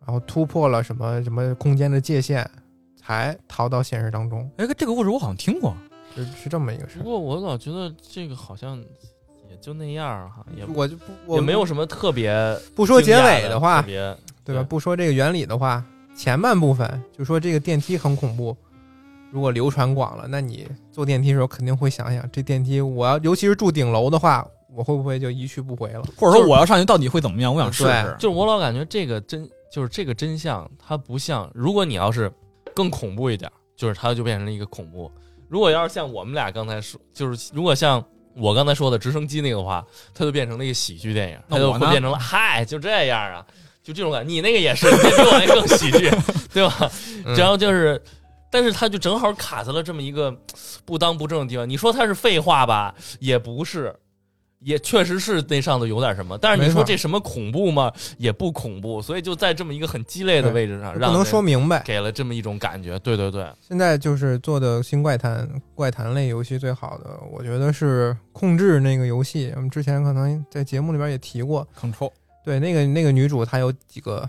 [0.00, 2.48] 然后突破了什么什么空间的界限，
[2.96, 5.76] 才逃到现实当中，哎，这个故事我好像听过。
[6.14, 7.02] 是是这么一个事儿。
[7.02, 8.78] 不过我老觉得这个好像
[9.48, 12.32] 也就那样哈，也我就不我也没有什么特别
[12.74, 14.62] 不说结尾的话特，别对吧？
[14.62, 15.84] 不说这个原理的话，
[16.16, 18.56] 前半部分就说这个电梯很恐怖。
[19.30, 26.02] 如果流传广了，那你坐电梯的时候肯定会想想，这电梯我要尤其是住顶楼的话，我会不会就一去不回了？
[26.16, 27.54] 或者说我要上去到底会怎么样？
[27.54, 28.16] 我想试试。
[28.18, 32.32] 就是我老感觉这个真就是这个真相，它不像如果你要是
[32.74, 35.12] 更恐怖一点，就是它就变成了一个恐怖。
[35.48, 38.04] 如果要是像我们俩刚才说，就是如果像
[38.36, 39.84] 我刚才说的直升机那个话，
[40.14, 43.44] 它就变成了一个喜剧电影，它就会变成了嗨，就这样啊，
[43.82, 44.32] 就这种感觉。
[44.32, 46.10] 你那个也是，你比我那更喜剧，
[46.52, 46.90] 对吧？
[47.24, 48.00] 嗯然后就是，
[48.50, 50.32] 但是它就正好卡在了这么一个
[50.84, 51.68] 不当不正的地方。
[51.68, 53.94] 你说它是废话吧，也不是，
[54.60, 56.36] 也确实是那上头有点什么。
[56.38, 57.92] 但是你说这什么恐怖吗？
[58.16, 59.00] 也不恐怖。
[59.00, 61.82] 所以就在这么一个很鸡肋的位置上，不能说明白。
[61.84, 62.98] 给了这么一种感觉。
[62.98, 69.52] 对对对，现在就是做的新怪谈怪谈类游戏最好的，我觉得是控制那个游戏。
[69.54, 72.10] 我们之前可能在节目里边也提过，Control
[72.44, 74.28] 对那个那个女主她有几个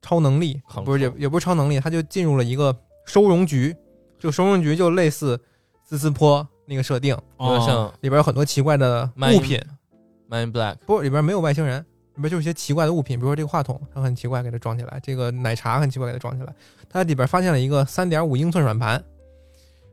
[0.00, 2.74] 超能力，Control 不是也也不是超能力，她就进入了一个
[3.04, 3.76] 收容局，
[4.18, 5.38] 这个收容局就类似
[5.84, 9.60] 斯斯坡那个设定，像里边有很多奇怪的 Man 物品
[10.28, 10.76] ，Man in Black。
[10.86, 11.80] 不里边没有外星人，
[12.14, 16.54] 里边就是一些奇怪的物品，比如说这个话筒，它很奇怪，给它装起来；这个奶茶很奇怪，给它装起来。
[16.88, 19.02] 它里边发现了一个三点五英寸软盘，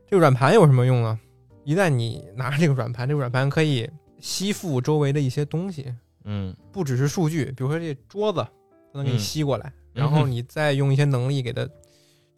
[0.08, 1.18] 这个软盘有什么用呢？
[1.64, 3.88] 一旦你拿着这个软盘，这个软盘可以
[4.20, 5.94] 吸附周围的一些东西，
[6.24, 8.46] 嗯不只是数据，比如说这桌子，
[8.92, 11.68] 它能给你嗯吸过来，嗯然后 你再用一些能力给它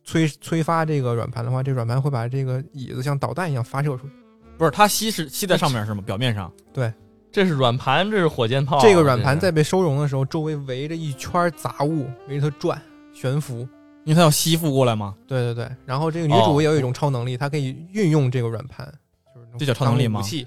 [0.04, 4.12] 催催发这个软盘的话，这软盘会把这个椅子像导弹一样发射出去。
[4.56, 6.02] 不是它吸是吸在上面是吗？
[6.06, 6.92] 表面上对
[7.30, 8.82] 这是软盘，这是火箭炮啊。
[8.82, 12.80] 这个软盘在被收容的时候，周围围着一圈杂物，围着它转
[13.12, 13.68] 悬浮。
[14.04, 15.16] 因为它要吸附过来嘛？
[15.26, 18.86] 对对对，然后这个女哦主也有一种超能力，她可以运用这个软盘，
[19.34, 20.46] 就是这叫超能力吗武器。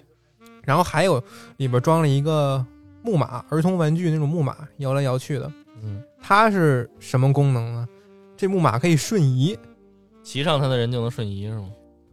[0.63, 1.21] 然后还有
[1.57, 2.65] 里边装了一个
[3.03, 5.51] 木马，儿童玩具那种木马，摇来摇去的。
[5.83, 7.85] 嗯，它是什么功能呢？
[8.37, 9.57] 这木马可以瞬移，
[10.23, 11.69] 骑上它的人就能瞬移是吗？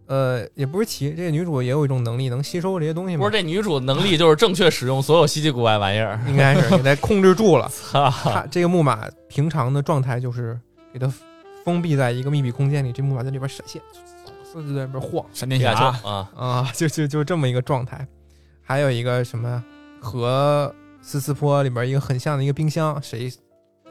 [0.07, 3.21] 呃，也不是骑，这个女主也有一种能力，能吸收这些东西吗。
[3.21, 6.21] 不是，这女主能力就是正确使用所有稀奇古怪玩意儿。
[6.29, 7.69] 应该是给它控制住了。
[7.75, 8.11] 操！
[8.11, 10.59] 它这个木马平常的状态就是
[10.93, 11.13] 给它
[11.65, 13.83] 封闭在一个密闭空间里，这木马在里边闪现，
[14.55, 15.25] 就在里边晃。
[15.33, 15.73] 闪电侠
[16.05, 18.07] 啊，啊，就就就这么一个状态。
[18.63, 19.63] 还有一个什么
[20.01, 20.73] 和
[21.03, 23.33] 斯斯坡里边一个很像的一个冰箱，谁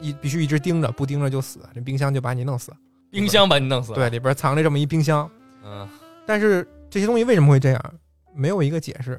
[0.00, 2.72] 一必须一直盯着，不盯着就死，这冰箱就把你弄死。
[3.10, 3.92] 冰箱把你弄死。
[3.94, 5.30] 对，，里边藏着这么一冰箱，
[5.64, 5.88] 嗯
[6.26, 7.94] 但是这些东西为什么会这样，
[8.34, 9.18] 没有一个解释。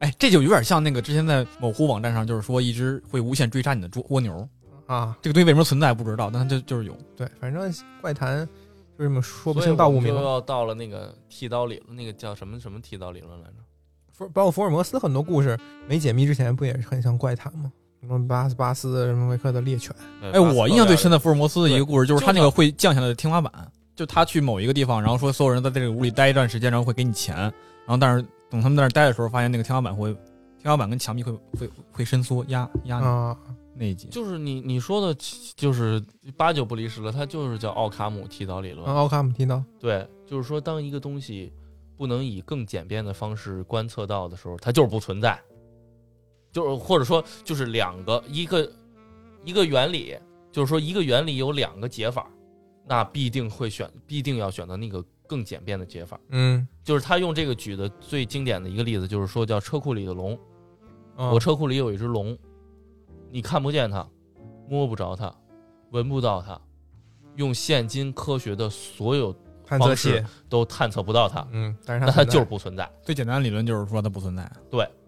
[0.00, 4.48] 哎，这就有点像那个之前在某乎网站上，就是说一只会无限追杀你的猪蜗牛，
[4.86, 6.96] 啊，这个东西为什么存在不知道，但它就就是有。
[7.16, 8.46] 对，反正怪谈
[8.98, 10.28] 就这么说不清道不明我们就。
[10.28, 13.54] 要到了那个剃刀理论，那个叫什么什么剃刀理论来着？
[14.12, 17.72] 福包括福尔摩斯很多故事没解密之前，不也是很像怪谈吗？
[18.00, 19.92] 什么巴斯巴斯什么维克的猎犬，
[20.32, 23.52] 哎，我印象最深的的福尔摩斯的一个故事就是他那个会降下来的天花板，
[23.98, 30.14] 就他去某一个地方，然后说所有人在这个屋里待一段时间，然后会给你钱，然后但是等他们在那儿待的时候，发现那个天花板会
[30.60, 33.36] 天花板跟墙壁会会会伸缩压压你啊，
[33.74, 34.06] 那一集。
[34.12, 35.20] 就是你你说的，
[35.56, 36.00] 就是
[36.36, 38.86] 八九不离十了，它就是叫奥卡姆剃刀理论。
[38.86, 41.52] 奥卡姆剃刀，对，就是说，当一个东西
[41.96, 45.36] 不能以更简便的方式观测到的时候，它就是不存在。
[46.52, 48.70] 就是或者说，就是两个一个
[49.44, 50.16] 一个原理，
[50.52, 52.30] 就是说一个原理有两个解法，
[52.88, 56.18] 那必定会选，必定要选择那个更简便的解法。
[56.30, 60.38] 嗯，就是他用这个举的最经典的一个例子，就是说叫车库里的龙。
[61.16, 62.38] 啊我车库里有一只龙，
[63.30, 64.08] 你看不见它，
[64.68, 65.34] 摸不着它，
[65.90, 66.60] 闻不到它，
[67.34, 69.34] 用现今科学的所有
[69.66, 72.88] 探测方式器，都探测不到它，嗯，但是它那它就是不存在。
[73.02, 74.50] 最简单的理论就是说它不存在。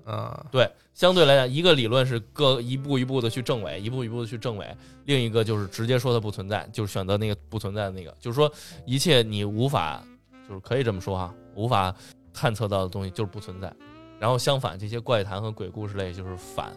[0.04, 4.66] 啊，对，相对来讲，一个理论是各一步一步的去证伪，一步一步的去证伪；
[5.04, 8.14] 另一个就是直接说它不存在，就是选择那个不存在的那个。
[8.20, 8.50] 就是说，
[8.84, 10.02] 一切你无法，
[10.48, 11.94] 就是可以这么说哈，无法
[12.32, 13.72] 探测到的东西就是不存在。
[14.18, 16.72] 然后相反，这些怪谈和鬼故事类就是反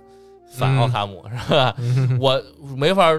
[0.52, 1.76] 反嗯奥卡姆、是吧？
[1.78, 2.18] 嗯。
[2.20, 2.42] 我
[2.76, 3.10] 没法，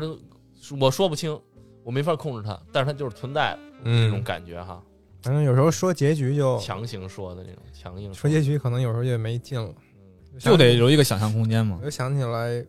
[0.81, 1.39] 我说不清，
[1.83, 4.83] 我没法控制它，但是它就是存在的这种嗯，感觉哈，
[5.21, 9.75] 反正有时候说结局就强行说的那种强硬说结局，可能有时候就没劲了，嗯
[10.39, 11.85] 就得留一个想象空间嘛我。
[11.85, 12.65] 就想起来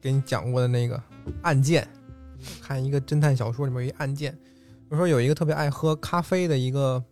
[0.00, 1.00] 给你讲过的那个
[1.42, 1.86] 案件，
[2.62, 4.36] 看一个侦探小说里面有一案件，
[4.90, 7.02] 就说有一个特别爱喝咖啡的一个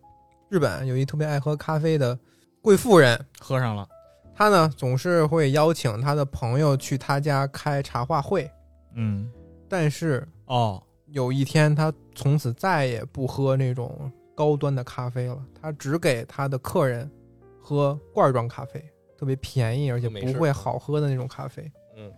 [0.48, 2.18] 日本有一特别爱喝咖啡的
[2.60, 3.88] 贵妇人，喝上了，
[4.34, 8.50] 她呢总是会邀请她的朋友去她家开茶话会，
[8.94, 9.30] 嗯，
[9.68, 17.10] 但是哦，有一天她从此再也不喝那种高端的咖啡了，她只给她的客人
[17.60, 18.84] 喝罐装咖啡，
[19.24, 21.62] 特别便宜而且不会好喝的那种咖啡。
[21.96, 22.12] 嗯，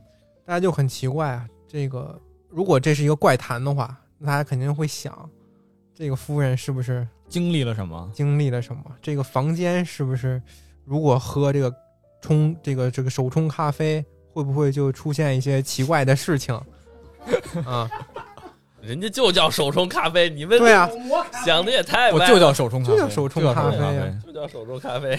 [0.45, 5.31] 大家就很奇怪啊，这个如果这是一个怪谈的话，那大家肯定会想，
[5.95, 8.11] 这个夫人是不是经历了什么？
[8.13, 8.85] 经历了什么？
[9.01, 10.43] 这个房间是不是
[10.85, 11.73] 如果喝这个
[12.21, 16.61] 冲这个这个手冲咖啡，会不会就出现一些奇怪的事情？
[17.65, 17.89] 啊，
[18.83, 20.91] 人家就叫手冲咖啡，你们对啊，
[21.45, 25.17] 想的也太歪了我就叫手冲咖啡，就叫手冲就叫咖啡手冲呀就叫手冲咖啡。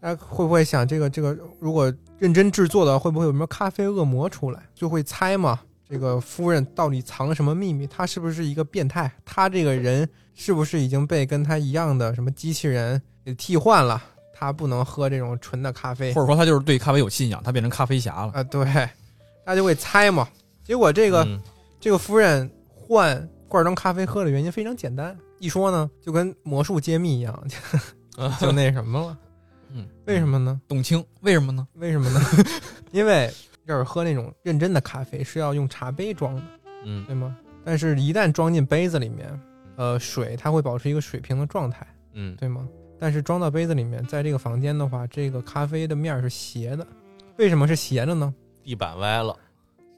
[0.00, 4.62] 大家会不会想这个这个如果认真制作的，会不会有什么咖啡恶魔出来？
[4.74, 7.86] 就会猜嘛，这个夫人到底藏了什么秘密？
[7.86, 9.12] 她是不是一个变态？
[9.24, 14.02] 她这个人是不是已经被跟她一样的什么机器人给替换了？
[14.34, 18.32] 她不能喝这种纯的咖啡或者说她就是对咖啡有信仰，她变成咖啡侠了。
[18.32, 18.42] 啊？
[18.42, 18.64] 对，
[19.44, 20.26] 大家就会猜嘛。
[20.64, 21.40] 结果这个、嗯
[21.78, 29.18] 这个夫人换罐装咖啡喝的原因非常简单，一说呢就跟魔术揭秘一样，就 就那什么了。
[29.72, 30.60] 嗯，为什么呢？
[30.66, 31.66] 董卿为什么呢？
[31.74, 32.20] 为什么呢？
[32.92, 33.32] 因为
[33.66, 36.42] 要是喝那种认真的咖啡是要用茶杯装的，
[36.84, 37.36] 嗯对吗？
[37.64, 39.40] 但是，一旦装进杯子里面，
[39.76, 42.66] 呃，水它会保持一个水平的状态，嗯对吗？
[42.98, 46.86] 但是装到杯子里面，在这个房间的话，这个咖啡的面儿是斜的。
[47.36, 48.34] 为什么是斜的呢？
[48.62, 49.34] 地板歪了。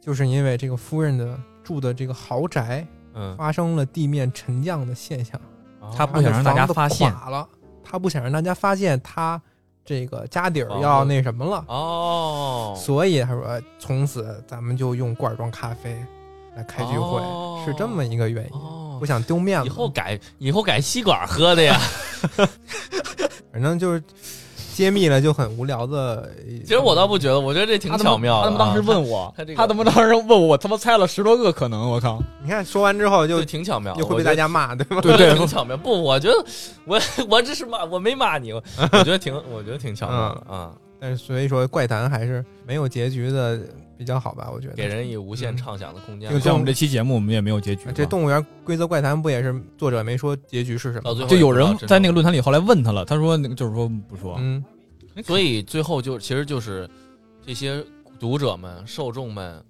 [0.01, 5.41] 就是因为这个夫人的住的这个豪宅嗯，发生了地面沉降的现象，
[5.97, 7.13] 他不想让大家发现
[7.85, 9.41] 他不想让大家发现他
[9.85, 11.65] 这个家底儿要那什么了。
[11.69, 15.97] 哦，所以他说，从此咱们就用罐装咖啡
[16.57, 18.51] 来开聚会，哦是这么一个原因。
[18.53, 21.81] 哦不，想丢面子，以后改 以后改吸管喝的呀。
[23.53, 24.03] 反正就是
[24.73, 26.31] 揭秘了就很无聊的。
[26.65, 28.43] 其实我倒不觉得，我觉得这挺巧妙。
[28.43, 32.21] 他们当时问我，他这个他他妈当时问我，我他妈猜了十多个可能，我靠！
[32.43, 34.97] 你看说完之后就就挺巧妙，就会被大家骂，对吗？
[34.97, 35.77] 我觉得对对挺巧妙。
[35.77, 36.45] 不，我觉得
[36.85, 38.63] 我我这是骂，我没骂你，我
[38.93, 43.61] 我觉得挺我觉得挺巧妙的啊，但是所以说怪谈还是没有结局的
[44.03, 44.51] 比较好吧？
[44.53, 46.39] 我觉得给人以无限畅想的空间就。
[46.41, 47.91] 像我们这期节目，我们也没有结局。
[47.95, 51.03] 这动物园规则怪谈不也是作者没说结局是什么？
[51.05, 54.63] 到最后就有人在那个论坛里后来问他了，他说那个就是说不说，嗯，
[55.25, 56.89] 所以最后就其实就是
[57.47, 57.85] 这些
[58.19, 59.65] 读者们、受众们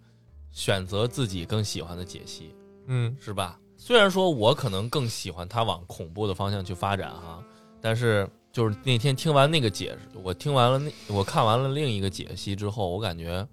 [0.51, 2.55] 选择自己更喜欢的解析，
[2.87, 3.59] 嗯是吧？
[3.77, 7.43] 虽然说我可能更喜欢他往恐怖的方向去发展哈，
[7.81, 13.45] 但是就是那天听完那个解释，我听完了那我看完了另一个解析之后，我感觉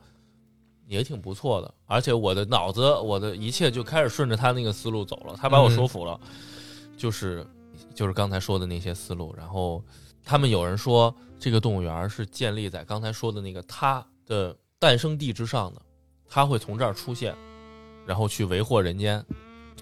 [0.90, 6.20] 也挺不错的，而且我的脑子我的一切就开始顺着他那个思路走了，他把我说服了，
[6.98, 7.46] 就是
[7.94, 9.84] 就是刚才说的那些思路，然后
[10.26, 15.82] 他们有人说，这个动物园是建立在刚才说的那个他的诞生地之上的，
[16.28, 17.36] 他会从这儿出现，
[18.06, 19.24] 然后去为祸人间。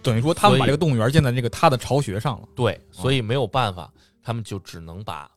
[0.03, 2.47] 等于说他们把这个动物园建在那个他的巢穴上了。
[2.55, 5.29] 对，所以没有办法，他们就只能把，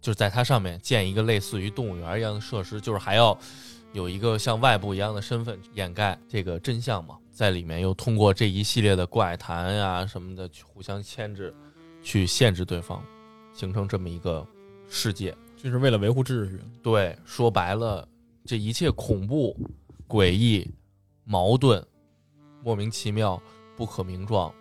[0.00, 3.36] 就是在它上面建一个类似于动物园一样的设施，就是还要
[3.98, 11.52] 有一个像外部一样的身份掩盖这个真相嘛，在里面又通过这一系列的怪谈呀、什么的，去互相牵制，
[12.00, 13.02] 去限制对方，
[13.52, 14.46] 形成这么一个
[14.88, 15.36] 世界。
[15.56, 16.60] 就是为了维护秩序。
[16.80, 18.06] 对，说白了，
[18.44, 19.58] 这一切恐怖、
[20.06, 20.72] 诡异、
[21.24, 21.84] 矛盾、
[22.62, 23.42] 莫名其妙、
[23.76, 24.54] 不可名状，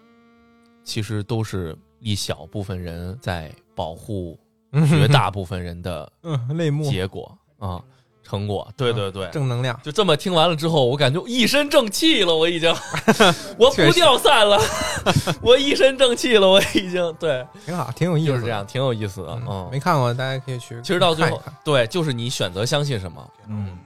[0.84, 4.40] 其实都是一小部分人在保护
[4.90, 6.12] 绝大部分人的
[6.90, 7.84] 结果啊、
[8.30, 8.68] 成果。
[8.76, 9.28] 对对对。
[9.32, 12.74] 正能量，就这么听完了之后，我感觉一身正气了，我已经，
[13.58, 14.60] 我不掉散了，
[15.42, 17.14] 我一身正气了，我已经。
[17.20, 18.66] 对，挺好，挺有意思，就是这样，。
[18.68, 20.80] 挺有意思的，嗯嗯，没看过，大家可以去。
[20.82, 23.78] 其实到最后对，就是你选择相信什么，嗯，